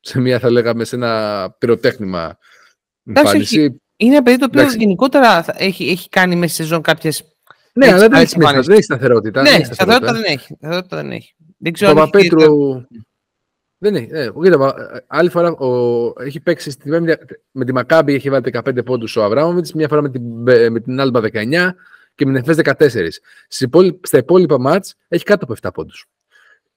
Σε 0.00 0.20
μια, 0.20 0.38
θα 0.38 0.50
λέγαμε, 0.50 0.84
σε 0.84 0.96
ένα 0.96 1.54
πυροτέχνημα 1.58 2.38
εμφάνιση. 3.04 3.80
Είναι 3.96 4.14
ένα 4.14 4.22
παιδί 4.22 4.38
το 4.38 4.44
οποίο 4.44 4.72
γενικότερα 4.72 5.44
έχει, 5.56 5.88
έχει 5.88 6.08
κάνει 6.08 6.36
μέσα 6.36 6.54
στη 6.54 6.62
σεζόν 6.62 6.82
κάποιες. 6.82 7.36
Ναι, 7.72 7.86
αλλά 7.86 7.98
δεν 7.98 8.12
έχει, 8.12 8.38
μέσα, 8.38 8.60
δεν 8.60 8.72
έχει 8.72 8.82
σταθερότητα. 8.82 9.42
Ναι, 9.42 9.64
σταθερότητα 9.64 10.12
δεν 10.12 10.22
έχει. 10.24 10.54
Σταθερότητα 10.58 10.96
δεν 10.96 11.10
έχει. 11.10 11.34
Δεν 11.56 11.72
ξέρω 11.72 11.90
ο 11.90 11.94
Παπαπέτρου. 11.94 12.84
Δεν 13.78 13.94
έχει. 13.94 14.06
Ναι, 14.06 14.28
κοίτα, 14.42 14.74
άλλη 15.06 15.30
φορά 15.30 15.50
ο, 15.50 16.12
έχει 16.22 16.40
παίξει 16.40 16.70
στη, 16.70 16.90
με 17.50 17.64
τη 17.64 17.72
Μακάμπη, 17.72 18.14
έχει 18.14 18.30
βάλει 18.30 18.44
15 18.52 18.84
πόντους 18.84 19.16
ο 19.16 19.24
Αβράμοβιτς, 19.24 19.72
μια 19.72 19.88
φορά 19.88 20.02
με 20.02 20.10
την, 20.10 20.22
με 20.70 20.80
την 20.80 21.00
Άλμπα 21.00 21.20
19 21.20 21.70
και 22.14 22.26
με 22.26 22.40
την 22.40 22.50
Εφές 22.50 22.74
14. 22.78 23.08
Στα 24.02 24.18
υπόλοιπα 24.18 24.58
μάτς 24.60 24.94
έχει 25.08 25.24
κάτω 25.24 25.44
από 25.44 25.54
7 25.62 25.70
πόντους. 25.74 26.06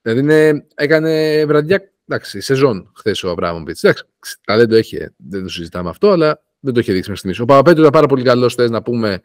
Δηλαδή 0.01 0.19
είναι, 0.19 0.65
έκανε 0.75 1.45
βραδιά, 1.45 1.91
εντάξει, 2.07 2.41
σεζόν 2.41 2.91
χθες 2.95 3.23
ο 3.23 3.29
Αβράμοβιτς. 3.29 3.83
Εντάξει, 3.83 4.03
ταλέντο 4.45 4.75
έχει, 4.75 4.97
δεν 5.17 5.43
το 5.43 5.49
συζητάμε 5.49 5.89
αυτό, 5.89 6.09
αλλά 6.09 6.41
δεν 6.59 6.73
το 6.73 6.79
είχε 6.79 6.93
δείξει 6.93 7.09
μέχρι 7.09 7.15
στιγμής. 7.15 7.39
Ο 7.39 7.45
Παπαπέτρου 7.45 7.79
ήταν 7.79 7.91
πάρα 7.91 8.07
πολύ 8.07 8.23
καλός, 8.23 8.55
θες 8.55 8.69
να 8.69 8.81
πούμε. 8.81 9.21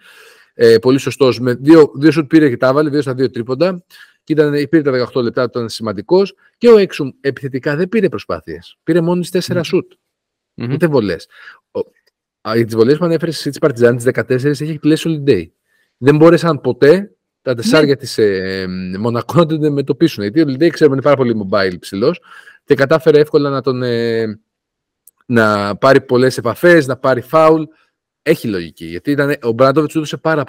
Ε, 0.55 0.79
πολύ 0.79 0.99
σωστός. 0.99 1.41
Με 1.41 1.55
δύο, 1.55 1.93
δύο 1.95 2.11
σουτ 2.11 2.27
πήρε 2.27 2.49
και 2.49 2.57
τα 2.57 2.73
βάλε, 2.73 2.91
δύο 2.91 3.03
στα 3.03 3.15
δύο 3.15 3.31
τρίποντα. 3.31 3.85
Και 4.25 4.33
ήταν, 4.33 4.53
πήρε 4.69 4.83
τα 4.83 5.11
18 5.15 5.23
λεπτά, 5.23 5.43
ήταν 5.43 5.69
σημαντικός. 5.69 6.35
Και 6.59 6.69
ο 6.69 6.79
Έξουμ 6.79 7.11
επιθετικά 7.21 7.77
δεν 7.77 7.89
πήρε 7.89 8.09
προσπάθειες. 8.09 8.79
Πήρε 8.83 9.01
μόνο 9.01 9.21
τις 9.21 9.49
4 9.49 9.61
σουτ. 9.65 9.93
Mm-hmm. 10.57 10.73
Ούτε 10.73 10.87
βολές. 10.87 11.29
Για 12.55 12.65
τις 12.65 12.75
βολές 12.75 12.99
που 12.99 13.05
ανέφερε 13.05 13.31
εσύ 13.31 13.49
της 13.49 13.59
Παρτιζάν, 13.59 13.97
τις 13.97 14.05
14 14.05 14.45
έχει 14.45 14.71
εκτελέσει 14.71 15.09
ο 15.09 15.23
Day. 15.27 15.47
Δεν 15.97 16.17
μπόρεσαν 16.17 16.61
ποτέ 16.61 17.15
τα 17.43 17.55
τεσσάρια 17.55 17.89
ναι. 17.89 17.97
της 17.97 18.19
ε, 18.19 18.67
Μονακό 18.99 19.39
να 19.39 19.47
την 19.47 19.57
αντιμετωπίσουν. 19.57 20.23
Γιατί 20.23 20.41
ο 20.41 20.45
Λιντέι 20.45 20.71
ξέρουμε 20.71 20.97
είναι 20.97 21.05
πάρα 21.05 21.17
πολύ 21.17 21.49
mobile 21.51 21.81
ψηλός 21.81 22.21
και 22.65 22.75
κατάφερε 22.75 23.21
εύκολα 23.21 23.51
να 23.51 23.61
τον, 23.61 23.83
ε, 23.83 24.41
να 25.27 25.77
πάρει 25.77 26.01
πολλές 26.01 26.39
επαφές, 26.39 26.87
να 26.87 26.97
πάρει 26.97 27.21
φάουλ. 27.21 27.63
Έχει 28.23 28.49
λογική. 28.49 28.85
Γιατί 28.85 29.11
ήταν, 29.11 29.37
ο 29.43 29.53
Μπράντοβιτ 29.53 29.91
του 29.91 29.99
έδωσε 29.99 30.17
πάρα, 30.17 30.45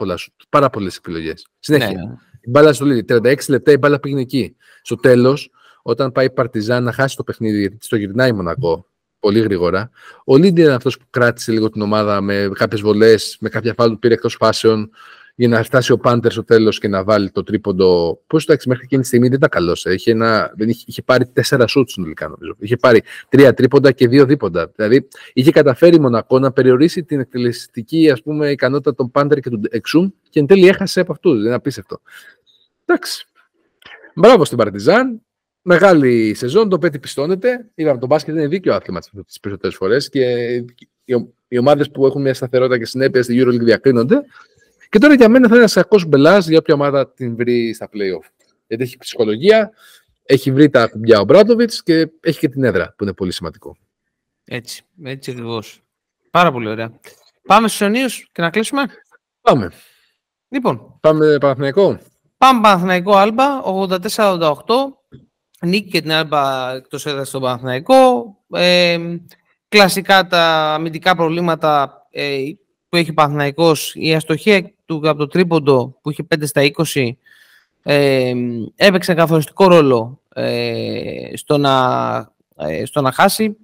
πάρα 0.49 0.69
πολλές 0.69 0.97
επιλογές. 0.97 1.47
Συνέχεια. 1.59 1.87
Ναι. 1.87 2.15
Η 2.41 2.49
μπάλα 2.49 2.73
στο 2.73 2.85
Λίδι. 2.85 3.05
36 3.09 3.35
λεπτά 3.47 3.71
η 3.71 3.77
μπάλα 3.77 3.99
πήγαινε 3.99 4.21
εκεί. 4.21 4.55
Στο 4.81 4.95
τέλος, 4.95 5.49
όταν 5.81 6.11
πάει 6.11 6.25
η 6.25 6.29
Παρτιζάν 6.29 6.83
να 6.83 6.91
χάσει 6.91 7.15
το 7.15 7.23
παιχνίδι, 7.23 7.59
γιατί 7.59 7.77
στο 7.79 7.95
γυρνάει 7.95 8.31
Μονακό 8.31 8.87
πολύ 9.19 9.39
γρήγορα, 9.39 9.89
ο 10.25 10.37
Λίντι 10.37 10.61
είναι 10.61 10.73
αυτός 10.73 10.97
που 10.97 11.05
κράτησε 11.09 11.51
λίγο 11.51 11.69
την 11.69 11.81
ομάδα 11.81 12.21
με 12.21 12.49
κάποιες 12.53 12.81
βολές, 12.81 13.37
με 13.39 13.49
κάποια 13.49 13.73
φάουλ 13.73 13.91
που 13.91 13.99
πήρε 13.99 14.13
εκτός 14.13 14.35
φάσεων 14.35 14.89
για 15.35 15.47
να 15.47 15.63
φτάσει 15.63 15.91
ο 15.91 15.97
Πάντερ 15.97 16.31
στο 16.31 16.43
τέλος 16.43 16.79
και 16.79 16.87
να 16.87 17.03
βάλει 17.03 17.31
το 17.31 17.43
τρίποντο. 17.43 18.21
Πώς 18.27 18.43
εντάξει, 18.43 18.69
μέχρι 18.69 18.83
εκείνη 18.85 19.01
τη 19.01 19.07
στιγμή 19.07 19.27
δεν 19.27 19.37
ήταν 19.37 19.49
καλό. 19.49 19.77
Ε. 19.83 19.93
Είχε, 19.93 20.11
είχε, 20.57 20.83
είχε 20.85 21.01
πάρει 21.01 21.25
τέσσερα 21.25 21.67
σουτς 21.67 21.91
συνολικά, 21.91 22.27
νομίζω. 22.27 22.55
Είχε 22.59 22.77
πάρει 22.77 23.03
τρία 23.29 23.53
τρίποντα 23.53 23.91
και 23.91 24.07
δύο 24.07 24.25
δίποντα. 24.25 24.71
Δηλαδή 24.75 25.07
είχε 25.33 25.51
καταφέρει 25.51 25.99
Μονακό 25.99 26.39
να 26.39 26.51
περιορίσει 26.51 27.03
την 27.03 27.19
εκτελεστική 27.19 28.09
ας 28.11 28.21
πούμε, 28.21 28.51
ικανότητα 28.51 28.95
των 28.95 29.11
Πάντερ 29.11 29.39
και 29.39 29.49
του 29.49 29.61
Εξούμ 29.69 30.09
και 30.29 30.39
εν 30.39 30.45
τέλει 30.45 30.67
έχασε 30.67 30.99
από 30.99 31.11
αυτούς. 31.11 31.35
Δεν 31.35 31.45
είναι 31.45 31.55
απίστευτο. 31.55 32.01
Εντάξει. 32.85 33.25
Μπράβο 34.15 34.45
στην 34.45 34.57
Παρτιζάν. 34.57 35.19
Μεγάλη 35.61 36.33
σεζόν, 36.33 36.69
το 36.69 36.77
πέτει 36.77 36.99
πιστώνεται. 36.99 37.69
Είδαμε 37.75 37.99
το 37.99 38.05
μπάσκετ 38.05 38.35
είναι 38.35 38.47
δίκαιο 38.47 38.73
άθλημα 38.73 38.99
τις 38.99 39.39
περισσότερες 39.39 39.75
φορές 39.75 40.09
και 40.09 40.25
οι 41.47 41.57
ομάδες 41.57 41.91
που 41.91 42.05
έχουν 42.05 42.21
μια 42.21 42.33
σταθερότητα 42.33 42.77
και 42.77 42.85
συνέπεια 42.85 43.23
στη 43.23 43.43
EuroLeague 43.43 43.59
διακρίνονται. 43.59 44.21
Και 44.89 44.99
τώρα 44.99 45.13
για 45.13 45.29
μένα 45.29 45.47
θα 45.47 45.55
είναι 45.55 45.63
ένα 45.63 45.73
κακό 45.73 46.01
μπελάς 46.07 46.47
για 46.47 46.57
όποια 46.57 46.73
ομάδα 46.73 47.11
την 47.11 47.35
βρει 47.35 47.73
στα 47.73 47.89
playoff. 47.93 48.29
Γιατί 48.67 48.83
έχει 48.83 48.97
ψυχολογία, 48.97 49.71
έχει 50.23 50.51
βρει 50.51 50.69
τα 50.69 50.87
κουμπιά 50.87 51.19
ο 51.19 51.23
Μπράντοβιτς 51.23 51.83
και 51.83 52.09
έχει 52.21 52.39
και 52.39 52.49
την 52.49 52.63
έδρα 52.63 52.93
που 52.97 53.03
είναι 53.03 53.13
πολύ 53.13 53.31
σημαντικό. 53.31 53.77
Έτσι, 54.45 54.83
έτσι 55.03 55.31
ακριβώς. 55.31 55.81
Πάρα 56.31 56.51
πολύ 56.51 56.67
ωραία. 56.67 56.99
Πάμε 57.47 57.67
στους 57.67 57.79
Ιωνίους 57.79 58.29
και 58.31 58.41
να 58.41 58.49
κλείσουμε. 58.49 58.85
Πάμε. 59.41 59.71
Λοιπόν. 60.47 60.97
Πάμε 61.01 61.37
Παναθηναϊκό. 61.37 61.99
Πάμε 62.37 62.61
Παναθηναϊκό 62.61 63.15
Άλμπα, 63.15 63.61
84-88. 63.63 64.51
Νίκη 65.61 65.89
και 65.89 66.01
την 66.01 66.11
Άλμπα 66.11 66.73
εκτός 66.73 67.05
έδρας 67.05 67.27
στον 67.27 67.41
Παναθηναϊκό. 67.41 68.27
Ε, 68.51 68.97
κλασικά 69.67 70.27
τα 70.27 70.73
αμυντικά 70.73 71.15
προβλήματα 71.15 72.01
ε, 72.09 72.37
που 72.89 72.97
έχει 72.97 73.09
ο 73.09 73.13
Παναθηναϊκός, 73.13 73.95
η 73.95 74.13
αστοχία 74.15 74.74
του 74.85 75.01
από 75.03 75.17
το 75.17 75.27
τρίποντο 75.27 75.97
που 76.01 76.11
είχε 76.11 76.27
5 76.35 76.37
στα 76.41 76.61
20 76.93 77.09
ε, 77.83 78.33
έπαιξε 78.75 79.13
καθοριστικό 79.13 79.67
ρόλο 79.67 80.19
ε, 80.33 81.29
στο, 81.33 81.57
να, 81.57 81.73
ε, 82.55 82.85
στο 82.85 83.01
να 83.01 83.11
χάσει. 83.11 83.57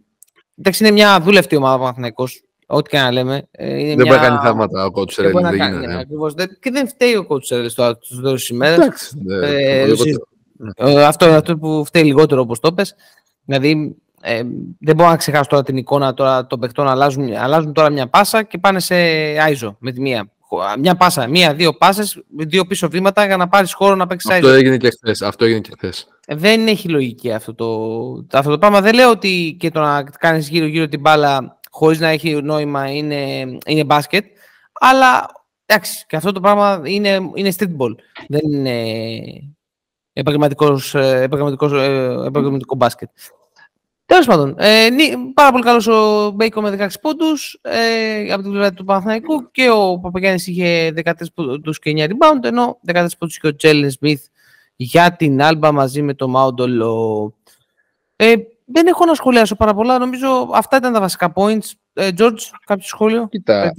Εντάξει, 0.60 0.84
είναι 0.84 0.94
μια 0.94 1.20
δούλευτη 1.20 1.56
ομάδα 1.56 1.76
ο 1.76 1.80
Παναθηναϊκός, 1.80 2.44
ό,τι 2.66 2.90
και 2.90 2.98
να 2.98 3.12
λέμε. 3.12 3.48
Ε, 3.52 3.80
είναι 3.80 3.96
δεν 3.96 3.96
μια... 3.96 4.06
μπορεί 4.06 4.20
να 4.20 4.28
κάνει 4.28 4.40
θαύματα 4.44 4.86
ο 4.86 4.92
coach 4.96 5.14
Δεν, 5.16 5.32
δεν 5.32 5.58
κάνει, 5.58 5.88
ναι. 5.88 6.04
Και 6.60 6.72
δεν 6.72 6.88
φταίει 6.88 7.16
ο 7.16 7.26
coach 7.30 7.44
Σερέλ 7.44 7.70
στο 7.70 7.98
τέλο 8.22 8.34
της 8.34 8.50
ημέρας. 8.50 9.14
αυτό, 11.06 11.26
αυτό 11.26 11.58
που 11.58 11.86
φταίει 11.86 12.04
λιγότερο, 12.04 12.42
όπως 12.42 12.60
το 12.60 12.74
πες. 12.74 12.96
Δηλαδή, 13.46 13.96
ε, 14.22 14.42
δεν 14.80 14.96
μπορώ 14.96 15.10
να 15.10 15.18
ξεχάσω 15.18 15.50
τώρα 15.50 15.64
την 15.64 15.78
εικόνα 15.78 16.14
τώρα 16.14 16.48
των 16.48 16.60
παιχτών 16.60 16.88
αλλάζουν, 16.88 17.34
αλλάζουν 17.36 17.74
τώρα 17.74 17.90
μια 17.90 18.08
πάσα 18.08 18.44
και 18.44 18.58
πάνε 18.58 18.80
σε 18.80 18.96
Άιζο 19.42 19.76
με 19.80 19.92
τη 19.92 20.02
μία. 20.02 20.32
Μια 20.80 20.96
πάσα, 20.96 21.28
μία-δύο 21.28 21.74
πάσες, 21.74 22.24
δύο 22.30 22.66
πίσω 22.66 22.90
βήματα 22.90 23.26
για 23.26 23.38
να 23.38 23.48
πάρεις 23.48 23.74
χώρο 23.74 23.96
να 23.96 24.08
παίξεις 24.08 24.32
Αυτό 24.32 24.48
έγινε 24.48 24.78
και 24.78 24.90
χθες. 24.90 25.22
Αυτό 25.22 25.46
έγινε 25.46 25.60
και 25.60 25.72
χθες. 25.78 26.08
Ε, 26.26 26.36
δεν 26.36 26.68
έχει 26.68 26.90
λογική 26.90 27.32
αυτό 27.32 27.56
το, 27.56 28.38
αυτό 28.38 28.52
το 28.52 28.58
πράγμα. 28.58 28.82
Δεν 28.82 28.94
λέω 28.94 29.10
ότι 29.10 29.56
και 29.60 29.72
το 29.72 29.80
να 29.80 30.04
κάνεις 30.04 30.50
γύρω-γύρω 30.50 30.88
την 30.88 31.00
μπάλα 31.00 31.60
χωρίς 31.70 32.00
να 32.00 32.08
έχει 32.08 32.42
νόημα 32.42 32.92
είναι, 32.92 33.42
είναι 33.66 33.84
μπάσκετ. 33.84 34.26
Αλλά 34.74 35.26
εντάξει, 35.66 36.06
και 36.08 36.16
αυτό 36.16 36.32
το 36.32 36.40
πράγμα 36.40 36.82
είναι, 36.84 37.20
είναι 37.34 37.54
street 37.58 37.78
ball. 37.78 37.96
Δεν 38.28 38.52
είναι 38.52 38.84
επαγγελματικός 40.14 40.96
ε, 40.96 41.30
μπάσκετ. 42.78 43.10
Τέλος 44.12 44.26
πάντων, 44.26 44.56
ε, 44.58 44.88
πάρα 45.34 45.52
πολύ 45.52 45.64
καλός 45.64 45.88
ο 45.88 46.32
Μπέικο 46.32 46.62
με 46.62 46.70
16 46.70 46.88
πόντους 47.02 47.60
ε, 47.62 48.34
από 48.34 48.42
την 48.42 48.52
πλευρά 48.52 48.74
του 48.74 48.84
Παναθηναϊκού 48.84 49.52
και 49.52 49.70
ο 49.70 50.00
Παπαγιάννης 50.00 50.48
είχε 50.48 50.94
14 51.04 51.12
πόντους 51.34 51.80
και 51.80 51.94
9 51.96 52.04
rebound, 52.04 52.44
ενώ 52.44 52.80
14 52.94 53.06
πόντους 53.18 53.38
και 53.38 53.48
ο 53.48 53.56
Τζέλεν 53.56 53.92
Σμιθ 53.92 54.26
για 54.76 55.16
την 55.16 55.42
Άλμπα 55.42 55.72
μαζί 55.72 56.02
με 56.02 56.14
το 56.14 56.28
Μάουντολο. 56.28 57.34
Ε, 58.16 58.34
δεν 58.66 58.88
έχω 58.88 59.06
να 59.06 59.14
σχολιάσω 59.14 59.56
πάρα 59.56 59.74
πολλά. 59.74 59.98
Νομίζω 59.98 60.50
αυτά 60.54 60.78
ήταν 60.78 60.94
τα 60.94 61.00
βασικά 61.00 61.34
points. 61.36 61.72
Ε, 61.94 62.10
George, 62.18 62.40
κάποιο 62.66 62.88
σχόλιο; 62.88 63.28
Κοίτα, 63.28 63.74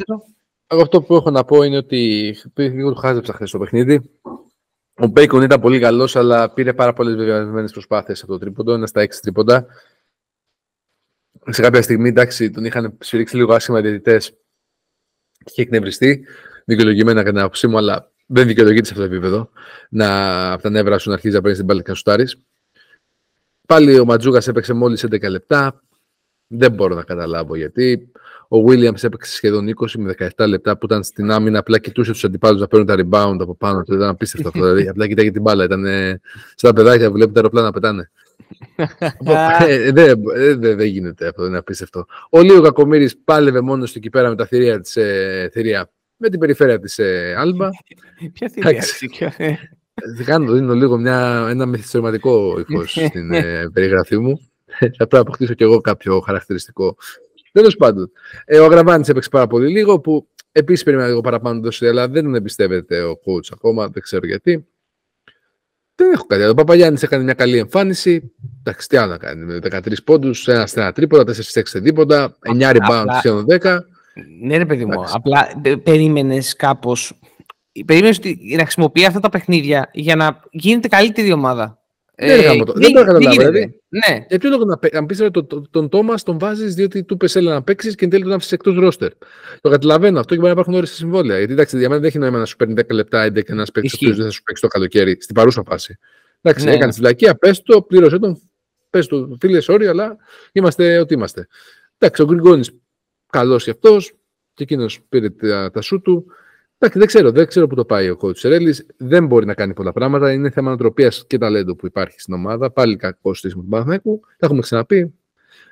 εγώ 0.67 0.83
αυτό 0.83 1.03
που 1.03 1.15
έχω 1.15 1.31
να 1.31 1.45
πω 1.45 1.63
είναι 1.63 1.77
ότι 1.77 2.35
λίγο 2.57 2.93
του 2.93 2.99
χάζεψα 2.99 3.33
χθες 3.33 3.51
το 3.51 3.59
παιχνίδι. 3.59 4.01
Ο 4.97 5.07
Μπέικον 5.07 5.43
ήταν 5.43 5.61
πολύ 5.61 5.79
καλός, 5.79 6.17
αλλά 6.17 6.51
πήρε 6.51 6.73
πάρα 6.73 6.93
πολλές 6.93 7.15
βεβαιωμένε 7.15 7.69
προσπάθειες 7.69 8.23
από 8.23 8.33
το 8.33 8.39
τρίποντο, 8.39 8.73
ένα 8.73 8.87
στα 8.87 9.01
έξι 9.01 9.21
τρίποντα. 9.21 9.67
Σε 11.51 11.63
κάποια 11.63 11.83
στιγμή, 11.83 12.09
εντάξει, 12.09 12.51
τον 12.51 12.65
είχαν 12.65 12.97
σφυρίξει 13.01 13.37
λίγο 13.37 13.55
άσχημα 13.55 13.81
διαιτητές 13.81 14.31
και 15.39 15.51
είχε 15.51 15.63
εκνευριστεί. 15.63 16.25
Δικαιολογημένα 16.65 17.21
κατά 17.21 17.31
την 17.31 17.41
άποψή 17.41 17.67
μου, 17.67 17.77
αλλά 17.77 18.11
δεν 18.27 18.47
δικαιολογείται 18.47 18.87
σε 18.87 18.93
αυτό 18.93 19.07
το 19.07 19.15
επίπεδο 19.15 19.51
να 19.91 20.53
από 20.53 20.63
τα 20.63 20.71
νεύρα 20.71 20.99
σου 20.99 21.09
να 21.09 21.15
αρχίζει 21.15 21.35
να 21.35 21.41
παίρνεις 21.41 21.59
την 21.59 21.67
μπάλα 21.67 21.83
και 21.83 21.91
να 21.91 21.97
σουτάρεις. 21.97 22.37
Πάλι 23.67 23.99
ο 23.99 24.05
Ματζούκα 24.05 24.43
έπαιξε 24.47 24.73
μόλις 24.73 25.05
11 25.05 25.31
λεπτά. 25.31 25.83
Δεν 26.47 26.73
μπορώ 26.73 26.95
να 26.95 27.03
καταλάβω 27.03 27.57
γιατί. 27.57 28.11
Ο 28.49 28.65
Williams 28.67 29.03
έπαιξε 29.05 29.33
σχεδόν 29.33 29.75
20 29.77 29.87
με 29.97 30.15
17 30.37 30.47
λεπτά 30.49 30.79
που 30.79 30.87
ήταν 30.87 31.05
στην 31.05 31.31
άμυνα. 31.31 31.59
Απλά 31.59 31.79
κοιτούσε 31.79 32.13
τους 32.13 32.25
αντιπάλους 32.25 32.61
να 32.61 32.67
παίρνουν 32.67 32.87
τα 32.87 32.95
rebound 32.97 33.37
από 33.41 33.55
πάνω 33.55 33.83
του. 33.83 33.95
Ήταν 33.95 34.09
απίστευτο 34.09 34.49
αυτό. 34.49 34.61
Δηλαδή, 34.61 34.89
απλά 34.89 35.07
κοιτάει 35.07 35.31
την 35.31 35.43
μπάλα. 35.43 35.65
Ήταν 35.65 35.85
στα 36.55 36.73
παιδάκια 36.73 37.07
που 37.07 37.13
βλέπει 37.13 37.33
τα 37.33 37.39
αεροπλάνα 37.39 37.67
να 37.67 37.73
πετάνε. 37.73 38.11
Ε, 39.67 39.93
δεν 39.93 40.23
δε, 40.59 40.75
δε 40.75 40.85
γίνεται 40.85 41.27
αυτό. 41.29 41.47
Είναι 41.47 41.59
απίστευτο. 41.59 42.07
Ο 42.31 42.41
Λίγο 42.41 42.61
Κακομήρης 42.61 43.19
πάλευε 43.25 43.61
μόνος 43.61 43.93
του 43.93 43.99
εκεί 43.99 44.11
πέρα 44.11 44.29
με 44.29 44.37
τα 44.37 44.47
θηρία 44.47 44.81
της 44.81 44.97
ε, 44.97 45.49
θηρία 45.53 45.91
με 46.17 46.29
την 46.29 46.39
περιφέρεια 46.39 46.79
της 46.79 46.99
ε, 46.99 47.35
Άλμπα. 47.39 47.69
Ποια 48.33 48.49
θηρία 48.49 48.83
κάνω, 50.25 50.53
δίνω 50.53 50.75
λίγο 50.75 50.97
μια, 50.97 51.47
ένα 51.51 51.67
μυθιστορηματικό 51.67 52.59
ύφος 52.59 52.91
στην 53.09 53.33
ε, 53.33 53.69
περιγραφή 53.73 54.19
μου. 54.19 54.41
Θα 54.67 54.89
πρέπει 54.89 55.15
να 55.15 55.19
αποκτήσω 55.21 55.55
κι 55.55 55.63
εγώ 55.63 55.81
κάποιο 55.81 56.21
χαρακτηριστικό. 56.21 56.97
Τέλος 57.53 57.77
πάντων, 57.77 58.11
ε, 58.45 58.59
ο 58.59 58.65
Αγραβάνη 58.65 59.05
έπαιξε 59.09 59.29
πάρα 59.29 59.47
πολύ 59.47 59.69
λίγο, 59.69 60.01
που 60.01 60.29
επίσης 60.53 60.85
περίμενα 60.85 61.09
λίγο 61.09 61.21
παραπάνω 61.21 61.61
το 61.61 61.87
αλλά 61.87 62.09
δεν 62.09 62.23
τον 62.23 62.35
εμπιστεύεται 62.35 63.03
ο 63.03 63.13
coach 63.13 63.49
ακόμα, 63.53 63.89
δεν 63.89 64.03
ξέρω 64.03 64.27
γιατί. 64.27 64.67
Δεν 66.03 66.13
έχω 66.13 66.25
κάτι. 66.27 66.45
Ο 66.45 66.55
Παπαγιάννης 66.55 67.03
έκανε 67.03 67.23
μια 67.23 67.35
καλή 67.35 67.59
εμφάνιση. 67.59 68.33
Εντάξει, 68.61 68.89
τι 68.89 68.97
άλλο 68.97 69.11
να 69.11 69.19
κάνει. 69.19 69.45
Με 69.45 69.59
13 69.63 70.03
πόντους, 70.05 70.49
ένα 70.49 70.67
στενά 70.67 70.93
τρίποτα, 70.93 71.25
4-6 71.25 71.83
τίποτα, 71.83 72.37
9 72.41 72.71
rebound 72.71 73.05
σχεδόν 73.19 73.45
10. 73.49 73.79
Ναι, 74.43 74.57
ρε 74.57 74.67
παιδί 74.67 74.85
μου. 74.85 75.05
Απλά 75.13 75.49
περίμενες 75.83 76.57
κάπως. 76.57 77.21
Περίμενες 77.87 78.21
να 78.57 78.63
χρησιμοποιεί 78.63 79.05
αυτά 79.05 79.21
τα 79.21 79.29
παιχνίδια 79.29 79.91
για 79.93 80.17
να 80.17 80.41
γίνεται 80.51 80.89
καλύτερη 80.89 81.33
ομάδα. 81.33 81.82
Ε, 82.15 82.37
δεν, 82.37 82.61
ε, 82.61 82.65
δεν, 82.75 82.93
το 82.93 83.05
καταλάβω. 83.05 83.37
Δηλαδή, 83.37 83.81
ναι. 83.89 84.25
Για 84.29 84.39
ποιο 84.39 84.51
λόγο 84.51 84.65
να, 84.65 84.79
να 84.93 85.07
πεις 85.07 85.21
ότι 85.21 85.47
τον, 85.47 85.69
τον 85.71 85.89
Τόμας 85.89 86.23
τον 86.23 86.39
βάζεις 86.39 86.75
διότι 86.75 87.05
του 87.05 87.17
πε 87.17 87.41
να 87.41 87.63
παίξεις 87.63 87.95
και 87.95 88.05
εν 88.05 88.11
τέλει 88.11 88.23
τον 88.23 88.33
άφησες 88.33 88.53
εκτός 88.53 88.75
ρόστερ. 88.75 89.11
Το 89.61 89.71
καταλαβαίνω 89.71 90.19
αυτό 90.19 90.35
και 90.35 90.41
μπορεί 90.41 90.55
να 90.55 90.61
υπάρχουν 90.61 90.75
ώρες 90.75 90.89
σε 90.89 90.95
συμβόλαια. 90.95 91.39
Γιατί 91.39 91.53
εντάξει, 91.53 91.79
για 91.79 91.89
μένα 91.89 92.01
δεν 92.01 92.09
έχει 92.09 92.19
νόημα 92.19 92.39
να 92.39 92.45
σου 92.45 92.57
παίρνει 92.57 92.75
10 92.77 92.91
λεπτά 92.91 93.27
11 93.27 93.45
και 93.45 93.55
να 93.55 93.65
παίξει 93.73 94.09
ο 94.09 94.15
δεν 94.15 94.25
θα 94.25 94.31
σου 94.31 94.43
παίξει 94.43 94.63
το 94.63 94.69
καλοκαίρι 94.69 95.17
στην 95.21 95.35
παρούσα 95.35 95.63
φάση. 95.67 95.99
Εντάξει, 96.43 96.65
ναι. 96.65 96.73
έκανε 96.73 96.93
φυλακία, 96.93 97.35
πες 97.35 97.63
το, 97.63 97.83
πλήρωσε 97.83 98.19
τον, 98.19 98.41
πες 98.91 99.07
το, 99.07 99.37
φίλες, 99.41 99.67
sorry, 99.71 99.85
αλλά 99.85 100.17
είμαστε 100.53 100.99
ό,τι 100.99 101.15
είμαστε. 101.15 101.47
Εντάξει, 101.99 102.23
ο 102.23 102.25
Γκριγκόνης 102.25 102.71
καλός 103.33 103.65
κι 103.65 103.71
αυτός 103.71 104.13
και 104.55 104.63
εκείνος 104.63 105.01
πήρε 105.09 105.31
τα, 105.31 105.71
τα 105.71 105.81
σου 105.81 106.01
του. 106.01 106.27
Εντάξει, 106.85 107.01
δεν 107.01 107.09
ξέρω, 107.09 107.31
δεν 107.31 107.47
ξέρω 107.47 107.67
που 107.67 107.75
το 107.75 107.85
πάει 107.85 108.11
ο 108.11 108.17
coach 108.21 108.37
Σερέλη. 108.37 108.77
Δεν 108.97 109.27
μπορεί 109.27 109.47
να 109.47 109.55
κάνει 109.55 109.75
πολλά 109.75 109.93
πράγματα. 109.93 110.33
Είναι 110.33 110.51
θέμα 110.51 110.69
νοοτροπία 110.69 111.13
και 111.27 111.39
ταλέντου 111.39 111.77
που 111.77 111.87
υπάρχει 111.87 112.21
στην 112.21 112.35
ομάδα. 112.35 112.71
Πάλι 112.71 112.97
κακό 112.97 113.35
στήσιμο 113.35 113.63
του 113.63 113.69
Παναθηναϊκού. 113.69 114.21
Τα 114.21 114.47
έχουμε 114.47 114.61
ξαναπεί. 114.61 115.15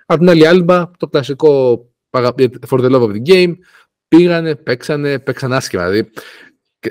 Απ' 0.06 0.18
την 0.18 0.28
άλλη, 0.28 0.46
Άλμπα, 0.46 0.90
το 0.96 1.08
κλασικό 1.08 1.84
for 2.10 2.80
the 2.80 2.90
love 2.90 3.02
of 3.02 3.10
the 3.10 3.22
game. 3.26 3.54
Πήγανε, 4.08 4.54
παίξανε, 4.54 5.18
παίξαν 5.18 5.52
άσχημα. 5.52 5.88
Δηλαδή, 5.88 6.10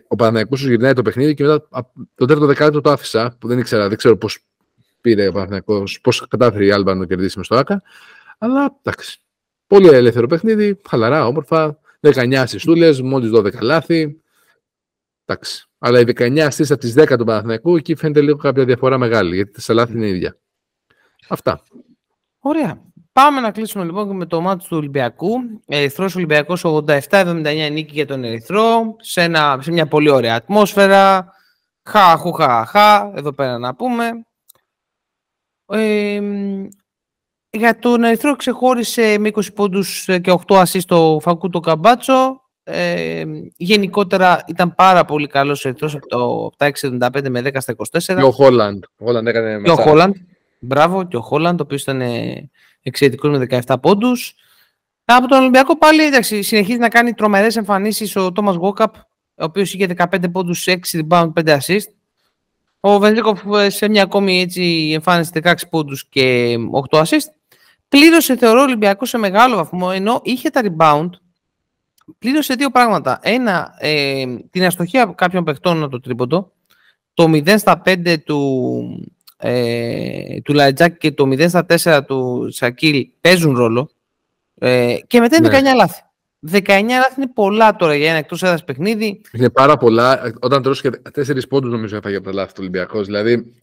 ο 0.08 0.16
Παναθηναϊκός 0.16 0.60
σου 0.60 0.70
γυρνάει 0.70 0.94
το 0.94 1.02
παιχνίδι 1.02 1.34
και 1.34 1.44
μετά 1.44 1.68
το 2.16 2.26
τέταρτο 2.26 2.46
δεκάλεπτο 2.46 2.82
το 2.82 2.90
άφησα, 2.90 3.36
που 3.40 3.48
δεν 3.48 3.60
ήξερα, 3.60 3.88
δεν 3.88 3.98
ξέρω 3.98 4.18
πώς 4.18 4.46
πήρε 5.02 5.28
ο 5.28 5.32
Παναθηναϊκός, 5.32 6.02
πώς 6.02 6.28
κατάφερε 6.28 6.66
η 6.66 6.72
Άλμπα 6.72 6.94
να 6.94 7.00
το 7.00 7.06
κερδίσει 7.06 7.38
με 7.38 7.44
στο 7.44 7.56
ΑΚΑ. 7.56 7.82
Αλλά 8.38 8.80
εντάξει. 8.84 9.20
Πολύ 9.68 9.88
ελεύθερο 9.88 10.28
παιχνίδι, 10.28 10.82
χαλαρά, 10.90 11.28
όμορφα. 11.28 11.80
19 12.02 12.34
ασιστούλε, 12.36 13.02
μόλις 13.02 13.32
12 13.34 13.62
λάθη. 13.62 14.22
Εντάξει. 15.26 15.70
Αλλά 15.78 16.00
οι 16.00 16.04
19 16.04 16.40
ασίστ 16.40 16.72
από 16.72 16.82
τις 16.82 16.94
10 16.98 17.18
του 17.18 17.26
Παναθηναϊκού, 17.26 17.76
εκεί 17.76 17.96
φαίνεται 17.96 18.22
λίγο 18.22 18.38
κάποια 18.38 18.66
διαφορά 18.66 18.98
μεγάλη, 18.98 19.36
γιατί 19.36 19.64
τα 19.66 19.74
λάθη 19.74 19.94
είναι 19.94 20.08
ίδια. 20.08 20.38
Αυτά. 21.28 21.62
Ωραία. 22.40 22.88
Πάμε 23.12 23.42
να 23.42 23.52
κλείσουμε 23.52 23.84
λοιπόν 23.84 24.16
με 24.16 24.26
το 24.26 24.42
μάτι 24.42 24.68
του 24.68 24.78
Ολυμπιακού. 24.78 25.32
Ερυθρός 25.66 26.16
Ολυμπιακός 26.16 26.62
87-79 26.66 27.70
νίκη 27.72 27.94
για 27.94 28.06
τον 28.06 28.24
Ερυθρό. 28.24 28.96
Σε, 29.00 29.22
ένα, 29.22 29.60
σε 29.62 29.72
μια 29.72 29.88
πολύ 29.88 30.10
ωραία 30.10 30.36
ατμόσφαιρα. 30.36 31.34
Χα, 31.84 32.18
χου, 32.18 32.32
χα, 32.32 32.66
χα. 32.66 33.12
Εδώ 33.16 33.34
πέρα 33.34 33.58
να 33.58 33.76
πούμε. 33.76 34.10
Ε, 35.66 36.22
για 37.52 37.80
τον 37.80 38.04
Ερυθρό 38.04 38.36
ξεχώρισε 38.36 39.18
με 39.20 39.30
20 39.34 39.54
πόντους 39.56 40.06
και 40.06 40.38
8 40.48 40.56
ασίστ 40.56 40.88
το 40.88 41.20
Φακούτο 41.22 41.60
Καμπάτσο. 41.60 42.42
Ε, 42.64 43.24
γενικότερα 43.58 44.44
ήταν 44.48 44.76
πάρα 44.76 45.06
πολύ 45.06 45.28
καλός 45.28 45.66
ο 45.66 45.68
Ερυθρός 45.68 45.96
από, 45.96 46.08
το, 46.08 46.50
τα 46.58 46.72
6,75 46.82 47.30
με 47.30 47.42
10 47.46 47.50
στα 47.58 47.76
24. 47.92 48.00
Και 48.02 48.14
ο 48.14 48.32
Χόλαντ. 48.32 48.84
Ο 48.98 49.18
έκανε 49.18 49.62
και 49.64 49.72
ο 49.72 49.76
Χόλαντ. 49.76 50.16
Μπράβο, 50.60 51.04
και 51.04 51.18
ο 51.18 51.22
Χόλαντ, 51.22 51.60
ο 51.60 51.64
οποίος 51.64 51.82
ήταν 51.82 52.02
εξαιρετικός 52.82 53.38
με 53.38 53.62
17 53.66 53.76
πόντους. 53.82 54.36
Από 55.06 55.28
τον 55.28 55.40
Ολυμπιακό 55.40 55.78
πάλι 55.78 56.04
εντάξει, 56.04 56.42
συνεχίζει 56.42 56.78
να 56.78 56.90
κάνει 56.90 57.14
τρομερές 57.14 57.56
εμφανίσεις 57.56 58.16
ο 58.16 58.32
Τόμας 58.32 58.56
Γόκαπ, 58.56 58.96
ο 58.96 59.04
οποίος 59.36 59.74
είχε 59.74 59.86
15 59.86 60.32
πόντους, 60.32 60.68
6 60.68 60.80
rebound, 60.94 61.34
5 61.34 61.58
assist. 61.58 61.88
Ο 62.80 63.00
Βενζίκοφ 63.00 63.42
σε 63.68 63.90
μια 63.90 64.04
ακόμη 64.04 64.42
έτσι 64.42 64.92
εμφάνιση 64.94 65.32
16 65.44 65.54
πόντους 65.70 66.06
και 66.10 66.56
8 66.92 67.04
assist 67.04 67.39
πλήρωσε 67.90 68.38
θεωρώ 68.38 68.62
Ολυμπιακό 68.62 69.06
σε 69.06 69.18
μεγάλο 69.18 69.56
βαθμό, 69.56 69.90
ενώ 69.94 70.22
είχε 70.24 70.50
τα 70.50 70.62
rebound, 70.64 71.10
πλήρωσε 72.20 72.54
δύο 72.54 72.70
πράγματα. 72.70 73.20
Ένα, 73.22 73.76
ε, 73.80 74.26
την 74.52 74.66
αστοχία 74.66 75.14
κάποιων 75.18 75.44
παιχτών 75.44 75.90
το 75.90 76.00
τρίποντο, 76.00 76.52
το 77.14 77.26
0 77.28 77.58
στα 77.58 77.82
5 77.86 78.18
του, 78.24 79.10
ε, 79.38 80.42
του 80.42 80.54
Λαρεντζάκη 80.54 80.98
και 80.98 81.12
το 81.12 81.28
0 81.28 81.50
στα 81.50 81.66
4 81.66 82.06
του 82.06 82.48
Σακίλ 82.52 83.08
παίζουν 83.22 83.56
ρόλο 83.56 83.90
ε, 84.58 84.96
και 85.08 85.20
μετά 85.20 85.36
είναι 85.36 85.60
19 85.60 85.62
ναι. 85.62 85.74
λάθη. 85.74 86.02
19 86.52 86.58
λάθη 86.68 87.14
είναι 87.18 87.32
πολλά 87.34 87.76
τώρα 87.76 87.96
για 87.96 88.10
ένα 88.10 88.18
εκτός 88.18 88.44
έδρας 88.44 88.64
παιχνίδι. 88.64 89.22
Είναι 89.32 89.50
πάρα 89.50 89.78
πολλά. 89.78 90.34
Όταν 90.40 90.62
τρως 90.62 90.82
24 90.82 91.48
πόντους, 91.50 91.72
νομίζω 91.72 91.96
έφαγε 91.96 92.16
από 92.16 92.26
τα 92.26 92.34
λάθη 92.34 92.50
του 92.50 92.60
Ολυμπιακός. 92.60 93.06
Δηλαδή 93.06 93.54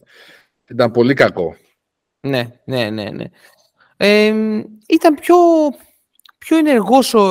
ήταν 0.67 0.91
πολύ 0.91 1.13
κακό. 1.13 1.55
Ναι, 2.19 2.49
ναι, 2.65 2.89
ναι. 2.89 3.09
ναι 3.09 3.25
ήταν 4.87 5.15
πιο, 5.15 5.35
πιο 6.37 6.57
ενεργός 6.57 7.13
ο, 7.13 7.21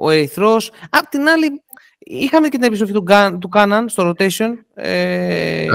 ο 0.00 0.10
Ερυθρός. 0.10 0.72
Απ' 0.90 1.08
την 1.08 1.28
άλλη, 1.28 1.62
είχαμε 1.98 2.48
και 2.48 2.56
την 2.56 2.66
επιστροφή 2.66 2.92
του, 2.92 3.04
του 3.38 3.48
Κάναν 3.48 3.88
στο 3.88 4.08
rotation. 4.08 4.54
Ε, 4.74 5.66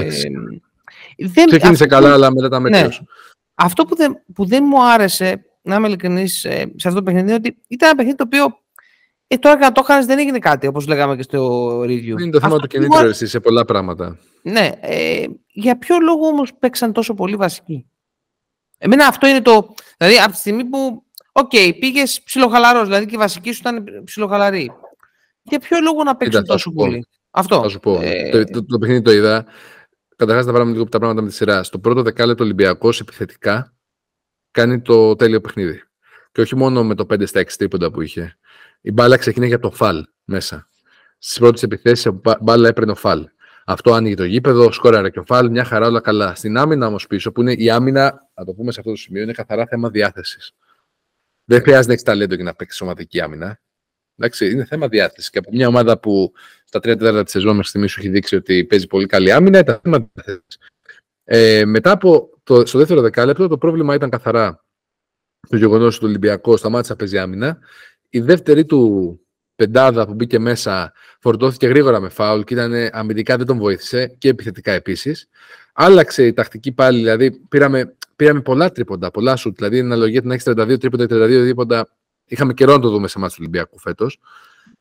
δεν, 1.17 1.47
Ξεκίνησε 1.47 1.85
καλά, 1.85 2.13
αλλά 2.13 2.31
μετά 2.31 2.49
τα 2.49 2.59
ναι. 2.59 2.87
Αυτό 3.55 3.85
που 3.85 3.95
δεν, 3.95 4.23
που 4.33 4.45
δεν 4.45 4.63
μου 4.67 4.83
άρεσε, 4.83 5.45
να 5.61 5.75
είμαι 5.75 5.87
ειλικρινής, 5.87 6.45
ε, 6.45 6.73
σε 6.75 6.87
αυτό 6.87 6.99
το 6.99 7.03
παιχνίδι, 7.03 7.25
είναι 7.25 7.35
ότι 7.35 7.57
ήταν 7.67 7.87
ένα 7.87 7.97
παιχνίδι 7.97 8.17
το 8.17 8.23
οποίο 8.27 8.45
ε, 9.27 9.37
τώρα 9.37 9.57
να 9.57 9.71
το 9.71 9.81
έκανε 9.83 10.05
δεν 10.05 10.19
έγινε 10.19 10.39
κάτι, 10.39 10.67
όπως 10.67 10.87
λέγαμε 10.87 11.15
και 11.15 11.21
στο 11.21 11.79
review. 11.79 12.19
Είναι 12.19 12.29
το 12.29 12.39
θέμα 12.39 12.59
του 12.59 12.67
κινήτρου 12.67 13.13
σε 13.13 13.39
πολλά 13.39 13.65
πράγματα. 13.65 14.17
Ναι. 14.41 14.71
Ε, 14.79 15.25
για 15.47 15.77
ποιο 15.77 15.99
λόγο 15.99 16.27
όμως 16.27 16.53
παίξαν 16.59 16.93
τόσο 16.93 17.13
πολύ 17.13 17.35
βασικοί; 17.35 17.85
Εμένα 18.77 19.07
αυτό 19.07 19.27
είναι 19.27 19.41
το. 19.41 19.73
Δηλαδή, 19.97 20.17
από 20.17 20.31
τη 20.31 20.37
στιγμή 20.37 20.65
που. 20.65 21.03
OK, 21.31 21.49
okay, 21.53 21.71
πήγες 21.79 22.21
ψιλοχαλαρός, 22.21 22.83
δηλαδή 22.83 23.05
και 23.05 23.15
η 23.15 23.17
βασική 23.17 23.51
σου 23.51 23.59
ήταν 23.59 23.83
ψιλοχαλαρή. 24.03 24.71
Για 25.41 25.59
ποιο 25.59 25.79
λόγο 25.81 26.03
να 26.03 26.15
παίξει 26.15 26.41
τόσο 26.41 26.71
πολύ; 26.71 27.07
Αυτό. 27.31 27.61
Θα 27.61 27.69
σου 27.69 27.79
πω. 27.79 27.99
Ε... 28.01 28.29
Το, 28.29 28.43
το, 28.43 28.65
το, 28.65 28.77
παιχνίδι 28.77 29.01
το 29.01 29.11
είδα. 29.11 29.45
Καταρχάς, 30.15 30.45
να 30.45 30.51
βάλουμε 30.51 30.71
λίγο 30.71 30.83
τα 30.83 30.97
πράγματα 30.97 31.21
με 31.21 31.27
τη 31.27 31.33
σειρά. 31.33 31.63
Στο 31.63 31.79
πρώτο 31.79 32.01
δεκάλεπτο 32.01 32.43
Ολυμπιακός 32.43 32.99
επιθετικά 32.99 33.73
κάνει 34.51 34.81
το 34.81 35.15
τέλειο 35.15 35.41
παιχνίδι. 35.41 35.81
Και 36.31 36.41
όχι 36.41 36.55
μόνο 36.55 36.83
με 36.83 36.95
το 36.95 37.05
5 37.09 37.27
στα 37.27 37.41
6 37.41 37.45
τρίποντα 37.57 37.91
που 37.91 38.01
είχε. 38.01 38.37
Η 38.81 38.91
μπάλα 38.91 39.17
ξεκινάει 39.17 39.47
για 39.47 39.59
το 39.59 39.71
Φαλ 39.71 40.05
μέσα. 40.23 40.69
Στις 41.17 41.39
πρώτες 41.39 41.63
επιθέσεις, 41.63 42.05
η 42.05 42.19
μπάλα 42.41 42.67
έπαιρνε 42.67 42.91
ο 42.91 42.95
Φαλ. 42.95 43.27
Αυτό 43.69 43.93
άνοιγε 43.93 44.15
το 44.15 44.23
γήπεδο, 44.23 44.71
σκόραρε 44.71 45.09
και 45.09 45.19
ο 45.19 45.23
Φαλ, 45.25 45.49
μια 45.49 45.63
χαρά 45.63 45.87
όλα 45.87 45.99
καλά. 45.99 46.35
Στην 46.35 46.57
άμυνα 46.57 46.87
όμως 46.87 47.07
πίσω, 47.07 47.31
που 47.31 47.41
είναι 47.41 47.53
η 47.53 47.69
άμυνα, 47.69 48.26
να 48.37 48.45
το 48.45 48.53
πούμε 48.53 48.71
σε 48.71 48.79
αυτό 48.79 48.91
το 48.91 48.97
σημείο, 48.97 49.21
είναι 49.21 49.33
καθαρά 49.33 49.65
θέμα 49.65 49.89
διάθεσης. 49.89 50.51
Δεν 51.45 51.61
χρειάζεται 51.61 51.87
να 51.87 51.93
έχεις 51.93 52.05
ταλέντο 52.05 52.35
για 52.35 52.43
να 52.43 52.53
παίξεις 52.53 52.77
σωματική 52.77 53.21
άμυνα. 53.21 53.61
Εντάξει, 54.15 54.51
είναι 54.51 54.65
θέμα 54.65 54.87
διάθεσης. 54.87 55.29
Και 55.29 55.37
από 55.37 55.49
μια 55.53 55.67
ομάδα 55.67 55.99
που 55.99 56.33
στα 56.63 56.79
τρία 56.79 56.97
τέταρτα 56.97 57.23
της 57.23 57.31
σεζόν 57.31 57.51
μέχρι 57.51 57.67
στιγμής 57.67 57.91
σου 57.91 57.99
έχει 57.99 58.09
δείξει 58.09 58.35
ότι 58.35 58.65
παίζει 58.65 58.87
πολύ 58.87 59.05
καλή 59.05 59.31
άμυνα, 59.31 59.59
ήταν 59.59 59.79
θέμα 59.83 60.09
διάθεσης. 60.13 60.59
Ε, 61.23 61.65
μετά 61.65 61.91
από 61.91 62.29
το, 62.43 62.65
στο 62.65 62.77
δεύτερο 62.77 63.01
δεκάλεπτο, 63.01 63.47
το 63.47 63.57
πρόβλημα 63.57 63.95
ήταν 63.95 64.09
καθαρά 64.09 64.65
το 65.49 65.57
γεγονός 65.57 65.95
ότι 65.95 66.05
ο 66.05 66.07
Ολυμπιακός 66.07 66.59
σταμάτησε 66.59 66.91
να 66.91 66.97
παίζει 66.97 67.17
άμυνα 67.17 67.59
η 68.09 68.19
δεύτερη 68.19 68.65
του 68.65 69.19
πεντάδα 69.55 70.05
που 70.05 70.13
μπήκε 70.13 70.39
μέσα 70.39 70.93
φορτώθηκε 71.19 71.67
γρήγορα 71.67 71.99
με 71.99 72.09
φάουλ 72.09 72.41
και 72.41 72.53
ήταν 72.53 72.89
αμυντικά 72.91 73.37
δεν 73.37 73.45
τον 73.45 73.57
βοήθησε 73.57 74.07
και 74.17 74.29
επιθετικά 74.29 74.71
επίσης. 74.71 75.27
Άλλαξε 75.73 76.25
η 76.25 76.33
τακτική 76.33 76.71
πάλι, 76.71 76.97
δηλαδή 76.97 77.31
πήραμε, 77.31 77.96
πήραμε 78.17 78.41
πολλά 78.41 78.71
τρίποντα, 78.71 79.11
πολλά 79.11 79.35
σου. 79.35 79.53
Δηλαδή, 79.55 79.77
η 79.77 79.79
αναλογία 79.79 80.21
την 80.21 80.31
έχεις 80.31 80.43
32 80.49 80.79
τρίποντα 80.79 81.05
και 81.05 81.15
32 81.15 81.27
τρίποντα. 81.27 81.87
Είχαμε 82.25 82.53
καιρό 82.53 82.71
να 82.71 82.79
το 82.79 82.89
δούμε 82.89 83.07
σε 83.07 83.19
μάτς 83.19 83.33
του 83.33 83.39
Ολυμπιακού 83.41 83.79
φέτος. 83.79 84.19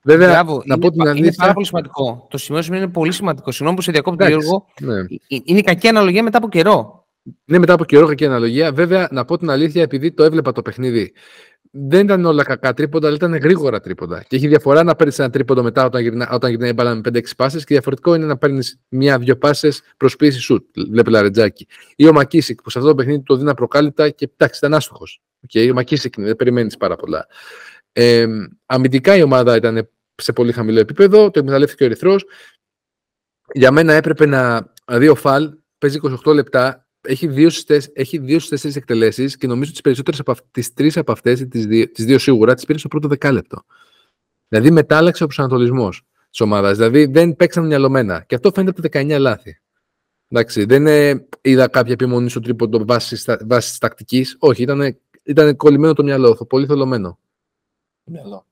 Βέβαια, 0.03 0.29
Μπράβο, 0.29 0.63
να 0.65 0.75
είναι, 0.75 0.79
πω 0.79 0.91
την 0.91 1.01
αλήθεια... 1.01 1.27
είναι 1.27 1.35
πάρα 1.37 1.53
πολύ 1.53 1.67
σημαντικό. 1.67 2.27
Το 2.31 2.39
σημείο 2.39 2.63
είναι 2.67 2.89
πολύ 2.89 3.13
σημαντικό. 3.13 3.51
Συγγνώμη 3.51 3.77
που 3.77 3.83
σε 3.83 3.93
διακόπτω, 3.93 4.27
Γιώργο. 4.27 4.67
Ναι. 4.81 4.95
Είναι 5.45 5.61
κακή 5.61 5.89
αναλογία 5.89 6.23
μετά 6.23 6.39
από 6.39 6.49
καιρό. 6.49 7.07
Είναι 7.45 7.59
μετά 7.59 7.73
από 7.73 7.85
καιρό 7.85 8.07
κακή 8.07 8.27
αναλογία. 8.27 8.73
Βέβαια, 8.73 9.09
να 9.11 9.25
πω 9.25 9.39
την 9.39 9.51
αλήθεια, 9.51 9.83
επειδή 9.83 10.13
το 10.13 10.25
έβλεπα 10.25 10.53
το 10.53 10.63
παιχνίδι 10.63 11.13
δεν 11.79 12.05
ήταν 12.05 12.25
όλα 12.25 12.43
κακά 12.43 12.75
τρίποντα, 12.75 13.07
αλλά 13.07 13.17
ήταν 13.17 13.37
γρήγορα 13.37 13.81
τρίποντα. 13.81 14.23
Και 14.29 14.37
έχει 14.37 14.49
διαφορά 14.49 14.83
να 14.83 14.97
παίρνεις 14.97 15.19
ένα 15.19 15.31
τρίποντο 15.31 15.63
μετά 15.63 15.85
όταν, 15.85 16.03
γυρνά, 16.03 16.31
όταν 16.31 16.51
γυρνάει 16.51 16.71
η 16.71 16.73
μπάλα 16.77 16.95
με 16.95 17.01
5-6 17.05 17.21
πάσες 17.37 17.65
και 17.65 17.75
διαφορετικό 17.75 18.15
είναι 18.15 18.27
να 18.27 18.37
παίρνεις 18.37 18.81
μία-δύο 18.89 19.37
πάσες 19.37 19.83
πίεση 20.19 20.41
σουτ. 20.41 20.67
Βλέπεις 20.91 21.13
Λαρετζάκι. 21.13 21.67
Ή 21.97 22.09
ο 22.09 22.13
Μακίσικ 22.13 22.63
που 22.63 22.71
σε 22.71 22.79
αυτό 22.79 22.91
το 22.91 22.97
παιχνίδι 22.97 23.23
το 23.23 23.37
δίνα 23.37 23.55
προκάλυπτα 23.55 24.11
και 24.11 24.31
εντάξει, 24.37 24.59
ήταν 24.59 24.75
άστοχος. 24.75 25.23
Okay, 25.49 25.69
ο 25.71 25.75
Μακίσικ 25.75 26.17
είναι, 26.17 26.27
δεν 26.27 26.37
περιμένεις 26.37 26.77
πάρα 26.77 26.97
πολλά. 26.97 27.27
Ε, 27.93 28.27
αμυντικά 28.67 29.17
η 29.17 29.23
ομάδα 29.23 29.57
ήταν 29.57 29.89
σε 30.15 30.33
πολύ 30.33 30.53
χαμηλό 30.53 30.81
επίπεδο, 30.81 31.31
το 31.31 31.39
εκμεταλλεύτηκε 31.39 31.83
ο 31.83 31.87
Ερυθρός. 31.87 32.25
Για 33.53 33.71
μένα 33.71 33.93
έπρεπε 33.93 34.27
να. 34.27 34.73
Δηλαδή 34.87 35.09
ο 35.09 35.15
Φαλ 35.15 35.53
παίζει 35.79 36.01
28 36.25 36.35
λεπτά, 36.35 36.86
έχει 37.07 37.27
δύο 37.27 37.51
στις, 37.51 37.91
έχει 37.93 38.19
δύο 38.19 38.39
στις 38.39 38.51
τέσσερις 38.51 38.77
εκτελέσεις 38.77 39.37
και 39.37 39.47
νομίζω 39.47 39.71
τις 39.71 39.81
περισσότερες 39.81 40.21
από 40.21 40.35
τις 40.51 40.73
τρεις 40.73 40.97
από 40.97 41.13
αυτές, 41.13 41.49
τις 41.49 41.67
δύο, 41.67 41.91
τις 41.91 42.05
δύο 42.05 42.19
σίγουρα, 42.19 42.55
τις 42.55 42.65
πήρε 42.65 42.79
στο 42.79 42.89
πρώτο 42.89 43.09
δεκάλεπτο. 43.09 43.65
Δηλαδή 44.49 44.71
μετάλλαξε 44.71 45.23
ο 45.23 45.27
προσανατολισμός 45.27 46.03
της 46.31 46.41
ομάδας. 46.41 46.77
Δηλαδή 46.77 47.07
δεν 47.07 47.37
παίξαν 47.37 47.67
μυαλωμένα. 47.67 48.25
Και 48.27 48.35
αυτό 48.35 48.51
φαίνεται 48.55 48.81
από 48.81 48.89
τα 48.89 49.01
19 49.01 49.19
λάθη. 49.21 49.61
Εντάξει, 50.29 50.65
δεν 50.65 50.87
ε, 50.87 51.27
είδα 51.41 51.69
κάποια 51.69 51.93
επιμονή 51.93 52.31
στο 52.31 52.41
τρίποντο 52.41 52.85
βάσει, 52.85 53.37
βάσει 53.47 53.73
τη 53.73 53.79
τακτικής. 53.79 54.37
Όχι, 54.39 54.63
ήταν, 54.63 54.99
ήταν 55.23 55.57
κολλημένο 55.57 55.93
το 55.93 56.03
μυαλό, 56.03 56.47
πολύ 56.49 56.67
θολωμένο. 56.67 57.19
Μυαλό. 58.05 58.47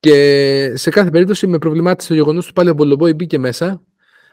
Και 0.00 0.72
σε 0.76 0.90
κάθε 0.90 1.10
περίπτωση 1.10 1.46
με 1.46 1.58
προβλημάτισε 1.58 2.08
το 2.08 2.14
γεγονός 2.14 2.44
ότι 2.44 2.52
πάλι 2.52 2.70
ο 2.70 2.74
Μπολομπόη 2.74 3.12
μπήκε 3.14 3.38
μέσα, 3.38 3.82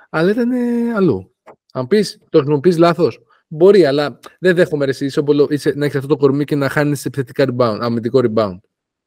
αλλά 0.09 0.31
ήταν 0.31 0.51
αλλού. 0.95 1.31
Αν 1.73 1.87
πεις, 1.87 2.19
το 2.29 2.37
χρησιμοποιείς 2.37 2.77
λάθος. 2.77 3.19
Μπορεί, 3.47 3.85
αλλά 3.85 4.19
δεν 4.39 4.55
δέχομαι 4.55 4.85
εσύ, 4.85 5.05
είσαι, 5.49 5.73
να 5.75 5.85
έχεις 5.85 5.95
αυτό 5.95 6.07
το 6.07 6.17
κορμί 6.17 6.43
και 6.43 6.55
να 6.55 6.69
χάνεις 6.69 7.05
επιθετικά 7.05 7.45
rebound, 7.49 7.77
αμυντικό 7.81 8.21
rebound. 8.23 8.57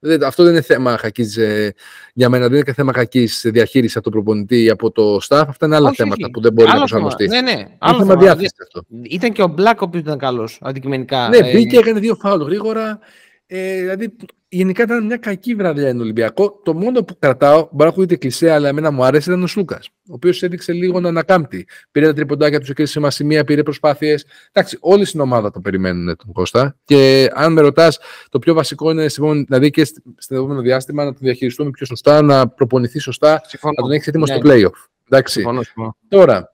Δεν, 0.01 0.25
αυτό 0.25 0.43
δεν 0.43 0.53
είναι 0.53 0.63
θέμα 0.63 0.99
χακής, 0.99 1.37
ε, 1.37 1.75
για 2.15 2.29
μένα, 2.29 2.49
δεν 2.49 2.59
είναι 2.59 2.73
θέμα 2.73 2.93
κακή 2.93 3.29
διαχείριση 3.45 3.99
από 3.99 4.11
τον 4.11 4.13
προπονητή 4.13 4.63
ή 4.63 4.71
από 4.71 4.91
το 4.91 5.17
staff. 5.17 5.45
Αυτά 5.49 5.67
είναι 5.67 5.77
άλλα 5.77 5.89
όχι, 5.89 5.97
θέματα 5.97 6.23
όχι. 6.23 6.31
που 6.31 6.41
δεν 6.41 6.53
μπορεί 6.53 6.69
άλλο 6.69 6.79
να 6.79 6.85
προσαρμοστεί. 6.85 7.29
Ναι, 7.29 7.41
ναι. 7.41 7.67
Άλλο 7.79 7.99
θέμα 7.99 8.17
διάθεσης 8.17 8.61
αυτό. 8.63 8.83
Ήταν 9.03 9.33
και 9.33 9.43
ο 9.43 9.55
Black 9.59 9.75
ο 9.75 9.85
οποίος 9.85 10.03
ήταν 10.03 10.19
καλός 10.19 10.59
αντικειμενικά. 10.63 11.29
Ναι, 11.29 11.37
ε, 11.37 11.53
μπήκε, 11.53 11.79
έκανε 11.79 12.01
δύο 12.01 12.15
φάουλ 12.15 12.43
γρήγορα. 12.43 12.99
Ε, 13.47 13.81
δηλαδή, 13.81 14.17
γενικά 14.49 14.83
ήταν 14.83 15.07
μια 15.07 15.17
κακή 15.17 15.55
βραδιά 15.55 15.83
για 15.83 15.93
τον 15.93 16.01
Ολυμπιακό. 16.01 16.61
Το 16.65 16.75
μόνο 16.75 17.03
που 17.03 17.19
κρατάω, 17.19 17.59
μπορεί 17.59 17.83
να 17.83 17.87
ακούγεται 17.87 18.17
κλεισέ, 18.17 18.51
αλλά 18.51 18.69
εμένα 18.69 18.91
μου 18.91 19.05
άρεσε 19.05 19.31
ήταν 19.31 19.43
ο 19.43 19.47
Σλούκας. 19.47 19.89
Ο 20.09 20.13
οποίος 20.15 20.43
έδειξε 20.43 20.73
λίγο 20.73 21.01
να 21.01 21.09
ανακάμπτει. 21.09 21.67
Πήρε 21.91 22.07
τα 22.07 22.13
τριποντάκια 22.13 22.61
του, 22.61 22.87
σε 22.87 23.01
μα 23.01 23.11
σημεία, 23.11 23.45
πήρε 23.45 23.63
προσπάθειες. 23.63 24.27
Εντάξει, 24.53 24.79
όλη 24.81 25.05
στην 25.05 25.21
ομάδα 25.21 25.51
το 25.51 25.61
περιμένουν 25.61 26.17
τον 26.17 26.33
Κώστα. 26.33 26.77
Και 26.85 27.31
αν 27.35 27.53
με 27.53 27.61
ρωτάς, 27.61 27.99
το 28.29 28.39
πιο 28.39 28.55
βασικό 28.55 28.91
είναι 28.91 29.07
δηλαδή 29.47 29.71
και 29.71 29.85
στο 30.17 30.35
επόμενο 30.35 30.61
διάστημα 30.61 31.05
να 31.05 31.13
το 31.13 31.19
διαχειριστούμε 31.21 31.71
πιο 31.71 31.87
σωστά, 31.87 32.23
να 32.23 32.49
προπονηθεί 32.49 32.99
σωστά, 32.99 33.41
Συμφωνώ. 33.47 33.75
να 33.77 33.83
τον 33.83 33.93
έχεις 33.93 34.07
έτοιμος 34.07 34.29
ναι. 34.31 34.37
στο 34.37 34.49
playoff. 34.49 34.89
Εντάξει. 35.11 35.33
Συμφωνώ, 35.33 35.63
συμφωνώ. 35.63 35.97
Τώρα, 36.09 36.53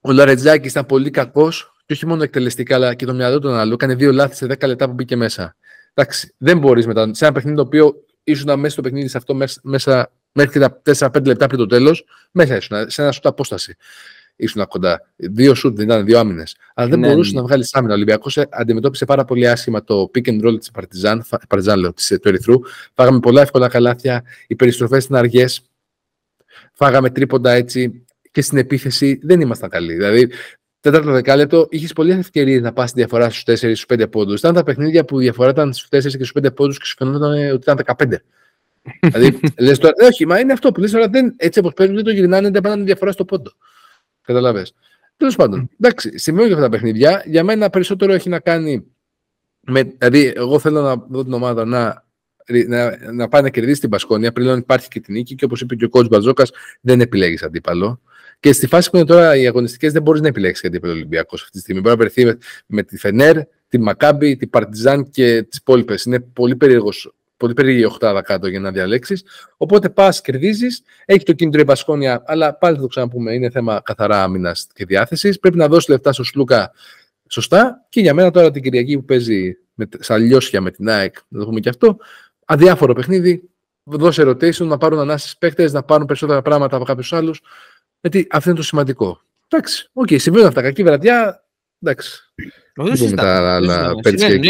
ο 0.00 0.12
Λαρετζάκης 0.12 0.70
ήταν 0.70 0.86
πολύ 0.86 1.10
κακός 1.10 1.72
και 1.86 1.92
όχι 1.92 2.06
μόνο 2.06 2.22
εκτελεστικά, 2.22 2.74
αλλά 2.74 2.94
και 2.94 3.06
το 3.06 3.14
μυαλό 3.14 3.38
του 3.38 3.50
αλλού. 3.50 3.72
Έκανε 3.72 3.94
δύο 3.94 4.12
λάθη 4.12 4.34
σε 4.34 4.46
10 4.46 4.66
λεπτά 4.66 4.86
που 4.86 4.92
μπήκε 4.92 5.16
μέσα. 5.16 5.56
Εντάξει, 5.94 6.34
δεν 6.38 6.58
μπορείς 6.58 6.86
μετά. 6.86 7.14
Σε 7.14 7.24
ένα 7.24 7.34
παιχνίδι 7.34 7.56
το 7.56 7.62
οποίο 7.62 8.04
ήσουν 8.24 8.58
μέσα 8.58 8.72
στο 8.72 8.82
παιχνίδι 8.82 9.08
σε 9.08 9.16
αυτό 9.16 9.34
μέσα, 9.62 10.12
μέχρι 10.32 10.60
τα 10.60 10.82
4-5 10.84 11.26
λεπτά 11.26 11.46
πριν 11.46 11.58
το 11.58 11.66
τέλος, 11.66 12.04
μέσα 12.30 12.56
ήσουν, 12.56 12.90
σε 12.90 13.02
ένα 13.02 13.12
σουτ 13.12 13.26
απόσταση. 13.26 13.76
Ήσουν 14.36 14.66
κοντά. 14.66 15.12
Δύο 15.16 15.54
σουτ 15.54 15.76
δεν 15.76 15.84
ήταν, 15.86 16.04
δύο 16.04 16.18
άμυνες. 16.18 16.56
Αλλά 16.74 16.88
δεν 16.88 16.98
ναι, 16.98 17.08
μπορούσες 17.08 17.32
ναι. 17.32 17.40
να 17.40 17.46
βγάλεις 17.46 17.74
άμυνα. 17.74 17.92
Ο 17.92 17.96
Ολυμπιακός 17.96 18.38
αντιμετώπισε 18.50 19.04
πάρα 19.04 19.24
πολύ 19.24 19.48
άσχημα 19.48 19.84
το 19.84 20.10
pick 20.14 20.28
and 20.28 20.46
roll 20.46 20.58
της 20.58 20.70
Παρτιζάν, 20.70 21.24
Παρτιζάν 21.48 21.78
λέω, 21.78 21.92
της, 21.92 22.18
του 22.20 22.28
Ερυθρού. 22.28 22.54
Φάγαμε 22.94 23.18
πολλά 23.18 23.40
εύκολα 23.40 23.68
καλάθια. 23.68 24.24
Οι 24.46 24.56
περιστροφές 24.56 25.02
στην 25.02 25.14
αργές. 25.14 25.62
Φάγαμε 26.72 27.10
τρίποντα 27.10 27.50
έτσι 27.50 28.04
και 28.30 28.42
στην 28.42 28.58
επίθεση 28.58 29.20
δεν 29.22 29.40
ήμασταν 29.40 29.70
καλοί. 29.70 29.94
Δηλαδή, 29.94 30.30
τέταρτο 30.82 31.12
δεκάλεπτο 31.12 31.66
είχες 31.70 31.92
πολλές 31.92 32.16
ευκαιρίες 32.16 32.60
να 32.60 32.72
πας 32.72 32.92
τη 32.92 32.98
διαφορά 32.98 33.30
στους 33.30 33.42
4 33.42 33.56
στους 33.56 33.84
5 33.88 34.10
πόντους. 34.10 34.38
Ήταν 34.38 34.54
τα 34.54 34.62
παιχνίδια 34.62 35.04
που 35.04 35.20
η 35.20 35.22
διαφορά 35.22 35.50
ήταν 35.50 35.72
στους 35.72 35.88
4 35.88 36.16
και 36.18 36.24
στους 36.24 36.32
5 36.32 36.54
πόντους 36.54 36.78
και 36.78 36.84
σου 36.84 36.94
φαινόταν 36.98 37.30
ότι 37.30 37.70
ήταν 37.70 37.80
15. 37.98 38.14
δηλαδή, 39.12 39.40
λες 39.58 39.78
τώρα, 39.78 39.94
ε, 39.96 40.04
όχι, 40.04 40.26
μα 40.26 40.40
είναι 40.40 40.52
αυτό 40.52 40.72
που 40.72 40.80
λες 40.80 40.90
τώρα, 40.90 41.08
δεν, 41.08 41.34
έτσι 41.36 41.58
όπως 41.58 41.72
παίζουν, 41.72 41.94
δεν 41.94 42.04
το 42.04 42.10
γυρνάνε, 42.10 42.50
δεν 42.50 42.62
πάνε 42.62 42.84
διαφορά 42.84 43.12
στο 43.12 43.24
πόντο. 43.24 43.50
Καταλαβέ. 44.22 44.66
Τέλος 45.16 45.36
πάντων, 45.36 45.70
εντάξει, 45.80 46.18
συμβαίνουν 46.18 46.48
και 46.48 46.54
αυτά 46.54 46.66
τα 46.66 46.72
παιχνίδια. 46.76 47.22
Για 47.26 47.44
μένα 47.44 47.70
περισσότερο 47.70 48.12
έχει 48.12 48.28
να 48.28 48.40
κάνει 48.40 48.86
με. 49.60 49.82
Δηλαδή, 49.82 50.32
εγώ 50.36 50.58
θέλω 50.58 50.82
να 50.82 50.96
δω 51.08 51.24
την 51.24 51.32
ομάδα 51.32 51.64
να 51.64 52.04
να, 52.66 53.12
να 53.12 53.28
πάει 53.28 53.42
να 53.42 53.50
κερδίσει 53.50 53.80
την 53.80 53.88
Πασκόνια. 53.88 54.32
Πριν 54.32 54.56
υπάρχει 54.56 54.88
και 54.88 55.00
την 55.00 55.14
νίκη 55.14 55.34
και 55.34 55.44
όπως 55.44 55.60
είπε 55.60 55.74
και 55.74 55.84
ο 55.84 55.88
κότσο 55.88 56.08
Μπατζόκας, 56.08 56.50
δεν 56.80 57.00
επιλέγεις 57.00 57.42
αντίπαλο. 57.42 58.00
Και 58.42 58.52
στη 58.52 58.66
φάση 58.66 58.90
που 58.90 58.96
είναι 58.96 59.06
τώρα 59.06 59.36
οι 59.36 59.46
αγωνιστικές 59.46 59.92
δεν 59.92 60.02
μπορείς 60.02 60.20
να 60.20 60.28
επιλέξεις 60.28 60.60
γιατί 60.60 60.76
είπε 60.76 60.88
ο 60.88 60.90
Ολυμπιακός 60.90 61.40
αυτή 61.40 61.52
τη 61.52 61.58
στιγμή. 61.58 61.80
Μπορεί 61.80 61.96
να 61.96 62.00
βρεθεί 62.00 62.24
με, 62.24 62.38
με, 62.66 62.82
τη 62.82 62.98
Φενέρ, 62.98 63.36
τη 63.68 63.78
Μακάμπη, 63.78 64.36
τη 64.36 64.46
Παρτιζάν 64.46 65.10
και 65.10 65.42
τις 65.42 65.58
υπόλοιπες. 65.58 66.04
Είναι 66.04 66.20
πολύ 66.20 66.56
περίεργος. 66.56 67.14
Πολύ 67.36 67.54
περίεργη 67.54 67.84
οχτάδα 67.84 68.22
κάτω 68.22 68.46
για 68.46 68.60
να 68.60 68.70
διαλέξεις. 68.70 69.24
Οπότε 69.56 69.88
πας, 69.88 70.20
κερδίζεις, 70.20 70.82
έχει 71.04 71.24
το 71.24 71.32
κίνητρο 71.32 71.60
η 71.60 71.64
Μπασκόνια, 71.64 72.22
αλλά 72.26 72.54
πάλι 72.54 72.76
θα 72.76 72.82
το 72.82 72.86
ξαναπούμε, 72.86 73.34
είναι 73.34 73.50
θέμα 73.50 73.80
καθαρά 73.84 74.22
άμυνας 74.22 74.66
και 74.74 74.84
διάθεσης. 74.84 75.38
Πρέπει 75.38 75.56
να 75.56 75.68
δώσεις 75.68 75.88
λεπτά 75.88 76.12
στο 76.12 76.24
Σλούκα 76.24 76.72
σωστά. 77.28 77.86
Και 77.88 78.00
για 78.00 78.14
μένα 78.14 78.30
τώρα 78.30 78.50
την 78.50 78.62
Κυριακή 78.62 78.96
που 78.96 79.04
παίζει 79.04 79.56
με, 79.74 79.88
στα 79.98 80.22
Λιόσια 80.22 80.60
με 80.60 80.70
την 80.70 80.88
ΑΕΚ, 80.88 81.14
να 81.28 81.38
το 81.38 81.46
πούμε 81.46 81.60
και 81.60 81.68
αυτό, 81.68 81.96
αδιάφορο 82.44 82.94
παιχνίδι. 82.94 83.42
Δώσε 83.84 84.22
rotation, 84.26 84.66
να 84.66 84.78
πάρουν 84.78 84.98
ανάσα 84.98 85.38
οι 85.38 85.44
παίχτες, 85.44 85.70
να 85.70 85.82
πάρουν 85.82 86.06
περισσότερα 86.06 86.42
πράγματα 86.42 86.76
από 86.76 86.84
κάποιους 86.84 87.12
άλλους. 87.12 87.40
Γιατί 88.02 88.26
αυτό 88.30 88.50
είναι 88.50 88.58
το 88.58 88.64
σημαντικό. 88.64 89.20
Εντάξει, 89.48 89.90
OK, 89.92 90.06
okay, 90.10 90.20
συμβαίνουν 90.20 90.48
αυτά. 90.48 90.62
Κακή 90.62 90.82
βραδιά. 90.82 91.44
Εντάξει. 91.80 92.32
Δεν 92.74 92.98
πούμε 92.98 93.16
τα 93.16 93.54
άλλα 93.54 93.94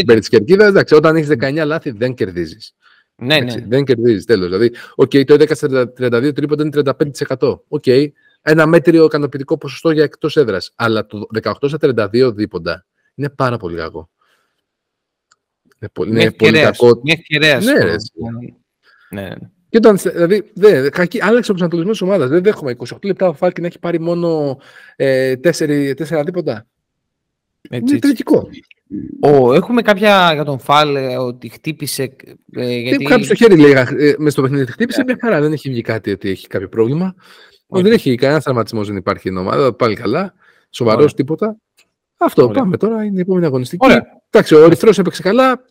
περί 0.05 0.21
τη 0.21 0.29
κερκίδα. 0.29 0.65
Εντάξει, 0.65 0.95
όταν 0.95 1.17
έχεις 1.17 1.29
19 1.41 1.63
λάθη 1.65 1.91
δεν 1.91 2.15
κερδίζεις. 2.15 2.75
Ναι, 3.15 3.41
ναι. 3.41 3.55
Δεν 3.69 3.85
κερδίζεις 3.85 4.25
τέλος. 4.25 4.47
Δηλαδή, 4.47 4.73
okay, 4.97 5.25
το 5.25 5.35
11 5.35 5.47
32 5.99 6.35
τρίποντα 6.35 6.63
είναι 6.63 6.83
35%. 7.39 7.61
OK. 7.69 7.83
Okay. 7.87 8.07
Ένα 8.43 8.67
μέτριο 8.67 9.05
ικανοποιητικό 9.05 9.59
ποσοστό 9.59 9.91
για 9.91 10.05
εκτός 10.05 10.37
έδρας. 10.37 10.73
Αλλά 10.75 11.07
το 11.07 11.27
18 11.43 11.53
στα 11.69 11.79
32 11.81 12.33
δίποντα 12.35 12.87
είναι 13.15 13.31
πάρα 13.31 13.57
πολύ 13.57 13.77
κακό. 13.77 14.11
Είναι 15.79 15.91
πολύ, 15.93 16.11
είναι 16.11 16.33
πολύ 16.33 16.61
κακό. 16.61 17.03
Είναι 17.29 17.59
ναι, 19.09 19.23
ναι. 19.23 19.35
Ναι. 19.73 19.81
Και 19.81 19.89
όταν, 19.89 19.97
δηλαδή, 20.13 20.51
δε, 20.55 20.91
κακή, 20.91 21.23
άλλαξε 21.23 21.51
ο 21.51 21.55
προσανατολισμός 21.55 21.99
της 21.99 22.09
ομάδας. 22.09 22.29
Δεν 22.29 22.43
δέχομαι 22.43 22.77
28 22.79 22.97
λεπτά 23.03 23.29
ο 23.29 23.33
Φαλ 23.33 23.49
και 23.49 23.61
να 23.61 23.67
έχει 23.67 23.79
πάρει 23.79 24.01
μόνο 24.01 24.59
ε, 24.97 25.35
4, 25.43 25.95
4 26.09 26.23
δίποντα. 26.25 26.67
Έτσι, 27.69 27.93
Είναι 27.93 27.99
τραγικό. 27.99 28.49
Ο, 29.21 29.55
έχουμε 29.55 29.83
κάποια 29.83 30.31
για 30.35 30.45
τον 30.45 30.59
Φάλ 30.59 30.97
ε, 30.97 31.17
ότι 31.17 31.49
χτύπησε. 31.49 32.17
Ε, 32.53 32.79
γιατί... 32.79 33.05
Κάποιος 33.05 33.27
στο 33.27 33.35
χέρι 33.35 33.57
λέει 33.57 33.73
ε, 33.99 34.15
με 34.19 34.31
στο 34.31 34.43
παιχνίδι. 34.43 34.67
Χτύπησε 34.73 35.01
yeah. 35.03 35.07
μια 35.07 35.19
χαρά. 35.21 35.41
Δεν 35.41 35.53
έχει 35.53 35.71
βγει 35.71 35.81
κάτι 35.81 36.11
ότι 36.11 36.31
έχει 36.31 36.47
κάποιο 36.47 36.69
πρόβλημα. 36.69 37.15
Okay. 37.69 37.83
Δεν 37.83 37.93
έχει 37.93 38.15
κανένα 38.15 38.41
τραυματισμός, 38.41 38.87
δεν 38.87 38.97
υπάρχει 38.97 39.21
στην 39.21 39.37
ομάδα. 39.37 39.75
Πάλι 39.75 39.95
καλά. 39.95 40.35
Σοβαρός 40.71 41.15
τίποτα. 41.15 41.57
Αυτό 42.17 42.43
Ωραία. 42.43 42.63
πάμε 42.63 42.77
τώρα. 42.77 43.05
Είναι 43.05 43.19
η 43.19 43.21
επόμενη 43.21 43.47
αγωνιστική. 43.47 43.87
Εντάξει, 44.31 44.55
ο 44.55 44.65
Ερυθρός 44.65 44.99
έπαιξε 44.99 45.23
καλά. 45.23 45.65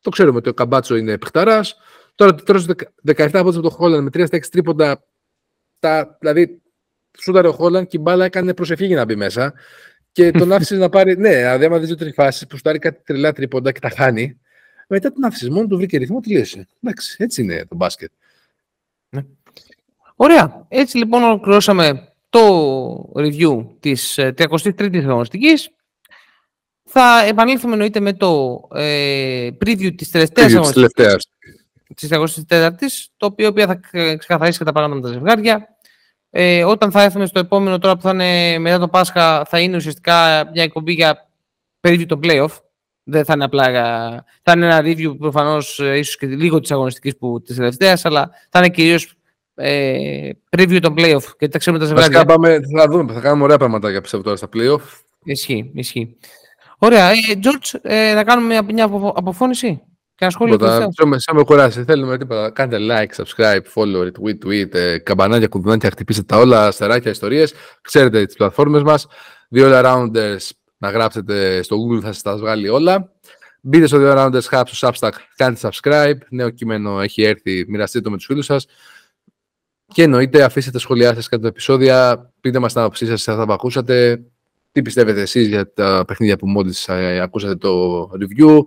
Το 0.00 0.10
ξέρουμε 0.10 0.36
ότι 0.38 0.48
ο 0.48 0.54
Καμπάτσο 0.54 0.96
είναι 0.96 1.18
παιχταράς. 1.18 1.76
Τώρα 2.14 2.34
τρώσει 2.34 2.66
17 3.06 3.28
από 3.32 3.60
το 3.60 3.70
Χόλαν 3.70 4.02
με 4.02 4.10
3 4.12 4.26
στα 4.26 4.38
6 4.38 4.40
τρίποντα. 4.50 5.04
Τα, 5.78 6.16
δηλαδή, 6.20 6.62
σούταρε 7.18 7.48
ο 7.48 7.52
Χόλαν 7.52 7.86
και 7.86 7.96
η 7.96 8.00
μπάλα 8.02 8.24
έκανε 8.24 8.54
προσευχή 8.54 8.86
για 8.86 8.96
να 8.96 9.04
μπει 9.04 9.16
μέσα. 9.16 9.54
Και 10.12 10.30
τον 10.30 10.52
άφησε 10.54 10.76
να 10.76 10.88
πάρει. 10.88 11.16
Ναι, 11.16 11.36
δηλαδή, 11.36 11.64
άμα 11.64 11.78
δεις 11.78 11.94
δύο 11.94 12.12
φάσεις 12.12 12.46
που 12.46 12.56
στάρει 12.56 12.78
κάτι 12.78 13.02
τρελά 13.04 13.32
τρίποντα 13.32 13.72
και 13.72 13.80
τα 13.80 13.88
χάνει, 13.88 14.40
μετά 14.88 15.12
τον 15.12 15.24
άφησες 15.24 15.48
μόνο 15.48 15.66
του 15.66 15.76
βρήκε 15.76 15.98
ρυθμό, 15.98 16.20
τελείωσε. 16.20 16.68
Εντάξει, 16.82 17.16
έτσι 17.18 17.42
είναι 17.42 17.64
το 17.68 17.76
μπάσκετ. 17.76 18.10
Ναι. 19.08 19.20
Ωραία. 20.16 20.66
Έτσι 20.68 20.96
λοιπόν 20.96 21.22
ολοκληρώσαμε 21.22 22.12
το 22.28 23.12
review 23.14 23.66
της 23.80 24.14
33ης 24.18 24.94
ε, 24.94 24.98
αγωνιστικής. 24.98 25.70
Θα 26.84 27.24
επανέλθουμε 27.24 27.72
εννοείται 27.72 28.00
με 28.00 28.12
το 28.12 28.60
ε, 28.74 29.48
preview 29.64 29.94
της 29.96 30.10
τελευταίας 30.10 30.54
αγωνιστικής 30.54 31.26
της 31.94 32.08
24η, 32.12 32.70
το 33.16 33.26
οποίο 33.26 33.52
θα 33.52 33.80
ξεκαθαρίσει 34.18 34.58
και 34.58 34.64
τα 34.64 34.72
πράγματα 34.72 34.94
με 34.94 35.00
τα 35.00 35.08
ζευγάρια. 35.08 35.68
Ε, 36.30 36.64
όταν 36.64 36.90
θα 36.90 37.02
έρθουμε 37.02 37.26
στο 37.26 37.38
επόμενο 37.38 37.78
τώρα 37.78 37.96
που 37.96 38.02
θα 38.02 38.10
είναι 38.10 38.58
μετά 38.58 38.78
το 38.78 38.88
Πάσχα, 38.88 39.44
θα 39.44 39.60
είναι 39.60 39.76
ουσιαστικά 39.76 40.48
μια 40.52 40.62
εκπομπή 40.62 40.92
για 40.92 41.28
preview 41.80 42.06
το 42.06 42.18
playoff. 42.22 42.48
Δεν 43.02 43.24
θα 43.24 43.32
είναι 43.32 43.44
απλά. 43.44 43.64
Θα 44.42 44.52
είναι 44.56 44.66
ένα 44.66 44.80
review 44.80 45.18
προφανώς 45.18 45.78
ίσως 45.78 46.16
και 46.16 46.26
λίγο 46.26 46.60
της 46.60 46.70
αγωνιστικής 46.70 47.16
που 47.16 47.42
της 47.42 47.56
τελευταίας, 47.56 48.04
αλλά 48.04 48.30
θα 48.50 48.58
είναι 48.58 48.68
κυρίως 48.68 49.14
ε, 49.54 50.30
preview 50.56 50.78
των 50.82 50.94
playoff 50.98 51.22
και 51.38 51.48
τα 51.48 51.58
ξέρουμε 51.58 51.82
τα 51.82 51.88
ζευγάρια. 51.88 52.18
Βασικά 52.18 52.32
πάμε, 52.34 52.60
θα 52.76 52.88
δούμε, 52.88 53.12
θα 53.12 53.20
κάνουμε 53.20 53.44
ωραία 53.44 53.58
πράγματα 53.58 53.90
για 53.90 54.00
πιστεύω 54.00 54.22
τώρα 54.22 54.36
στα 54.36 54.48
playoff. 54.54 54.82
Ισχύει, 55.24 55.70
ισχύει. 55.74 56.16
Ωραία. 56.78 57.10
Ε, 57.10 57.14
George, 57.42 57.78
ε, 57.82 58.14
να 58.14 58.24
κάνουμε 58.24 58.62
μια 58.62 58.84
αποφώνηση 59.14 59.82
και 60.16 60.24
ένα 60.24 60.30
σχόλιο. 60.30 60.58
Σαν 61.16 61.36
με 61.36 61.42
κουράσει. 61.42 61.84
Θέλουμε 61.84 62.18
τίποτα. 62.18 62.50
Κάντε 62.50 62.76
like, 62.80 63.24
subscribe, 63.24 63.60
follow, 63.74 64.10
retweet, 64.10 64.46
tweet, 64.46 64.74
ε, 64.74 64.98
καμπανάκια, 64.98 65.48
κουδουνάκια, 65.48 65.90
χτυπήστε 65.90 66.22
τα 66.22 66.36
όλα, 66.36 66.66
αστεράκια, 66.66 67.10
ιστορίες. 67.10 67.54
Ξέρετε 67.80 68.24
τις 68.24 68.36
πλατφόρμες 68.36 68.82
μας. 68.82 69.06
Δύο 69.48 69.70
rounders 69.84 70.50
να 70.76 70.90
γράψετε 70.90 71.62
στο 71.62 71.76
Google, 71.76 72.00
θα 72.00 72.12
σας 72.12 72.22
τα 72.22 72.36
βγάλει 72.36 72.68
όλα. 72.68 73.12
Μπείτε 73.60 73.86
στο 73.86 73.98
δύο 73.98 74.12
rounders 74.16 74.48
hub 74.50 74.62
στο 74.66 74.88
Substack, 74.88 75.12
κάντε 75.36 75.58
subscribe. 75.62 76.18
Νέο 76.28 76.50
κείμενο 76.50 77.00
έχει 77.00 77.22
έρθει, 77.22 77.64
μοιραστείτε 77.68 78.04
το 78.04 78.10
με 78.10 78.16
τους 78.16 78.26
φίλους 78.26 78.44
σας. 78.44 78.66
Και 79.86 80.02
εννοείται, 80.02 80.42
αφήστε 80.42 80.70
τα 80.70 80.78
σχόλιά 80.78 81.14
σας 81.14 81.28
κατά 81.28 81.42
τα 81.42 81.48
επεισόδια. 81.48 82.30
Πείτε 82.40 82.58
μας 82.58 82.72
την 82.72 82.80
άποψή 82.80 83.06
σας, 83.06 83.22
θα 83.22 83.46
τα 83.46 83.54
ακούσατε. 83.54 84.22
Τι 84.72 84.82
πιστεύετε 84.82 85.20
εσείς 85.20 85.48
για 85.48 85.72
τα 85.72 86.04
παιχνίδια 86.06 86.36
που 86.36 86.48
μόλις 86.48 86.88
ε, 86.88 87.20
ακούσατε 87.20 87.56
το 87.56 88.02
review. 88.02 88.58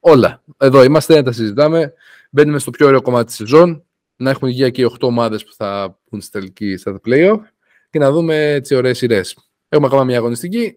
Όλα. 0.00 0.42
Εδώ 0.56 0.82
είμαστε, 0.82 1.14
να 1.14 1.22
τα 1.22 1.32
συζητάμε. 1.32 1.92
Μπαίνουμε 2.30 2.58
στο 2.58 2.70
πιο 2.70 2.86
ωραίο 2.86 3.02
κομμάτι 3.02 3.26
της 3.26 3.34
σεζόν. 3.34 3.84
Να 4.16 4.30
έχουμε 4.30 4.50
υγεία 4.50 4.70
και 4.70 4.82
οι 4.82 4.84
8 4.84 4.96
ομάδες 5.00 5.44
που 5.44 5.52
θα 5.52 5.98
πούν 6.04 6.20
στη 6.20 6.30
τελική 6.30 6.76
στα 6.76 7.00
playoff 7.06 7.40
και 7.90 7.98
να 7.98 8.10
δούμε 8.10 8.52
έτσι 8.52 8.74
ωραίες 8.74 8.98
σειρές. 8.98 9.36
Έχουμε 9.68 9.86
ακόμα 9.86 10.04
μια 10.04 10.16
αγωνιστική. 10.16 10.76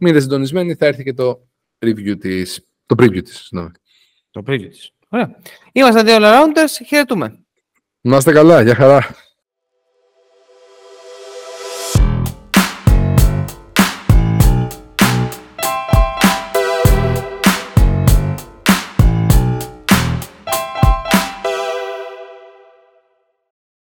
Μείνετε 0.00 0.20
συντονισμένοι, 0.20 0.74
θα 0.74 0.86
έρθει 0.86 1.02
και 1.02 1.12
το 1.12 1.46
review 1.78 2.18
της, 2.18 2.64
το 2.86 2.94
preview 2.98 3.22
της. 3.24 3.48
Το 4.30 4.42
preview 4.46 4.68
της. 4.68 4.92
Ωραία. 5.08 5.38
Είμαστε 5.72 6.02
δύο 6.02 6.16
all-rounders. 6.20 6.86
Χαιρετούμε. 6.86 7.38
Να 8.00 8.16
είστε 8.16 8.32
καλά. 8.32 8.62
Γεια 8.62 8.74
χαρά. 8.74 9.16